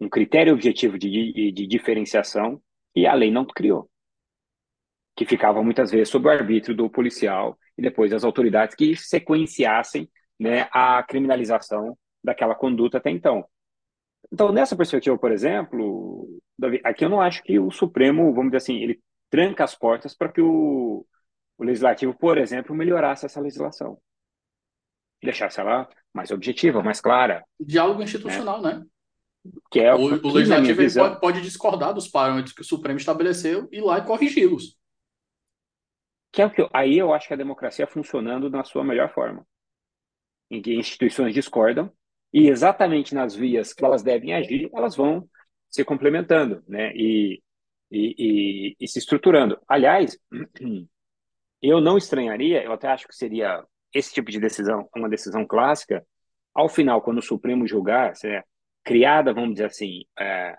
um 0.00 0.08
critério 0.08 0.52
objetivo 0.52 0.98
de, 0.98 1.32
de, 1.32 1.52
de 1.52 1.66
diferenciação 1.66 2.60
e 2.94 3.06
a 3.06 3.14
lei 3.14 3.30
não 3.30 3.44
criou. 3.44 3.88
Que 5.16 5.24
ficava 5.24 5.62
muitas 5.62 5.90
vezes 5.90 6.08
sob 6.08 6.26
o 6.26 6.30
arbítrio 6.30 6.74
do 6.74 6.90
policial 6.90 7.58
e 7.78 7.82
depois 7.82 8.10
das 8.10 8.24
autoridades 8.24 8.74
que 8.74 8.96
sequenciassem 8.96 10.08
né, 10.38 10.68
a 10.72 11.02
criminalização 11.02 11.96
daquela 12.22 12.54
conduta 12.54 12.98
até 12.98 13.10
então. 13.10 13.44
Então, 14.32 14.50
nessa 14.50 14.76
perspectiva, 14.76 15.16
por 15.18 15.30
exemplo, 15.30 16.26
Davi, 16.58 16.80
aqui 16.82 17.04
eu 17.04 17.08
não 17.08 17.20
acho 17.20 17.42
que 17.42 17.58
o 17.58 17.70
Supremo, 17.70 18.32
vamos 18.32 18.50
dizer 18.50 18.56
assim, 18.58 18.82
ele 18.82 19.00
tranca 19.30 19.64
as 19.64 19.74
portas 19.74 20.14
para 20.14 20.30
que 20.30 20.40
o, 20.40 21.06
o 21.58 21.64
Legislativo, 21.64 22.14
por 22.14 22.38
exemplo, 22.38 22.74
melhorasse 22.74 23.26
essa 23.26 23.40
legislação. 23.40 23.98
Deixasse 25.24 25.58
ela 25.58 25.88
mais 26.12 26.30
objetiva, 26.30 26.82
mais 26.82 27.00
clara. 27.00 27.44
Diálogo 27.58 28.02
institucional, 28.02 28.62
né? 28.62 28.74
né? 28.74 28.86
Que 29.70 29.80
é 29.80 29.94
o, 29.94 29.98
o 29.98 30.32
Legislativo 30.32 30.80
visão... 30.80 31.08
pode, 31.08 31.20
pode, 31.20 31.40
discordar 31.42 31.92
dos 31.92 32.08
parâmetros 32.08 32.54
que 32.54 32.62
o 32.62 32.64
Supremo 32.64 32.98
estabeleceu 32.98 33.68
e 33.72 33.78
ir 33.78 33.80
lá 33.82 33.98
e 33.98 34.04
corrigi-los. 34.04 34.78
Que 36.32 36.42
é 36.42 36.46
o 36.46 36.50
que 36.50 36.66
aí 36.72 36.98
eu 36.98 37.12
acho 37.12 37.28
que 37.28 37.34
a 37.34 37.38
democracia 37.38 37.86
funcionando 37.86 38.48
na 38.48 38.64
sua 38.64 38.84
melhor 38.84 39.12
forma. 39.12 39.46
Em 40.50 40.62
que 40.62 40.74
instituições 40.74 41.34
discordam 41.34 41.92
e 42.32 42.48
exatamente 42.48 43.14
nas 43.14 43.34
vias 43.34 43.72
que 43.72 43.84
elas 43.84 44.02
devem 44.02 44.34
agir, 44.34 44.70
elas 44.74 44.96
vão 44.96 45.28
se 45.68 45.84
complementando, 45.84 46.62
né? 46.66 46.92
E, 46.94 47.42
e, 47.90 48.14
e, 48.18 48.76
e 48.80 48.88
se 48.88 48.98
estruturando. 48.98 49.58
Aliás, 49.68 50.18
eu 51.60 51.80
não 51.80 51.98
estranharia, 51.98 52.62
eu 52.62 52.72
até 52.72 52.88
acho 52.88 53.06
que 53.06 53.14
seria 53.14 53.64
esse 53.94 54.12
tipo 54.12 54.30
de 54.30 54.40
decisão 54.40 54.88
uma 54.94 55.08
decisão 55.08 55.46
clássica, 55.46 56.04
ao 56.52 56.68
final, 56.68 57.00
quando 57.00 57.18
o 57.18 57.22
Supremo 57.22 57.66
julgar, 57.66 58.12
é 58.24 58.42
criada, 58.84 59.32
vamos 59.32 59.54
dizer 59.54 59.66
assim, 59.66 60.04
é, 60.18 60.56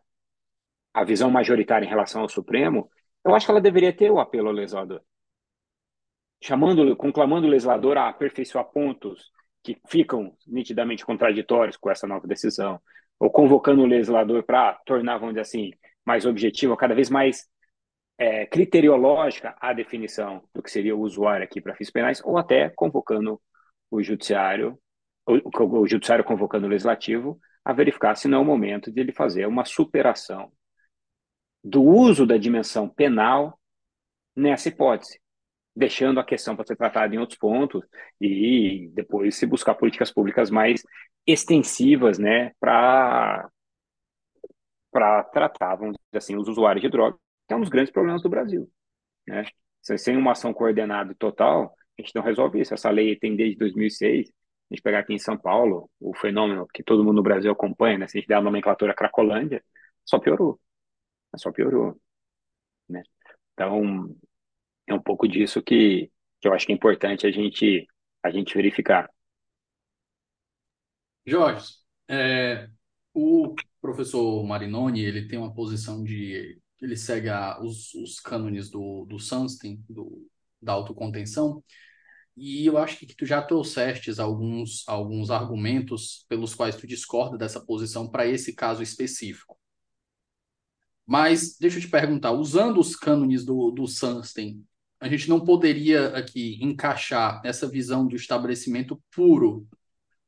a 0.93 1.03
visão 1.03 1.29
majoritária 1.29 1.86
em 1.86 1.89
relação 1.89 2.21
ao 2.21 2.29
Supremo, 2.29 2.89
eu 3.23 3.36
acho 3.36 3.45
que 3.45 3.51
ela 3.51 3.61
deveria 3.61 3.95
ter 3.95 4.11
o 4.11 4.19
apelo 4.19 4.47
ao 4.47 4.53
legislador. 4.53 5.01
Chamando, 6.41 6.95
conclamando 6.95 7.47
o 7.47 7.49
legislador 7.49 7.97
a 7.97 8.09
aperfeiçoar 8.09 8.65
pontos 8.65 9.31
que 9.63 9.77
ficam 9.88 10.36
nitidamente 10.45 11.05
contraditórios 11.05 11.75
com 11.77 11.89
essa 11.89 12.07
nova 12.07 12.27
decisão, 12.27 12.79
ou 13.19 13.31
convocando 13.31 13.81
o 13.81 13.88
legislador 13.88 14.43
para 14.43 14.73
tornar, 14.86 15.17
vamos 15.17 15.33
dizer 15.33 15.41
assim, 15.41 15.71
mais 16.05 16.25
objetiva, 16.25 16.77
cada 16.77 16.93
vez 16.93 17.09
mais 17.09 17.47
é, 18.18 18.45
criteriológica 18.45 19.55
a 19.59 19.74
definição 19.74 20.43
do 20.53 20.61
que 20.61 20.72
seria 20.72 20.95
o 20.95 21.01
usuário 21.01 21.43
aqui 21.43 21.59
para 21.61 21.76
fins 21.76 21.91
penais, 21.91 22.22
ou 22.24 22.38
até 22.38 22.70
convocando 22.70 23.41
o 23.91 24.01
judiciário, 24.01 24.80
o, 25.28 25.82
o 25.82 25.88
judiciário 25.88 26.24
convocando 26.24 26.66
o 26.66 26.70
legislativo 26.70 27.39
a 27.63 27.74
verificar 27.74 28.16
se 28.16 28.28
não 28.28 28.39
é 28.39 28.41
o 28.41 28.45
momento 28.45 28.91
de 28.91 29.01
ele 29.01 29.11
fazer 29.11 29.47
uma 29.47 29.66
superação 29.66 30.51
do 31.63 31.82
uso 31.82 32.26
da 32.26 32.38
dimensão 32.38 32.88
penal 32.88 33.59
nessa 34.36 34.70
hipótese 34.70 35.20
deixando 35.76 36.20
a 36.20 36.24
questão 36.24 36.55
para 36.55 36.66
ser 36.66 36.76
tratada 36.78 37.13
em 37.13 37.18
outros 37.18 37.38
pontos 37.38 37.84
e 38.22 38.89
depois 38.93 39.36
se 39.36 39.45
buscar 39.45 39.76
políticas 39.76 40.11
públicas 40.11 40.49
mais 40.49 40.82
extensivas, 41.28 42.18
né, 42.18 42.51
para 42.59 43.49
para 44.91 45.24
tratar, 45.26 45.76
vamos 45.76 45.97
dizer 45.97 46.18
assim, 46.20 46.38
os 46.38 46.47
usuários 46.47 46.82
de 46.82 46.89
drogas, 46.89 47.20
que 47.47 47.53
é 47.53 47.57
um 47.57 47.61
dos 47.61 47.69
grandes 47.69 47.91
problemas 47.91 48.21
do 48.21 48.29
Brasil, 48.29 48.69
né? 49.27 49.43
Sem 49.81 50.17
uma 50.17 50.31
ação 50.31 50.53
coordenada 50.53 51.11
e 51.11 51.15
total, 51.15 51.75
a 51.97 52.01
gente 52.01 52.15
não 52.15 52.23
resolve 52.23 52.59
isso. 52.59 52.73
Essa 52.73 52.89
lei 52.89 53.15
tem 53.15 53.35
desde 53.35 53.57
2006. 53.57 54.29
A 54.29 54.73
gente 54.73 54.81
pegar 54.81 54.99
aqui 54.99 55.13
em 55.13 55.19
São 55.19 55.37
Paulo, 55.37 55.89
o 55.99 56.15
fenômeno 56.15 56.67
que 56.73 56.83
todo 56.83 57.03
mundo 57.03 57.17
no 57.17 57.23
Brasil 57.23 57.51
acompanha, 57.51 57.99
né? 57.99 58.07
Se 58.07 58.17
a 58.17 58.19
gente 58.19 58.27
der 58.27 58.35
a 58.35 58.41
nomenclatura 58.41 58.95
Cracolândia, 58.95 59.63
só 60.03 60.19
piorou. 60.19 60.59
Só 61.37 61.51
piorou, 61.51 61.99
né? 62.89 63.03
Então, 63.53 64.15
é 64.87 64.93
um 64.93 65.01
pouco 65.01 65.27
disso 65.27 65.61
que, 65.61 66.11
que 66.41 66.47
eu 66.47 66.53
acho 66.53 66.65
que 66.65 66.71
é 66.71 66.75
importante 66.75 67.27
a 67.27 67.31
gente, 67.31 67.87
a 68.23 68.31
gente 68.31 68.55
verificar. 68.55 69.09
Jorge, 71.25 71.75
é, 72.07 72.69
o 73.13 73.55
professor 73.81 74.43
Marinoni 74.45 75.03
ele 75.03 75.27
tem 75.27 75.39
uma 75.39 75.53
posição 75.53 76.03
de 76.03 76.59
ele 76.86 76.97
segue 76.97 77.29
a, 77.29 77.59
os, 77.61 77.93
os 77.95 78.19
cânones 78.19 78.69
do, 78.69 79.05
do 79.05 79.19
Sunstein, 79.19 79.83
do, 79.89 80.27
da 80.61 80.73
autocontenção, 80.73 81.63
e 82.38 82.65
eu 82.65 82.77
acho 82.77 82.97
que 82.97 83.15
tu 83.15 83.25
já 83.25 83.41
trouxeste 83.41 84.11
alguns, 84.19 84.83
alguns 84.88 85.31
argumentos 85.31 86.25
pelos 86.27 86.53
quais 86.53 86.75
tu 86.75 86.86
discorda 86.86 87.38
dessa 87.38 87.63
posição 87.63 88.09
para 88.09 88.27
esse 88.27 88.53
caso 88.53 88.83
específico. 88.83 89.57
Mas 91.05 91.57
deixa 91.57 91.77
eu 91.77 91.81
te 91.81 91.88
perguntar, 91.88 92.31
usando 92.31 92.79
os 92.79 92.95
cânones 92.95 93.45
do, 93.45 93.71
do 93.71 93.88
Sunstein, 93.88 94.65
a 94.99 95.07
gente 95.07 95.29
não 95.29 95.39
poderia 95.39 96.07
aqui 96.09 96.57
encaixar 96.61 97.41
essa 97.45 97.69
visão 97.69 98.07
do 98.07 98.15
estabelecimento 98.15 99.01
puro 99.11 99.67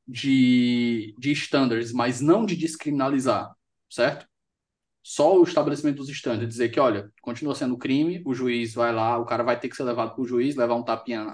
de, 0.08 1.16
de 1.20 1.32
standards, 1.32 1.92
mas 1.92 2.22
não 2.22 2.46
de 2.46 2.56
descriminalizar, 2.56 3.54
certo? 3.90 4.28
Só 5.10 5.40
o 5.40 5.44
estabelecimento 5.44 5.96
dos 5.96 6.10
standards, 6.10 6.50
dizer 6.50 6.68
que, 6.68 6.82
olha, 6.82 7.10
continua 7.22 7.56
sendo 7.56 7.78
crime, 7.78 8.22
o 8.26 8.34
juiz 8.34 8.74
vai 8.74 8.94
lá, 8.94 9.18
o 9.18 9.26
cara 9.26 9.42
vai 9.42 9.58
ter 9.58 9.70
que 9.70 9.76
ser 9.78 9.84
levado 9.84 10.14
para 10.14 10.22
o 10.22 10.28
juiz, 10.28 10.58
levar 10.58 10.76
um 10.76 10.84
tapinha, 10.84 11.26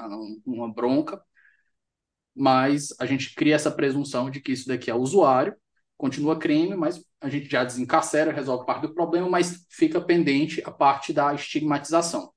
uma 0.45 0.71
bronca, 0.71 1.19
mas 2.35 2.93
a 2.99 3.07
gente 3.07 3.33
cria 3.33 3.55
essa 3.55 3.71
presunção 3.71 4.29
de 4.29 4.41
que 4.41 4.51
isso 4.51 4.67
daqui 4.67 4.91
é 4.91 4.93
usuário, 4.93 5.55
continua 5.97 6.37
crime, 6.37 6.75
mas 6.75 7.03
a 7.19 7.27
gente 7.27 7.49
já 7.49 7.63
desencarcera, 7.63 8.31
resolve 8.31 8.63
parte 8.63 8.83
do 8.83 8.93
problema, 8.93 9.27
mas 9.27 9.65
fica 9.67 9.99
pendente 9.99 10.61
a 10.63 10.69
parte 10.69 11.11
da 11.11 11.33
estigmatização. 11.33 12.31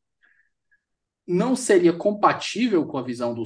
Não 1.26 1.54
seria 1.54 1.92
compatível 1.92 2.86
com 2.86 2.96
a 2.96 3.02
visão 3.02 3.34
do 3.34 3.44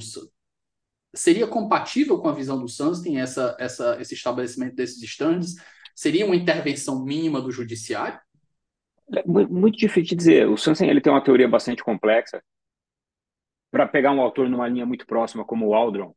seria 1.13 1.45
compatível 1.45 2.19
com 2.19 2.29
a 2.29 2.33
visão 2.33 2.57
do 2.57 2.69
Sunstein 2.69 3.19
essa, 3.19 3.53
essa, 3.59 3.99
esse 3.99 4.13
estabelecimento 4.13 4.77
desses 4.77 5.03
standards 5.03 5.55
Seria 5.95 6.25
uma 6.25 6.35
intervenção 6.35 7.03
mínima 7.03 7.41
do 7.41 7.51
judiciário? 7.51 8.19
É 9.13 9.23
muito 9.25 9.77
difícil 9.77 10.09
de 10.09 10.15
dizer. 10.15 10.47
O 10.47 10.57
Sansen 10.57 10.89
ele 10.89 11.01
tem 11.01 11.11
uma 11.11 11.23
teoria 11.23 11.47
bastante 11.47 11.83
complexa. 11.83 12.41
Para 13.69 13.87
pegar 13.87 14.11
um 14.11 14.21
autor 14.21 14.49
numa 14.49 14.67
linha 14.67 14.85
muito 14.85 15.05
próxima, 15.05 15.45
como 15.45 15.67
o 15.67 15.73
Aldron, 15.73 16.13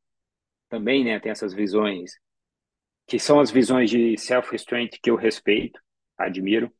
também 0.69 1.05
né, 1.05 1.21
tem 1.21 1.31
essas 1.31 1.53
visões, 1.53 2.13
que 3.07 3.19
são 3.19 3.39
as 3.41 3.51
visões 3.51 3.91
de 3.91 4.17
self-restraint 4.19 4.99
que 5.03 5.11
eu 5.11 5.17
respeito, 5.17 5.81
admiro. 6.17 6.73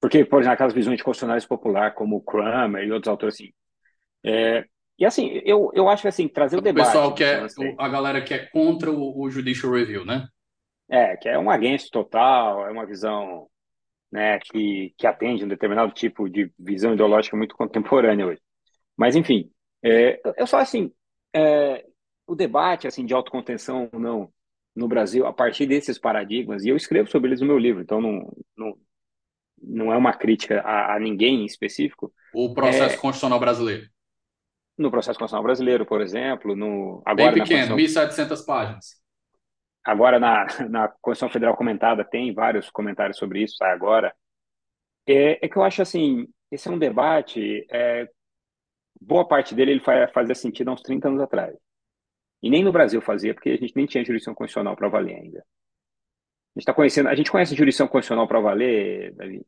Porque, 0.00 0.24
por 0.24 0.40
exemplo, 0.40 0.54
aquelas 0.54 0.74
visões 0.74 0.98
de 0.98 1.04
constitucionalismo 1.04 1.48
popular, 1.48 1.94
como 1.94 2.16
o 2.16 2.22
Kramer 2.22 2.84
e 2.84 2.92
outros 2.92 3.08
autores 3.08 3.36
assim. 3.36 3.52
É, 4.24 4.64
e 4.98 5.04
assim, 5.04 5.40
eu, 5.44 5.70
eu 5.74 5.88
acho 5.88 6.02
que 6.02 6.08
assim, 6.08 6.28
trazer 6.28 6.56
o, 6.56 6.58
o 6.58 6.62
debate. 6.62 6.86
pessoal 6.86 7.14
que 7.14 7.24
é, 7.24 7.46
a 7.78 7.88
galera 7.88 8.22
que 8.22 8.34
é 8.34 8.46
contra 8.46 8.90
o, 8.90 9.20
o 9.20 9.30
Judicial 9.30 9.72
Review, 9.72 10.04
né? 10.04 10.26
É, 10.88 11.16
que 11.16 11.28
é 11.28 11.38
um 11.38 11.50
against 11.50 11.90
total, 11.90 12.66
é 12.66 12.70
uma 12.70 12.84
visão 12.84 13.48
né, 14.10 14.38
que, 14.40 14.94
que 14.98 15.06
atende 15.06 15.44
um 15.44 15.48
determinado 15.48 15.92
tipo 15.92 16.28
de 16.28 16.52
visão 16.58 16.92
ideológica 16.92 17.36
muito 17.36 17.56
contemporânea 17.56 18.26
hoje. 18.26 18.40
Mas, 18.96 19.16
enfim, 19.16 19.50
é, 19.82 20.20
eu 20.36 20.46
só 20.46 20.58
assim, 20.58 20.92
é, 21.34 21.84
o 22.26 22.34
debate 22.34 22.86
assim 22.86 23.06
de 23.06 23.14
autocontenção 23.14 23.88
ou 23.92 23.98
não 23.98 24.32
no 24.74 24.88
Brasil, 24.88 25.26
a 25.26 25.32
partir 25.32 25.66
desses 25.66 25.98
paradigmas, 25.98 26.64
e 26.64 26.70
eu 26.70 26.76
escrevo 26.76 27.10
sobre 27.10 27.28
eles 27.28 27.40
no 27.40 27.46
meu 27.46 27.58
livro, 27.58 27.82
então 27.82 28.00
não, 28.00 28.32
não, 28.56 28.74
não 29.62 29.92
é 29.92 29.96
uma 29.96 30.14
crítica 30.14 30.60
a, 30.60 30.96
a 30.96 31.00
ninguém 31.00 31.42
em 31.42 31.44
específico. 31.44 32.12
O 32.34 32.54
processo 32.54 32.94
é, 32.94 32.98
constitucional 32.98 33.38
brasileiro. 33.38 33.86
No 34.78 34.90
processo 34.90 35.18
constitucional 35.18 35.44
brasileiro, 35.44 35.84
por 35.84 36.00
exemplo, 36.00 36.56
no 36.56 37.02
agora 37.04 37.32
Bem 37.32 37.42
pequeno, 37.42 37.76
Constituição... 37.76 38.26
1.700 38.26 38.46
páginas. 38.46 39.01
Agora, 39.84 40.18
na, 40.18 40.46
na 40.68 40.88
Constituição 40.88 41.28
Federal 41.28 41.56
comentada, 41.56 42.04
tem 42.04 42.32
vários 42.32 42.70
comentários 42.70 43.18
sobre 43.18 43.42
isso, 43.42 43.56
sai 43.56 43.72
agora. 43.72 44.14
É, 45.06 45.44
é 45.44 45.48
que 45.48 45.56
eu 45.56 45.62
acho 45.62 45.82
assim, 45.82 46.28
esse 46.50 46.68
é 46.68 46.70
um 46.70 46.78
debate, 46.78 47.66
é, 47.70 48.08
boa 49.00 49.26
parte 49.26 49.54
dele 49.54 49.72
ele 49.72 49.82
fazia 50.12 50.34
sentido 50.34 50.70
há 50.70 50.74
uns 50.74 50.82
30 50.82 51.08
anos 51.08 51.20
atrás. 51.20 51.56
E 52.42 52.50
nem 52.50 52.64
no 52.64 52.72
Brasil 52.72 53.00
fazia, 53.00 53.34
porque 53.34 53.50
a 53.50 53.56
gente 53.56 53.74
nem 53.76 53.86
tinha 53.86 54.04
jurisdição 54.04 54.34
constitucional 54.34 54.76
para 54.76 54.88
valer 54.88 55.16
ainda. 55.16 55.44
A 56.54 56.58
gente 56.58 56.66
tá 56.66 56.74
conhecendo, 56.74 57.08
a 57.08 57.14
gente 57.14 57.30
conhece 57.30 57.54
jurisdição 57.54 57.88
constitucional 57.88 58.28
para 58.28 58.40
valer, 58.40 59.14
Davi, 59.14 59.46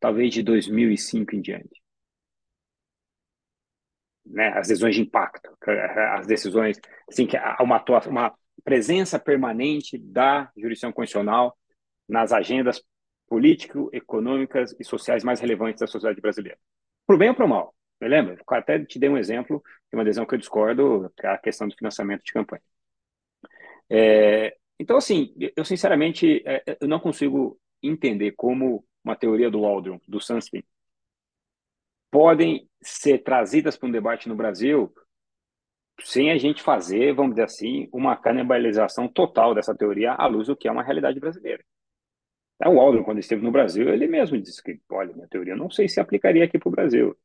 talvez 0.00 0.32
de 0.32 0.42
2005 0.42 1.34
em 1.34 1.40
diante. 1.40 1.82
Né, 4.24 4.48
as 4.48 4.68
decisões 4.68 4.96
de 4.96 5.02
impacto, 5.02 5.56
as 6.14 6.26
decisões, 6.26 6.80
assim, 7.08 7.26
que 7.26 7.36
uma, 7.60 7.84
uma 8.08 8.34
presença 8.66 9.16
permanente 9.16 9.96
da 9.96 10.50
jurisdição 10.56 10.90
constitucional 10.90 11.56
nas 12.08 12.32
agendas 12.32 12.82
político, 13.28 13.88
econômicas 13.92 14.74
e 14.80 14.82
sociais 14.82 15.22
mais 15.22 15.38
relevantes 15.38 15.78
da 15.78 15.86
sociedade 15.86 16.20
brasileira. 16.20 16.58
Por 17.06 17.16
bem 17.16 17.28
ou 17.28 17.34
por 17.36 17.46
mal. 17.46 17.72
Me 18.00 18.08
lembra? 18.08 18.36
Até 18.48 18.84
te 18.84 18.98
dei 18.98 19.08
um 19.08 19.16
exemplo 19.16 19.62
de 19.88 19.96
uma 19.96 20.02
decisão 20.02 20.26
que 20.26 20.34
eu 20.34 20.38
discordo, 20.38 21.12
que 21.16 21.24
é 21.24 21.30
a 21.30 21.38
questão 21.38 21.68
do 21.68 21.76
financiamento 21.76 22.24
de 22.24 22.32
campanha. 22.32 22.62
É, 23.88 24.56
então, 24.80 24.96
assim, 24.96 25.32
eu 25.56 25.64
sinceramente 25.64 26.42
é, 26.44 26.76
eu 26.80 26.88
não 26.88 26.98
consigo 26.98 27.56
entender 27.80 28.32
como 28.32 28.84
uma 29.04 29.14
teoria 29.14 29.48
do 29.48 29.60
Waldron, 29.60 30.00
do 30.08 30.20
Sunstein, 30.20 30.64
podem 32.10 32.68
ser 32.82 33.18
trazidas 33.18 33.76
para 33.76 33.88
um 33.88 33.92
debate 33.92 34.28
no 34.28 34.34
Brasil 34.34 34.92
sem 36.02 36.30
a 36.30 36.38
gente 36.38 36.62
fazer, 36.62 37.14
vamos 37.14 37.32
dizer 37.32 37.44
assim, 37.44 37.88
uma 37.92 38.16
canibalização 38.16 39.08
total 39.08 39.54
dessa 39.54 39.74
teoria 39.74 40.12
à 40.12 40.26
luz 40.26 40.46
do 40.46 40.56
que 40.56 40.68
é 40.68 40.72
uma 40.72 40.82
realidade 40.82 41.18
brasileira. 41.18 41.62
O 42.64 42.80
Aldrin, 42.80 43.02
quando 43.02 43.18
esteve 43.18 43.42
no 43.42 43.52
Brasil, 43.52 43.88
ele 43.88 44.06
mesmo 44.06 44.40
disse 44.40 44.62
que, 44.62 44.80
olha, 44.90 45.14
minha 45.14 45.28
teoria 45.28 45.54
não 45.54 45.70
sei 45.70 45.88
se 45.88 46.00
aplicaria 46.00 46.44
aqui 46.44 46.58
para 46.58 46.68
o 46.68 46.72
Brasil. 46.72 47.16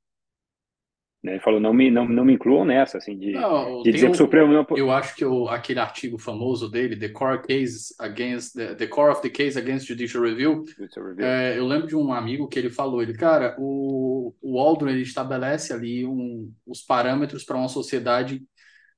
Né? 1.24 1.34
Ele 1.34 1.40
falou, 1.40 1.60
não 1.60 1.74
me, 1.74 1.90
não, 1.90 2.06
não 2.08 2.26
me 2.26 2.34
incluam 2.34 2.66
nessa, 2.66 2.98
assim, 2.98 3.18
de, 3.18 3.32
não, 3.32 3.82
de 3.84 3.92
dizer 3.92 4.08
um, 4.08 4.10
que 4.10 4.16
o 4.16 4.18
Supremo 4.18 4.52
não... 4.52 4.66
Eu 4.76 4.92
acho 4.92 5.16
que 5.16 5.24
o, 5.24 5.48
aquele 5.48 5.80
artigo 5.80 6.18
famoso 6.18 6.70
dele, 6.70 6.98
The 6.98 7.10
Core 7.10 7.44
Case 7.44 7.96
Against... 8.00 8.56
The, 8.56 8.76
the 8.76 8.88
Core 8.88 9.12
of 9.12 9.22
the 9.22 9.30
Case 9.30 9.58
Against 9.58 9.88
Judicial 9.88 10.24
Review, 10.24 10.66
Judicial 10.68 11.06
Review. 11.06 11.26
É, 11.26 11.58
eu 11.58 11.66
lembro 11.66 11.88
de 11.88 11.96
um 11.96 12.12
amigo 12.12 12.48
que 12.48 12.58
ele 12.58 12.70
falou, 12.70 13.02
ele, 13.02 13.14
cara, 13.14 13.56
o, 13.60 14.34
o 14.42 14.60
Aldrin, 14.60 14.92
ele 14.92 15.04
estabelece 15.04 15.72
ali 15.72 16.06
um, 16.06 16.52
os 16.66 16.82
parâmetros 16.82 17.46
para 17.46 17.56
uma 17.56 17.70
sociedade 17.70 18.42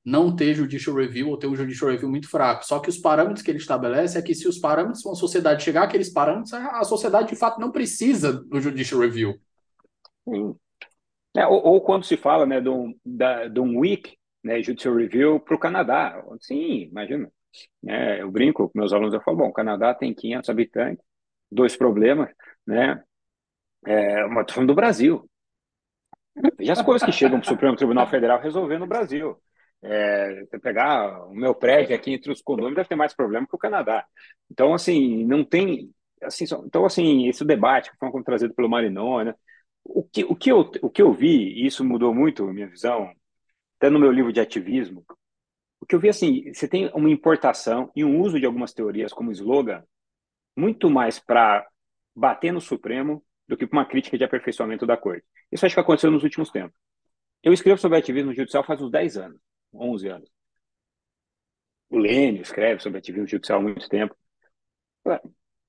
não 0.04 0.34
ter 0.34 0.54
judicial 0.54 0.96
review 0.96 1.28
ou 1.28 1.38
ter 1.38 1.46
um 1.46 1.56
judicial 1.56 1.90
review 1.90 2.10
muito 2.10 2.28
fraco. 2.28 2.64
Só 2.64 2.78
que 2.78 2.90
os 2.90 2.98
parâmetros 2.98 3.42
que 3.42 3.50
ele 3.50 3.58
estabelece 3.58 4.18
é 4.18 4.22
que 4.22 4.34
se 4.34 4.46
os 4.46 4.58
parâmetros 4.58 5.04
uma 5.04 5.14
sociedade 5.14 5.64
chegar 5.64 5.84
àqueles 5.84 6.12
parâmetros, 6.12 6.52
a 6.52 6.84
sociedade 6.84 7.28
de 7.28 7.36
fato 7.36 7.58
não 7.58 7.72
precisa 7.72 8.32
do 8.32 8.60
judicial 8.60 9.00
review. 9.00 9.34
Sim. 10.28 10.54
É, 11.36 11.46
ou, 11.46 11.64
ou, 11.64 11.80
quando 11.80 12.04
se 12.04 12.16
fala 12.16 12.46
né, 12.46 12.60
de 12.60 12.68
um, 12.68 12.94
da, 13.04 13.48
de 13.48 13.58
um 13.58 13.78
week 13.78 14.16
né, 14.42 14.62
judicial 14.62 14.94
review 14.94 15.40
para 15.40 15.56
o 15.56 15.58
Canadá. 15.58 16.22
Sim, 16.40 16.82
imagina. 16.82 17.30
É, 17.86 18.20
eu 18.20 18.30
brinco 18.30 18.68
com 18.68 18.78
meus 18.78 18.92
alunos, 18.92 19.14
eu 19.14 19.22
falo, 19.22 19.38
bom, 19.38 19.48
o 19.48 19.52
Canadá 19.52 19.94
tem 19.94 20.12
500 20.12 20.50
habitantes, 20.50 21.04
dois 21.50 21.76
problemas, 21.76 22.30
né? 22.66 23.02
É, 23.86 24.24
uma 24.24 24.44
falando 24.48 24.68
do 24.68 24.74
Brasil. 24.74 25.28
Veja 26.58 26.72
as 26.72 26.82
coisas 26.82 27.04
que 27.04 27.12
chegam 27.12 27.38
para 27.38 27.46
o 27.46 27.48
Supremo 27.48 27.76
Tribunal 27.76 28.08
Federal 28.08 28.40
resolver 28.40 28.78
no 28.78 28.86
Brasil. 28.86 29.40
É, 29.86 30.46
pegar 30.62 31.26
o 31.26 31.34
meu 31.34 31.54
prédio 31.54 31.94
aqui 31.94 32.12
entre 32.12 32.32
os 32.32 32.40
condôminos 32.40 32.76
deve 32.76 32.88
ter 32.88 32.96
mais 32.96 33.12
problema 33.14 33.46
que 33.46 33.54
o 33.54 33.58
Canadá. 33.58 34.06
Então, 34.50 34.72
assim, 34.72 35.24
não 35.24 35.44
tem. 35.44 35.92
Assim, 36.22 36.46
só, 36.46 36.62
então, 36.64 36.86
assim, 36.86 37.28
esse 37.28 37.44
debate 37.44 37.90
que 37.90 37.96
foi 37.98 38.22
trazido 38.24 38.54
pelo 38.54 38.68
Marinô, 38.68 39.22
né? 39.22 39.34
O 39.84 40.02
que, 40.02 40.24
o, 40.24 40.34
que 40.34 40.50
eu, 40.50 40.60
o 40.80 40.88
que 40.88 41.02
eu 41.02 41.12
vi, 41.12 41.52
e 41.52 41.66
isso 41.66 41.84
mudou 41.84 42.14
muito 42.14 42.48
a 42.48 42.52
minha 42.52 42.66
visão, 42.66 43.12
até 43.76 43.90
no 43.90 43.98
meu 44.00 44.10
livro 44.10 44.32
de 44.32 44.40
ativismo, 44.40 45.04
o 45.80 45.86
que 45.86 45.94
eu 45.94 46.00
vi, 46.00 46.08
assim, 46.08 46.50
você 46.50 46.66
tem 46.66 46.90
uma 46.94 47.10
importação 47.10 47.90
e 47.94 48.02
um 48.02 48.18
uso 48.22 48.40
de 48.40 48.46
algumas 48.46 48.72
teorias 48.72 49.12
como 49.12 49.30
slogan 49.32 49.84
muito 50.56 50.88
mais 50.88 51.18
para 51.18 51.66
bater 52.16 52.52
no 52.52 52.60
Supremo 52.60 53.22
do 53.46 53.56
que 53.56 53.66
para 53.66 53.78
uma 53.78 53.84
crítica 53.84 54.16
de 54.16 54.24
aperfeiçoamento 54.24 54.86
da 54.86 54.96
corte. 54.96 55.26
Isso 55.52 55.66
acho 55.66 55.74
que 55.74 55.80
aconteceu 55.80 56.10
nos 56.10 56.22
últimos 56.22 56.50
tempos. 56.50 56.74
Eu 57.42 57.52
escrevo 57.52 57.78
sobre 57.78 57.98
ativismo 57.98 58.32
judicial 58.32 58.64
faz 58.64 58.80
uns 58.80 58.90
10 58.90 59.18
anos. 59.18 59.38
11 59.74 60.08
anos. 60.08 60.30
O 61.90 61.98
Lênio 61.98 62.42
escreve 62.42 62.80
sobre 62.80 62.98
ativismo 62.98 63.26
judicial 63.26 63.60
há 63.60 63.62
muito 63.62 63.88
tempo. 63.88 64.16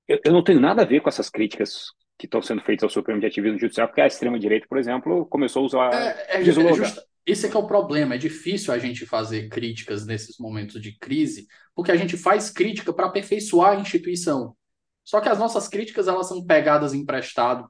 Eu, 0.07 0.19
eu 0.25 0.33
não 0.33 0.43
tenho 0.43 0.59
nada 0.59 0.81
a 0.81 0.85
ver 0.85 1.01
com 1.01 1.09
essas 1.09 1.29
críticas 1.29 1.91
que 2.17 2.25
estão 2.25 2.41
sendo 2.41 2.61
feitas 2.61 2.83
ao 2.83 2.89
Supremo 2.89 3.19
de 3.19 3.27
ativismo 3.27 3.59
judicial, 3.59 3.87
porque 3.87 4.01
a 4.01 4.07
extrema-direita, 4.07 4.65
por 4.67 4.77
exemplo, 4.77 5.25
começou 5.25 5.63
a 5.63 5.65
usar. 5.65 5.93
É, 5.93 6.37
é, 6.37 6.41
é 6.41 6.43
just, 6.43 6.97
esse 7.25 7.47
é 7.47 7.49
que 7.49 7.57
é 7.57 7.59
o 7.59 7.67
problema. 7.67 8.15
É 8.15 8.17
difícil 8.17 8.73
a 8.73 8.77
gente 8.77 9.05
fazer 9.05 9.49
críticas 9.49 10.05
nesses 10.05 10.37
momentos 10.37 10.81
de 10.81 10.97
crise, 10.97 11.47
porque 11.73 11.91
a 11.91 11.95
gente 11.95 12.15
faz 12.15 12.49
crítica 12.49 12.93
para 12.93 13.07
aperfeiçoar 13.07 13.77
a 13.77 13.81
instituição. 13.81 14.55
Só 15.03 15.19
que 15.19 15.29
as 15.29 15.39
nossas 15.39 15.67
críticas 15.67 16.07
elas 16.07 16.27
são 16.27 16.45
pegadas 16.45 16.93
emprestado 16.93 17.69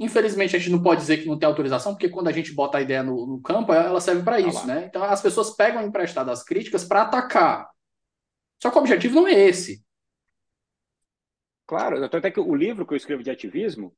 Infelizmente, 0.00 0.56
a 0.56 0.58
gente 0.58 0.70
não 0.70 0.82
pode 0.82 1.02
dizer 1.02 1.18
que 1.18 1.26
não 1.26 1.38
tem 1.38 1.46
autorização, 1.46 1.92
porque 1.92 2.08
quando 2.08 2.28
a 2.28 2.32
gente 2.32 2.54
bota 2.54 2.78
a 2.78 2.80
ideia 2.80 3.02
no, 3.02 3.26
no 3.26 3.42
campo, 3.42 3.70
ela 3.70 4.00
serve 4.00 4.22
para 4.22 4.40
isso, 4.40 4.66
né? 4.66 4.86
Então, 4.86 5.04
as 5.04 5.20
pessoas 5.20 5.54
pegam 5.54 5.86
emprestado 5.86 6.30
as 6.30 6.42
críticas 6.42 6.86
para 6.86 7.02
atacar. 7.02 7.68
Só 8.62 8.70
que 8.70 8.78
o 8.78 8.80
objetivo 8.80 9.16
não 9.16 9.28
é 9.28 9.34
esse. 9.34 9.84
Claro, 11.66 12.02
até 12.02 12.30
que 12.30 12.40
o 12.40 12.54
livro 12.54 12.86
que 12.86 12.94
eu 12.94 12.96
escrevo 12.96 13.22
de 13.22 13.30
ativismo, 13.30 13.94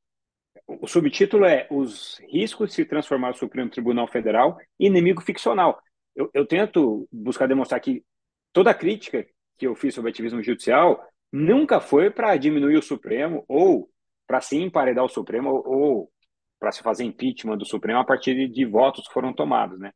o 0.66 0.88
subtítulo 0.88 1.44
é 1.44 1.68
Os 1.70 2.18
riscos 2.28 2.70
de 2.70 2.74
se 2.74 2.84
transformar 2.84 3.30
o 3.30 3.36
Supremo 3.36 3.70
Tribunal 3.70 4.08
Federal 4.08 4.58
em 4.80 4.86
inimigo 4.86 5.22
ficcional. 5.22 5.80
eu, 6.16 6.28
eu 6.34 6.44
tento 6.44 7.08
buscar 7.12 7.46
demonstrar 7.46 7.80
que 7.80 8.04
toda 8.52 8.72
a 8.72 8.74
crítica 8.74 9.24
que 9.56 9.68
eu 9.68 9.76
fiz 9.76 9.94
sobre 9.94 10.10
ativismo 10.10 10.42
judicial 10.42 11.00
nunca 11.30 11.80
foi 11.80 12.10
para 12.10 12.36
diminuir 12.36 12.76
o 12.76 12.82
Supremo 12.82 13.44
ou 13.46 13.88
para 14.32 14.40
se 14.40 14.56
emparedar 14.56 15.04
o 15.04 15.10
Supremo 15.10 15.50
ou, 15.50 15.68
ou 15.68 16.12
para 16.58 16.72
se 16.72 16.82
fazer 16.82 17.04
impeachment 17.04 17.58
do 17.58 17.66
Supremo 17.66 17.98
a 17.98 18.04
partir 18.04 18.34
de, 18.34 18.48
de 18.48 18.64
votos 18.64 19.06
que 19.06 19.12
foram 19.12 19.30
tomados, 19.30 19.78
né? 19.78 19.92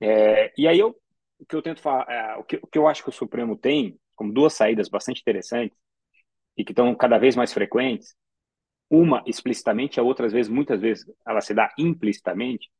É, 0.00 0.52
e 0.56 0.68
aí 0.68 0.78
eu, 0.78 0.96
o 1.36 1.44
que 1.44 1.56
eu 1.56 1.60
tento 1.60 1.80
falar, 1.80 2.08
é, 2.08 2.36
o, 2.36 2.44
que, 2.44 2.60
o 2.62 2.66
que 2.68 2.78
eu 2.78 2.86
acho 2.86 3.02
que 3.02 3.08
o 3.08 3.12
Supremo 3.12 3.58
tem 3.58 3.98
como 4.14 4.32
duas 4.32 4.52
saídas 4.52 4.88
bastante 4.88 5.20
interessantes 5.20 5.76
e 6.56 6.64
que 6.64 6.70
estão 6.70 6.94
cada 6.94 7.18
vez 7.18 7.34
mais 7.34 7.52
frequentes, 7.52 8.14
uma 8.88 9.20
explicitamente, 9.26 9.98
a 9.98 10.02
outra 10.04 10.26
às 10.26 10.32
vezes, 10.32 10.48
muitas 10.48 10.80
vezes, 10.80 11.04
ela 11.26 11.40
se 11.40 11.52
dá 11.52 11.74
implicitamente, 11.76 12.70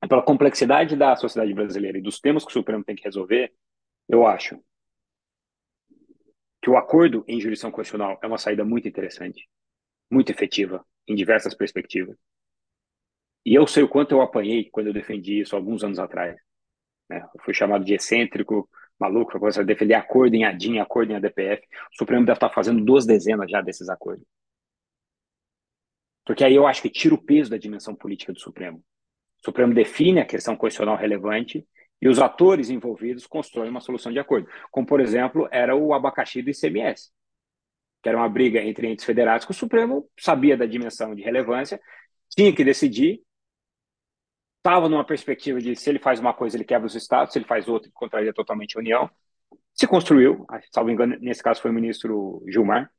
é 0.00 0.06
pela 0.06 0.22
complexidade 0.22 0.94
da 0.94 1.16
sociedade 1.16 1.52
brasileira 1.52 1.98
e 1.98 2.02
dos 2.02 2.20
temas 2.20 2.44
que 2.44 2.50
o 2.50 2.52
Supremo 2.52 2.84
tem 2.84 2.94
que 2.94 3.02
resolver, 3.02 3.52
eu 4.08 4.24
acho 4.24 4.56
que 6.62 6.70
o 6.70 6.76
acordo 6.76 7.24
em 7.26 7.40
jurisdição 7.40 7.72
constitucional 7.72 8.20
é 8.22 8.26
uma 8.28 8.38
saída 8.38 8.64
muito 8.64 8.86
interessante, 8.86 9.48
muito 10.10 10.30
efetiva, 10.30 10.84
em 11.06 11.14
diversas 11.14 11.54
perspectivas. 11.54 12.16
E 13.44 13.54
eu 13.54 13.66
sei 13.66 13.82
o 13.82 13.88
quanto 13.88 14.12
eu 14.12 14.20
apanhei 14.20 14.68
quando 14.70 14.88
eu 14.88 14.92
defendi 14.92 15.40
isso 15.40 15.56
alguns 15.56 15.82
anos 15.82 15.98
atrás. 15.98 16.36
Né? 17.08 17.26
Eu 17.34 17.40
fui 17.42 17.54
chamado 17.54 17.84
de 17.84 17.94
excêntrico, 17.94 18.68
maluco, 18.98 19.30
para 19.30 19.40
você 19.40 19.64
defender 19.64 19.94
acordo 19.94 20.34
em 20.34 20.44
ADIM, 20.44 20.78
acordo 20.78 21.12
em 21.12 21.16
ADPF. 21.16 21.62
O 21.92 21.96
Supremo 21.96 22.26
deve 22.26 22.36
estar 22.36 22.50
fazendo 22.50 22.84
duas 22.84 23.06
dezenas 23.06 23.50
já 23.50 23.62
desses 23.62 23.88
acordos. 23.88 24.24
Porque 26.24 26.44
aí 26.44 26.54
eu 26.54 26.66
acho 26.66 26.82
que 26.82 26.90
tira 26.90 27.14
o 27.14 27.22
peso 27.22 27.50
da 27.50 27.56
dimensão 27.56 27.94
política 27.94 28.32
do 28.32 28.38
Supremo. 28.38 28.78
O 28.78 29.44
Supremo 29.44 29.72
define 29.72 30.20
a 30.20 30.26
questão 30.26 30.54
constitucional 30.54 30.96
relevante 30.96 31.66
e 32.00 32.08
os 32.08 32.18
atores 32.18 32.70
envolvidos 32.70 33.26
constroem 33.26 33.70
uma 33.70 33.80
solução 33.80 34.12
de 34.12 34.18
acordo. 34.18 34.46
Como, 34.70 34.86
por 34.86 35.00
exemplo, 35.00 35.48
era 35.50 35.74
o 35.74 35.94
abacaxi 35.94 36.42
do 36.42 36.50
ICMS 36.50 37.10
que 38.02 38.08
era 38.08 38.16
uma 38.16 38.28
briga 38.28 38.60
entre 38.62 38.88
entes 38.88 39.04
federados, 39.04 39.44
que 39.44 39.52
o 39.52 39.54
Supremo 39.54 40.08
sabia 40.18 40.56
da 40.56 40.66
dimensão 40.66 41.14
de 41.14 41.22
relevância, 41.22 41.80
tinha 42.30 42.54
que 42.54 42.64
decidir, 42.64 43.22
estava 44.58 44.88
numa 44.88 45.04
perspectiva 45.04 45.58
de 45.60 45.74
se 45.76 45.88
ele 45.90 45.98
faz 45.98 46.20
uma 46.20 46.34
coisa, 46.34 46.56
ele 46.56 46.64
quebra 46.64 46.86
os 46.86 46.94
estados, 46.94 47.32
se 47.32 47.38
ele 47.38 47.46
faz 47.46 47.68
outra, 47.68 47.88
ele 47.88 47.94
contraria 47.94 48.32
totalmente 48.32 48.76
a 48.76 48.80
União. 48.80 49.10
Se 49.74 49.86
construiu, 49.86 50.46
salvo 50.72 50.90
engano, 50.90 51.16
nesse 51.20 51.42
caso 51.42 51.60
foi 51.60 51.70
o 51.70 51.74
ministro 51.74 52.42
Gilmar, 52.48 52.90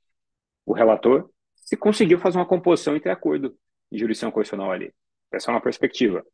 o 0.66 0.74
relator, 0.74 1.30
se 1.56 1.78
conseguiu 1.78 2.20
fazer 2.20 2.38
uma 2.38 2.46
composição 2.46 2.96
entre 2.96 3.12
acordo 3.12 3.56
e 3.92 3.98
jurisdição 3.98 4.32
constitucional 4.32 4.72
ali. 4.72 4.94
Essa 5.32 5.52
é 5.52 5.54
uma 5.54 5.62
perspectiva. 5.62 6.26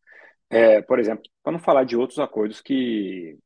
É, 0.50 0.82
por 0.82 1.00
exemplo, 1.00 1.24
para 1.44 1.52
não 1.52 1.60
falar 1.60 1.84
de 1.84 1.98
outros 1.98 2.20
acordos 2.20 2.62
que, 2.62 3.38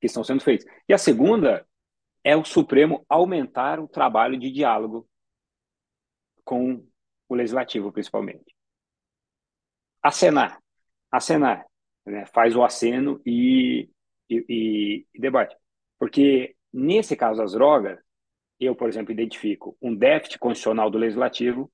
que 0.00 0.06
estão 0.06 0.22
sendo 0.22 0.40
feitos. 0.40 0.66
E 0.88 0.94
a 0.94 0.98
segunda 0.98 1.66
é 2.26 2.34
o 2.34 2.44
Supremo 2.44 3.06
aumentar 3.08 3.78
o 3.78 3.86
trabalho 3.86 4.36
de 4.36 4.50
diálogo 4.50 5.08
com 6.44 6.84
o 7.28 7.34
Legislativo, 7.36 7.92
principalmente. 7.92 8.52
Acenar. 10.02 10.60
Acenar. 11.08 11.64
Né? 12.04 12.26
Faz 12.26 12.56
o 12.56 12.64
aceno 12.64 13.22
e, 13.24 13.88
e, 14.28 15.06
e 15.14 15.20
debate. 15.20 15.56
Porque, 16.00 16.56
nesse 16.72 17.14
caso 17.14 17.40
das 17.40 17.52
drogas, 17.52 17.96
eu, 18.58 18.74
por 18.74 18.88
exemplo, 18.88 19.12
identifico 19.12 19.78
um 19.80 19.94
déficit 19.94 20.40
constitucional 20.40 20.90
do 20.90 20.98
Legislativo 20.98 21.70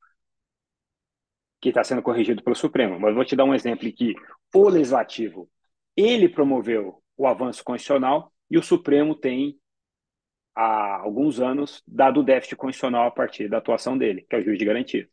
que 1.63 1.71
está 1.71 1.83
sendo 1.83 2.03
corrigido 2.03 2.43
pelo 2.43 2.57
Supremo. 2.57 3.01
Mas 3.01 3.15
vou 3.15 3.25
te 3.25 3.35
dar 3.35 3.45
um 3.45 3.55
exemplo 3.55 3.89
em 3.89 3.93
que 3.93 4.15
o 4.55 4.69
Legislativo, 4.69 5.51
ele 5.97 6.29
promoveu 6.29 7.03
o 7.17 7.27
avanço 7.27 7.65
constitucional 7.65 8.31
e 8.51 8.59
o 8.59 8.63
Supremo 8.63 9.15
tem 9.15 9.59
há 10.55 10.97
alguns 11.01 11.41
anos, 11.41 11.83
dado 11.87 12.21
o 12.21 12.25
déficit 12.25 12.57
constitucional 12.57 13.07
a 13.07 13.11
partir 13.11 13.49
da 13.49 13.59
atuação 13.59 13.97
dele, 13.97 14.27
que 14.29 14.37
é 14.37 14.39
o 14.39 14.43
juiz 14.43 14.59
de 14.59 14.65
garantia. 14.65 15.09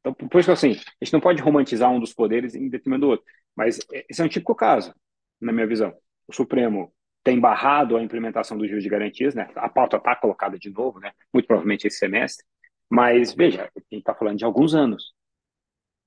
Então, 0.00 0.14
por 0.14 0.38
isso 0.38 0.48
que 0.48 0.52
assim, 0.52 0.72
a 0.72 1.04
gente 1.04 1.12
não 1.12 1.20
pode 1.20 1.42
romantizar 1.42 1.90
um 1.90 2.00
dos 2.00 2.14
poderes 2.14 2.54
em 2.54 2.68
detrimento 2.68 3.00
do 3.02 3.08
outro. 3.08 3.26
Mas 3.56 3.78
esse 4.08 4.22
é 4.22 4.24
um 4.24 4.28
típico 4.28 4.54
caso, 4.54 4.94
na 5.40 5.52
minha 5.52 5.66
visão. 5.66 5.94
O 6.26 6.32
Supremo 6.32 6.94
tem 7.24 7.38
barrado 7.38 7.96
a 7.96 8.02
implementação 8.02 8.56
do 8.56 8.66
juiz 8.66 8.82
de 8.82 8.88
garantias, 8.88 9.34
né? 9.34 9.50
A 9.56 9.68
pauta 9.68 9.96
está 9.96 10.14
colocada 10.16 10.58
de 10.58 10.70
novo, 10.70 11.00
né? 11.00 11.12
Muito 11.32 11.46
provavelmente 11.46 11.86
esse 11.86 11.98
semestre. 11.98 12.44
Mas, 12.88 13.34
veja, 13.34 13.64
a 13.64 13.80
gente 13.80 14.00
está 14.00 14.14
falando 14.14 14.38
de 14.38 14.44
alguns 14.44 14.74
anos 14.74 15.12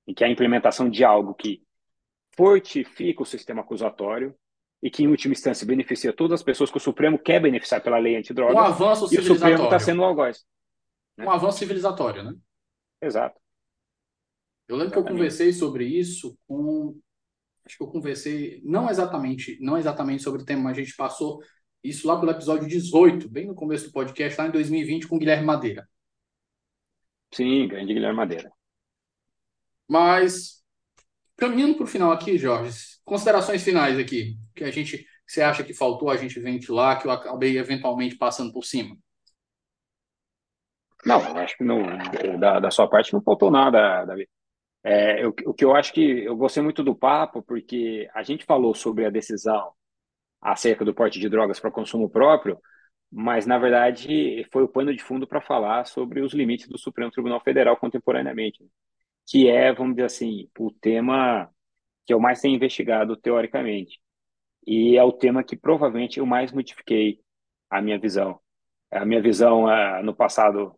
em 0.07 0.13
que 0.13 0.23
a 0.23 0.29
implementação 0.29 0.89
de 0.89 1.03
algo 1.03 1.35
que 1.35 1.61
fortifica 2.35 3.21
o 3.21 3.25
sistema 3.25 3.61
acusatório 3.61 4.35
e 4.81 4.89
que, 4.89 5.03
em 5.03 5.07
última 5.07 5.33
instância, 5.33 5.65
beneficia 5.67 6.11
todas 6.11 6.39
as 6.39 6.43
pessoas 6.43 6.71
que 6.71 6.77
o 6.77 6.81
Supremo 6.81 7.19
quer 7.19 7.39
beneficiar 7.41 7.81
pela 7.81 7.99
lei 7.99 8.15
antidrogas. 8.15 8.55
Um 8.55 8.59
avanço 8.59 9.13
e 9.13 9.17
o 9.19 9.23
Supremo 9.23 9.65
está 9.65 9.79
sendo 9.79 10.01
o 10.01 10.05
algoz. 10.05 10.43
Né? 11.17 11.25
Um 11.25 11.31
avanço 11.31 11.59
civilizatório, 11.59 12.23
né? 12.23 12.33
Exato. 13.01 13.39
Eu 14.67 14.75
lembro 14.75 14.93
Exatamente. 14.93 14.93
que 14.93 15.11
eu 15.11 15.17
conversei 15.17 15.53
sobre 15.53 15.85
isso 15.85 16.37
com. 16.47 16.97
Acho 17.65 17.77
que 17.77 17.83
eu 17.83 17.87
conversei, 17.87 18.59
não 18.63 18.89
exatamente, 18.89 19.57
não 19.61 19.77
exatamente 19.77 20.23
sobre 20.23 20.41
o 20.41 20.45
tema, 20.45 20.63
mas 20.63 20.77
a 20.77 20.81
gente 20.81 20.95
passou 20.95 21.39
isso 21.83 22.07
lá 22.07 22.19
pelo 22.19 22.31
episódio 22.31 22.67
18, 22.67 23.29
bem 23.29 23.47
no 23.47 23.53
começo 23.55 23.85
do 23.85 23.91
podcast, 23.91 24.39
lá 24.39 24.47
em 24.47 24.51
2020, 24.51 25.07
com 25.07 25.15
o 25.15 25.19
Guilherme 25.19 25.45
Madeira. 25.45 25.87
Sim, 27.33 27.67
grande 27.67 27.93
Guilherme 27.93 28.17
Madeira. 28.17 28.51
Mas, 29.87 30.60
caminhando 31.41 31.73
para 31.73 31.85
o 31.85 31.87
final 31.87 32.11
aqui, 32.11 32.37
Jorge, 32.37 32.71
considerações 33.03 33.63
finais 33.63 33.97
aqui 33.97 34.37
que 34.55 34.63
a 34.63 34.69
gente 34.69 35.07
você 35.25 35.41
acha 35.41 35.63
que 35.63 35.73
faltou 35.73 36.11
a 36.11 36.17
gente 36.17 36.39
ventilar, 36.39 37.01
que 37.01 37.07
eu 37.07 37.11
acabei 37.11 37.57
eventualmente 37.57 38.15
passando 38.15 38.53
por 38.53 38.63
cima? 38.63 38.95
Não, 41.03 41.19
acho 41.37 41.57
que 41.57 41.63
não, 41.63 41.81
da, 42.37 42.59
da 42.59 42.69
sua 42.69 42.87
parte 42.87 43.13
não 43.13 43.23
faltou 43.23 43.49
nada, 43.49 44.05
Davi. 44.05 44.29
É, 44.83 45.23
eu, 45.23 45.33
o 45.45 45.53
que 45.53 45.65
eu 45.65 45.75
acho 45.75 45.93
que 45.93 46.25
eu 46.25 46.35
gostei 46.35 46.61
muito 46.61 46.83
do 46.83 46.93
papo, 46.93 47.41
porque 47.41 48.07
a 48.13 48.21
gente 48.21 48.45
falou 48.45 48.75
sobre 48.75 49.05
a 49.05 49.09
decisão 49.09 49.71
acerca 50.39 50.85
do 50.85 50.93
porte 50.93 51.19
de 51.19 51.29
drogas 51.29 51.59
para 51.59 51.71
consumo 51.71 52.09
próprio, 52.09 52.59
mas 53.11 53.47
na 53.47 53.57
verdade 53.57 54.45
foi 54.51 54.63
o 54.63 54.67
pano 54.67 54.93
de 54.93 55.01
fundo 55.01 55.25
para 55.25 55.41
falar 55.41 55.85
sobre 55.85 56.21
os 56.21 56.33
limites 56.33 56.67
do 56.67 56.77
Supremo 56.77 57.09
Tribunal 57.09 57.39
Federal 57.39 57.77
contemporaneamente, 57.77 58.63
que 59.31 59.49
é, 59.49 59.71
vamos 59.71 59.95
dizer 59.95 60.07
assim, 60.07 60.49
o 60.59 60.69
tema 60.69 61.49
que 62.05 62.13
eu 62.13 62.19
mais 62.19 62.41
tenho 62.41 62.53
investigado 62.53 63.15
teoricamente. 63.15 64.01
E 64.67 64.97
é 64.97 65.03
o 65.03 65.13
tema 65.13 65.41
que 65.41 65.55
provavelmente 65.55 66.19
eu 66.19 66.25
mais 66.25 66.51
modifiquei 66.51 67.21
a 67.69 67.81
minha 67.81 67.97
visão. 67.97 68.41
A 68.91 69.05
minha 69.05 69.21
visão 69.21 69.63
uh, 69.63 70.03
no 70.03 70.13
passado. 70.13 70.77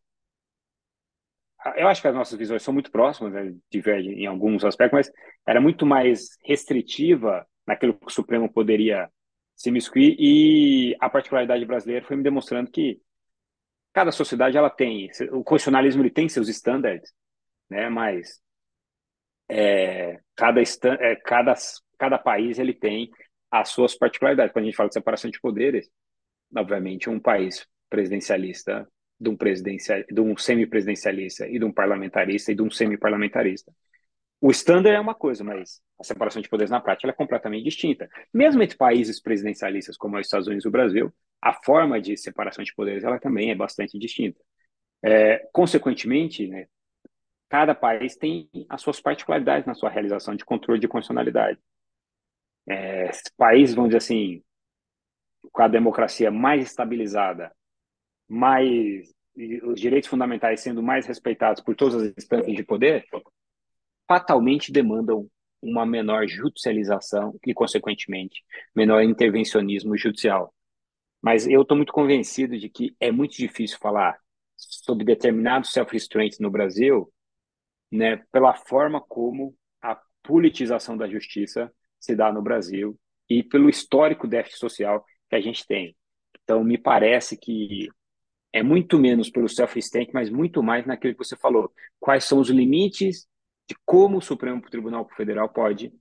Eu 1.76 1.88
acho 1.88 2.00
que 2.00 2.08
as 2.08 2.14
nossas 2.14 2.38
visões 2.38 2.62
são 2.62 2.72
muito 2.72 2.92
próximas, 2.92 3.34
né, 3.34 3.56
divergem 3.72 4.22
em 4.22 4.28
alguns 4.28 4.64
aspectos, 4.64 4.98
mas 4.98 5.12
era 5.48 5.60
muito 5.60 5.84
mais 5.84 6.38
restritiva 6.44 7.48
naquilo 7.66 7.96
que 7.96 8.06
o 8.06 8.12
Supremo 8.12 8.52
poderia 8.52 9.10
se 9.56 9.72
miscuir 9.72 10.16
e 10.20 10.96
a 11.00 11.10
particularidade 11.10 11.66
brasileira 11.66 12.06
foi 12.06 12.18
me 12.18 12.24
demonstrando 12.24 12.70
que 12.70 13.02
cada 13.94 14.12
sociedade 14.12 14.58
ela 14.58 14.70
tem 14.70 15.10
o 15.32 15.44
constitucionalismo 15.44 16.02
ele 16.02 16.10
tem 16.10 16.28
seus 16.28 16.50
estándares 16.50 17.14
né 17.70 17.88
mas 17.88 18.43
é, 19.50 20.20
cada, 20.36 20.62
é, 20.62 21.16
cada 21.18 21.56
cada 22.04 22.18
país 22.18 22.60
ele 22.60 22.74
tem 22.74 23.10
as 23.50 23.70
suas 23.70 23.96
particularidades. 23.96 24.52
Quando 24.52 24.64
a 24.64 24.68
gente 24.68 24.76
fala 24.76 24.90
de 24.90 24.96
separação 24.96 25.32
de 25.32 25.40
poderes, 25.40 25.90
obviamente 26.56 27.10
um 27.10 27.20
país 27.20 27.66
presidencialista, 27.90 28.88
de 29.20 29.30
um, 29.30 29.38
presidencial, 29.38 30.04
de 30.10 30.20
um 30.20 30.36
semipresidencialista 30.36 31.48
e 31.48 31.58
de 31.58 31.64
um 31.64 31.72
parlamentarista 31.72 32.52
e 32.52 32.56
de 32.56 32.62
um 32.62 32.70
semiparlamentarista. 32.70 33.72
O 34.42 34.52
estándar 34.52 34.94
é 34.94 35.00
uma 35.00 35.16
coisa, 35.16 35.44
mas 35.44 35.80
a 35.98 36.04
separação 36.04 36.42
de 36.42 36.50
poderes 36.50 36.70
na 36.70 36.82
prática 36.82 37.08
é 37.08 37.14
completamente 37.14 37.64
distinta. 37.64 38.10
Mesmo 38.34 38.62
entre 38.62 38.76
países 38.76 39.22
presidencialistas 39.22 39.96
como 39.96 40.18
os 40.18 40.26
Estados 40.26 40.48
Unidos 40.48 40.66
e 40.66 40.68
o 40.68 40.72
Brasil, 40.72 41.14
a 41.42 41.54
forma 41.54 42.02
de 42.02 42.18
separação 42.18 42.64
de 42.64 42.76
poderes 42.76 43.06
ela 43.06 43.20
também 43.20 43.52
é 43.52 43.56
bastante 43.56 43.98
distinta. 43.98 44.42
É, 45.02 45.48
consequentemente, 45.54 46.48
né, 46.48 46.66
cada 47.54 47.76
país 47.76 48.16
tem 48.16 48.50
as 48.68 48.82
suas 48.82 49.00
particularidades 49.00 49.68
na 49.68 49.76
sua 49.76 49.88
realização 49.88 50.36
de 50.36 50.44
controle 50.44 50.80
de 50.80 50.88
constitucionalidade 50.88 51.60
é, 52.68 53.12
países, 53.38 53.76
vamos 53.76 53.90
dizer 53.90 54.00
assim, 54.00 54.44
com 55.52 55.62
a 55.62 55.68
democracia 55.68 56.32
mais 56.32 56.64
estabilizada, 56.64 57.56
mais 58.28 59.08
os 59.62 59.80
direitos 59.80 60.10
fundamentais 60.10 60.62
sendo 60.62 60.82
mais 60.82 61.06
respeitados 61.06 61.62
por 61.62 61.76
todas 61.76 62.02
as 62.02 62.18
instâncias 62.18 62.56
de 62.56 62.64
poder, 62.64 63.06
fatalmente 64.08 64.72
demandam 64.72 65.30
uma 65.62 65.86
menor 65.86 66.28
judicialização 66.28 67.38
e, 67.46 67.54
consequentemente, 67.54 68.44
menor 68.76 69.04
intervencionismo 69.04 69.96
judicial. 69.96 70.52
Mas 71.22 71.46
eu 71.46 71.62
estou 71.62 71.78
muito 71.78 71.94
convencido 71.94 72.58
de 72.58 72.68
que 72.68 72.96
é 73.00 73.12
muito 73.12 73.38
difícil 73.38 73.78
falar 73.78 74.18
sobre 74.58 75.06
determinados 75.06 75.72
self-restraints 75.72 76.40
no 76.40 76.50
Brasil, 76.50 77.14
né, 77.94 78.18
pela 78.32 78.56
forma 78.56 79.00
como 79.00 79.56
a 79.82 80.00
politização 80.24 80.98
da 80.98 81.08
justiça 81.08 81.72
se 82.00 82.16
dá 82.16 82.34
no 82.34 82.42
Brasil 82.42 83.00
e 83.30 83.44
pelo 83.44 83.70
histórico 83.70 84.28
déficit 84.28 84.60
social 84.60 85.06
que 85.30 85.36
a 85.36 85.42
gente 85.42 85.66
tem. 85.68 85.96
Então, 86.44 86.64
me 86.64 86.78
parece 86.78 87.38
que 87.38 87.88
é 88.52 88.64
muito 88.64 88.98
menos 88.98 89.30
pelo 89.30 89.48
self-stank, 89.48 90.12
mas 90.14 90.30
muito 90.30 90.62
mais 90.64 90.86
naquilo 90.86 91.14
que 91.14 91.24
você 91.24 91.38
falou. 91.38 91.72
Quais 92.00 92.24
são 92.26 92.40
os 92.40 92.50
limites 92.50 93.28
de 93.68 93.76
como 93.86 94.18
o 94.18 94.22
Supremo 94.22 94.62
Tribunal 94.62 95.08
Federal 95.16 95.48
pode 95.50 95.94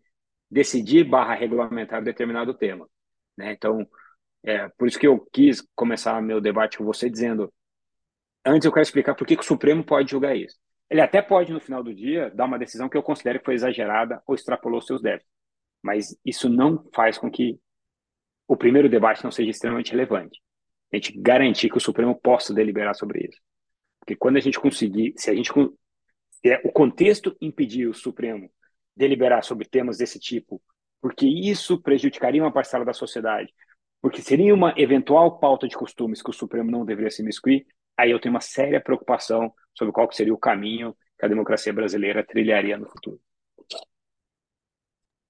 decidir 0.50 1.04
barra 1.04 1.34
regulamentar 1.34 2.02
determinado 2.02 2.54
tema. 2.54 2.88
Né? 3.36 3.52
Então, 3.52 3.86
é, 4.42 4.68
por 4.70 4.88
isso 4.88 4.98
que 4.98 5.06
eu 5.06 5.20
quis 5.32 5.66
começar 5.74 6.20
meu 6.22 6.40
debate 6.40 6.78
com 6.78 6.84
você 6.84 7.08
dizendo, 7.08 7.52
antes 8.44 8.64
eu 8.66 8.72
quero 8.72 8.82
explicar 8.82 9.14
por 9.14 9.26
que, 9.26 9.36
que 9.36 9.42
o 9.42 9.46
Supremo 9.46 9.84
pode 9.84 10.10
julgar 10.10 10.36
isso. 10.36 10.58
Ele 10.92 11.00
até 11.00 11.22
pode, 11.22 11.50
no 11.54 11.58
final 11.58 11.82
do 11.82 11.94
dia, 11.94 12.30
dar 12.34 12.44
uma 12.44 12.58
decisão 12.58 12.86
que 12.86 12.94
eu 12.94 13.02
considero 13.02 13.38
que 13.38 13.46
foi 13.46 13.54
exagerada 13.54 14.22
ou 14.26 14.34
extrapolou 14.34 14.82
seus 14.82 15.00
débitos. 15.00 15.26
Mas 15.82 16.14
isso 16.22 16.50
não 16.50 16.84
faz 16.94 17.16
com 17.16 17.30
que 17.30 17.58
o 18.46 18.58
primeiro 18.58 18.90
debate 18.90 19.24
não 19.24 19.30
seja 19.30 19.50
extremamente 19.50 19.90
relevante. 19.90 20.38
A 20.92 20.96
gente 20.96 21.18
garantir 21.18 21.70
que 21.70 21.78
o 21.78 21.80
Supremo 21.80 22.14
possa 22.14 22.52
deliberar 22.52 22.94
sobre 22.94 23.26
isso. 23.26 23.40
Porque 23.98 24.14
quando 24.14 24.36
a 24.36 24.40
gente 24.40 24.60
conseguir, 24.60 25.14
se 25.16 25.30
a 25.30 25.34
gente 25.34 25.50
se 25.50 26.50
é, 26.50 26.60
o 26.62 26.70
contexto 26.70 27.34
impedir 27.40 27.86
o 27.88 27.94
Supremo 27.94 28.50
deliberar 28.94 29.42
sobre 29.42 29.66
temas 29.66 29.96
desse 29.96 30.20
tipo, 30.20 30.60
porque 31.00 31.26
isso 31.26 31.80
prejudicaria 31.80 32.42
uma 32.42 32.52
parcela 32.52 32.84
da 32.84 32.92
sociedade, 32.92 33.50
porque 34.02 34.20
seria 34.20 34.52
uma 34.52 34.74
eventual 34.76 35.38
pauta 35.38 35.66
de 35.66 35.74
costumes 35.74 36.20
que 36.20 36.28
o 36.28 36.34
Supremo 36.34 36.70
não 36.70 36.84
deveria 36.84 37.10
se 37.10 37.22
miscuir, 37.22 37.66
aí 37.96 38.10
eu 38.10 38.20
tenho 38.20 38.34
uma 38.34 38.40
séria 38.40 38.80
preocupação 38.80 39.52
sobre 39.74 39.92
qual 39.92 40.10
seria 40.12 40.34
o 40.34 40.38
caminho 40.38 40.96
que 41.18 41.24
a 41.24 41.28
democracia 41.28 41.72
brasileira 41.72 42.24
trilharia 42.24 42.76
no 42.76 42.88
futuro. 42.88 43.20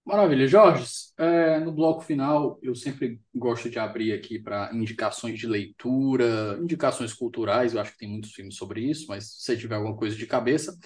Maravilha. 0.04 0.48
Jorge, 0.48 0.84
é, 1.16 1.60
no 1.60 1.70
bloco 1.70 2.00
final, 2.00 2.58
eu 2.60 2.74
sempre 2.74 3.20
gosto 3.32 3.70
de 3.70 3.78
abrir 3.78 4.12
aqui 4.12 4.38
para 4.38 4.70
indicações 4.74 5.38
de 5.38 5.46
leitura, 5.46 6.58
indicações 6.60 7.14
culturais, 7.14 7.72
eu 7.72 7.80
acho 7.80 7.92
que 7.92 7.98
tem 7.98 8.08
muitos 8.08 8.32
filmes 8.32 8.56
sobre 8.56 8.80
isso, 8.80 9.06
mas 9.08 9.24
se 9.24 9.42
você 9.42 9.56
tiver 9.56 9.76
alguma 9.76 9.96
coisa 9.96 10.16
de 10.16 10.26
cabeça. 10.26 10.76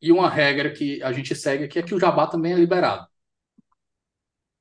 E 0.00 0.10
uma 0.10 0.30
regra 0.30 0.72
que 0.72 1.02
a 1.02 1.12
gente 1.12 1.34
segue 1.34 1.64
aqui 1.64 1.78
é 1.78 1.82
que 1.82 1.94
o 1.94 2.00
jabá 2.00 2.26
também 2.26 2.52
é 2.52 2.56
liberado. 2.56 3.06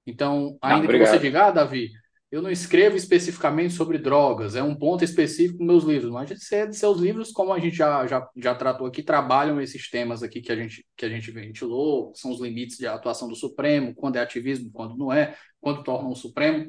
Então, 0.05 0.57
ainda 0.61 0.87
que 0.87 0.99
você 0.99 1.17
diga, 1.17 1.47
ah, 1.47 1.51
Davi, 1.51 1.91
eu 2.35 2.41
não 2.41 2.51
escrevo 2.51 2.97
especificamente 2.97 3.73
sobre 3.73 3.97
drogas, 3.97 4.57
é 4.57 4.61
um 4.61 4.75
ponto 4.75 5.05
específico 5.05 5.63
nos 5.63 5.85
meus 5.85 5.85
livros, 5.85 6.11
mas 6.11 6.29
seus 6.73 6.99
livros, 6.99 7.31
como 7.31 7.53
a 7.53 7.59
gente 7.59 7.77
já, 7.77 8.05
já, 8.05 8.27
já 8.35 8.53
tratou 8.53 8.85
aqui, 8.85 9.01
trabalham 9.01 9.61
esses 9.61 9.89
temas 9.89 10.21
aqui 10.21 10.41
que 10.41 10.51
a 10.51 10.55
gente, 10.57 10.85
que 10.97 11.05
a 11.05 11.09
gente 11.09 11.31
ventilou, 11.31 12.11
são 12.13 12.31
os 12.31 12.41
limites 12.41 12.77
de 12.77 12.87
atuação 12.87 13.29
do 13.29 13.37
Supremo, 13.37 13.95
quando 13.95 14.17
é 14.17 14.19
ativismo, 14.19 14.69
quando 14.73 14.97
não 14.97 15.13
é, 15.13 15.33
quando 15.61 15.81
torna 15.81 16.09
o 16.09 16.15
Supremo 16.15 16.67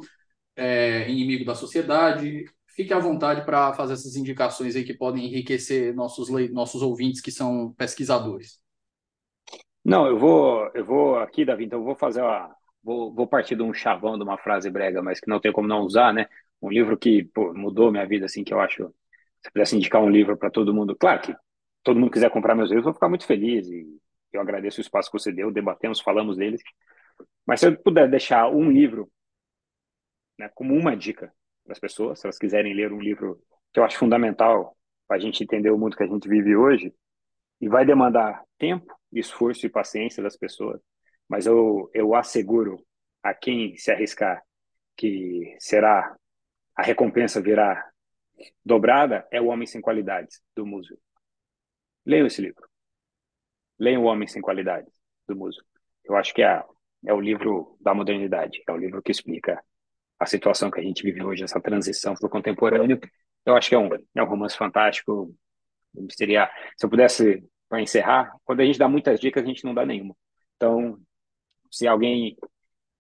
é, 0.55 1.11
inimigo 1.11 1.45
da 1.45 1.57
sociedade. 1.57 2.45
Fique 2.69 2.95
à 2.95 3.01
vontade 3.01 3.45
para 3.45 3.73
fazer 3.73 3.95
essas 3.95 4.15
indicações 4.15 4.77
aí 4.77 4.85
que 4.85 4.95
podem 4.95 5.27
enriquecer 5.27 5.93
nossos, 5.97 6.29
nossos 6.53 6.81
ouvintes 6.81 7.21
que 7.21 7.33
são 7.33 7.73
pesquisadores. 7.73 8.61
Não, 9.85 10.07
eu 10.07 10.17
vou, 10.17 10.71
eu 10.75 10.85
vou 10.85 11.17
aqui, 11.17 11.45
Davi, 11.45 11.65
então 11.65 11.81
eu 11.81 11.85
vou 11.85 11.97
fazer 11.97 12.23
uma, 12.23 12.56
vou, 12.87 13.13
vou 13.13 13.27
partir 13.27 13.57
de 13.57 13.63
um 13.63 13.75
chavão 13.75 14.17
de 14.17 14.23
uma 14.23 14.39
frase 14.39 14.71
brega, 14.71 15.03
mas 15.03 15.19
que 15.21 15.29
não 15.29 15.41
tem 15.41 15.53
como 15.53 15.67
não 15.67 15.81
usar, 15.81 16.15
né? 16.15 16.29
Um 16.63 16.71
livro 16.71 16.97
que 16.97 17.25
pô, 17.25 17.53
mudou 17.53 17.91
minha 17.91 18.07
vida, 18.07 18.27
assim, 18.27 18.45
que 18.45 18.55
eu 18.55 18.61
acho. 18.61 18.95
Se 19.43 19.51
pudesse 19.53 19.77
indicar 19.77 20.01
um 20.01 20.09
livro 20.09 20.37
para 20.37 20.51
todo 20.51 20.73
mundo, 20.73 20.97
claro 20.97 21.21
que 21.21 21.35
todo 21.83 21.99
mundo 21.99 22.13
quiser 22.13 22.31
comprar 22.31 22.55
meus 22.55 22.71
livros, 22.71 22.87
eu 22.87 22.93
vou 22.93 22.95
ficar 22.95 23.09
muito 23.09 23.27
feliz 23.27 23.69
e 23.69 24.01
eu 24.33 24.41
agradeço 24.41 24.79
o 24.79 24.83
espaço 24.83 25.11
que 25.11 25.19
você 25.19 25.33
deu, 25.33 25.51
debatemos, 25.51 26.01
falamos 26.01 26.37
deles. 26.37 26.63
Mas 27.45 27.61
se 27.61 27.67
eu 27.67 27.77
puder 27.77 28.09
deixar 28.09 28.49
um 28.49 28.71
livro, 28.71 29.11
né, 30.39 30.49
como 30.55 30.75
uma 30.75 30.97
dica 30.97 31.33
para 31.65 31.73
as 31.73 31.81
pessoas, 31.81 32.21
se 32.21 32.27
elas 32.27 32.39
quiserem 32.39 32.75
ler 32.75 32.93
um 32.93 33.01
livro 33.01 33.41
que 33.73 33.81
eu 33.81 33.85
acho 33.85 33.99
fundamental 33.99 34.77
para 35.09 35.17
a 35.17 35.21
gente 35.21 35.43
entender 35.43 35.71
o 35.71 35.79
mundo 35.79 35.97
que 35.97 36.03
a 36.03 36.07
gente 36.07 36.29
vive 36.29 36.57
hoje, 36.57 36.95
e 37.61 37.69
vai 37.69 37.85
demandar 37.85 38.43
tempo, 38.59 38.95
esforço 39.13 39.67
e 39.67 39.71
paciência 39.71 40.23
das 40.23 40.37
pessoas, 40.37 40.81
mas 41.29 41.47
eu, 41.47 41.91
eu 41.93 42.15
asseguro 42.15 42.85
a 43.23 43.35
quem 43.35 43.77
se 43.77 43.91
arriscar 43.91 44.43
que 44.97 45.57
será 45.59 46.17
a 46.75 46.83
recompensa 46.83 47.41
virá 47.41 47.91
dobrada 48.65 49.27
é 49.31 49.41
o 49.41 49.47
Homem 49.47 49.67
Sem 49.67 49.81
Qualidades, 49.81 50.41
do 50.55 50.67
Muso. 50.67 50.97
Leiam 52.05 52.27
esse 52.27 52.41
livro. 52.41 52.69
Leiam 53.79 54.03
O 54.03 54.07
Homem 54.07 54.29
Sem 54.29 54.43
Qualidades, 54.43 54.93
do 55.27 55.37
Muso. 55.37 55.63
Eu 56.05 56.17
acho 56.17 56.33
que 56.33 56.43
é, 56.43 56.63
é 57.07 57.15
o 57.15 57.21
livro 57.21 57.77
da 57.81 57.95
modernidade, 57.95 58.63
é 58.67 58.73
o 58.73 58.77
livro 58.77 59.03
que 59.03 59.11
explica 59.11 59.63
a 60.19 60.27
situação 60.27 60.71
que 60.71 60.81
a 60.81 60.83
gente 60.83 61.03
vive 61.03 61.23
hoje, 61.23 61.45
essa 61.45 61.61
transição 61.61 62.15
para 62.15 62.27
o 62.27 62.31
contemporâneo. 62.31 62.99
Eu 63.45 63.57
acho 63.57 63.69
que 63.69 63.75
é 63.75 63.79
um, 63.79 63.89
é 64.15 64.23
um 64.23 64.27
romance 64.27 64.57
fantástico. 64.57 65.35
Seria, 66.11 66.51
se 66.77 66.87
eu 66.87 66.91
pudesse, 66.91 67.45
para 67.69 67.81
encerrar, 67.81 68.33
quando 68.45 68.61
a 68.61 68.65
gente 68.65 68.79
dá 68.79 68.89
muitas 68.89 69.21
dicas, 69.21 69.43
a 69.43 69.47
gente 69.47 69.65
não 69.65 69.75
dá 69.75 69.85
nenhuma. 69.85 70.17
Então, 70.57 70.99
se 71.71 71.87
alguém, 71.87 72.37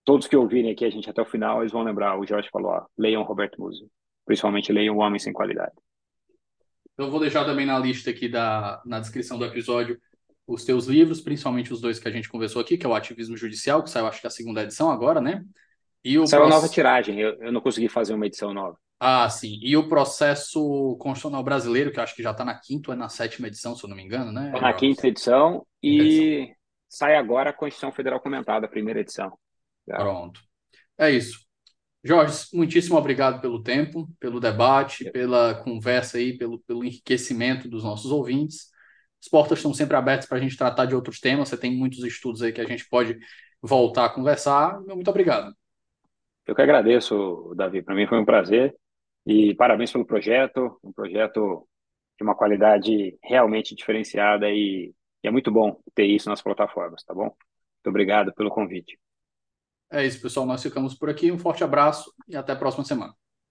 todos 0.04 0.26
que 0.26 0.36
ouvirem 0.36 0.70
aqui 0.70 0.84
a 0.84 0.90
gente 0.90 1.08
até 1.08 1.20
o 1.22 1.26
final, 1.26 1.60
eles 1.60 1.72
vão 1.72 1.82
lembrar, 1.82 2.18
o 2.18 2.26
Jorge 2.26 2.48
falou, 2.50 2.72
ó, 2.72 2.86
leiam 2.96 3.22
Roberto 3.22 3.60
Muso, 3.60 3.88
principalmente 4.24 4.72
leiam 4.72 4.96
O 4.96 5.00
Homem 5.00 5.18
Sem 5.18 5.32
Qualidade. 5.32 5.74
Eu 6.96 7.10
vou 7.10 7.20
deixar 7.20 7.44
também 7.44 7.66
na 7.66 7.78
lista 7.78 8.10
aqui, 8.10 8.28
da, 8.28 8.80
na 8.86 9.00
descrição 9.00 9.38
do 9.38 9.44
episódio, 9.44 10.00
os 10.46 10.64
teus 10.64 10.86
livros, 10.86 11.20
principalmente 11.20 11.72
os 11.72 11.80
dois 11.80 11.98
que 11.98 12.08
a 12.08 12.10
gente 12.10 12.28
conversou 12.28 12.62
aqui, 12.62 12.78
que 12.78 12.86
é 12.86 12.88
o 12.88 12.94
Ativismo 12.94 13.36
Judicial, 13.36 13.82
que 13.82 13.90
saiu 13.90 14.06
acho 14.06 14.20
que 14.20 14.26
a 14.26 14.30
segunda 14.30 14.62
edição 14.62 14.90
agora, 14.90 15.20
né? 15.20 15.44
E 16.04 16.18
o 16.18 16.26
saiu 16.26 16.42
proce... 16.42 16.54
nova 16.54 16.68
tiragem, 16.68 17.20
eu, 17.20 17.34
eu 17.40 17.52
não 17.52 17.60
consegui 17.60 17.88
fazer 17.88 18.14
uma 18.14 18.26
edição 18.26 18.54
nova. 18.54 18.78
Ah, 18.98 19.28
sim. 19.28 19.58
E 19.60 19.76
o 19.76 19.88
processo 19.88 20.96
constitucional 20.98 21.42
brasileiro, 21.42 21.92
que 21.92 21.98
eu 21.98 22.02
acho 22.02 22.14
que 22.14 22.22
já 22.22 22.30
está 22.30 22.44
na 22.44 22.58
quinta 22.58 22.90
ou 22.90 22.94
é 22.94 22.96
na 22.96 23.08
sétima 23.08 23.48
edição, 23.48 23.74
se 23.74 23.84
eu 23.84 23.90
não 23.90 23.96
me 23.96 24.02
engano, 24.02 24.32
né? 24.32 24.52
Tá 24.54 24.60
na 24.60 24.72
quinta 24.72 25.06
edição 25.06 25.66
e 25.82 26.50
sai 26.88 27.16
agora 27.16 27.50
a 27.50 27.52
Constituição 27.52 27.92
Federal 27.92 28.20
Comentada, 28.20 28.66
a 28.66 28.68
primeira 28.68 29.00
edição. 29.00 29.36
Já. 29.86 29.96
Pronto. 29.96 30.40
É 30.98 31.10
isso. 31.10 31.46
Jorge, 32.02 32.46
muitíssimo 32.54 32.96
obrigado 32.96 33.40
pelo 33.40 33.62
tempo, 33.62 34.08
pelo 34.20 34.38
debate, 34.38 35.10
pela 35.10 35.54
conversa 35.62 36.18
aí, 36.18 36.38
pelo, 36.38 36.60
pelo 36.60 36.84
enriquecimento 36.84 37.68
dos 37.68 37.82
nossos 37.82 38.12
ouvintes. 38.12 38.70
As 39.20 39.28
portas 39.28 39.58
estão 39.58 39.74
sempre 39.74 39.96
abertas 39.96 40.26
para 40.26 40.38
a 40.38 40.40
gente 40.40 40.56
tratar 40.56 40.86
de 40.86 40.94
outros 40.94 41.18
temas. 41.18 41.48
Você 41.48 41.56
tem 41.56 41.76
muitos 41.76 42.04
estudos 42.04 42.42
aí 42.42 42.52
que 42.52 42.60
a 42.60 42.66
gente 42.66 42.88
pode 42.88 43.18
voltar 43.60 44.04
a 44.04 44.08
conversar. 44.08 44.80
Muito 44.82 45.10
obrigado. 45.10 45.52
Eu 46.46 46.54
que 46.54 46.62
agradeço, 46.62 47.52
Davi. 47.56 47.82
Para 47.82 47.94
mim 47.94 48.06
foi 48.06 48.18
um 48.18 48.24
prazer. 48.24 48.74
E 49.26 49.54
parabéns 49.56 49.90
pelo 49.90 50.06
projeto, 50.06 50.78
um 50.84 50.92
projeto 50.92 51.66
de 52.16 52.22
uma 52.22 52.36
qualidade 52.36 53.18
realmente 53.24 53.74
diferenciada 53.74 54.48
e 54.48 54.94
é 55.28 55.30
muito 55.30 55.50
bom 55.50 55.80
ter 55.94 56.06
isso 56.06 56.28
nas 56.28 56.42
plataformas, 56.42 57.02
tá 57.04 57.14
bom? 57.14 57.24
Muito 57.24 57.88
obrigado 57.88 58.32
pelo 58.34 58.50
convite. 58.50 58.98
É 59.90 60.04
isso, 60.04 60.20
pessoal. 60.20 60.46
Nós 60.46 60.62
ficamos 60.62 60.94
por 60.94 61.08
aqui. 61.08 61.30
Um 61.30 61.38
forte 61.38 61.62
abraço 61.62 62.12
e 62.28 62.36
até 62.36 62.52
a 62.52 62.56
próxima 62.56 62.84
semana. 62.84 63.14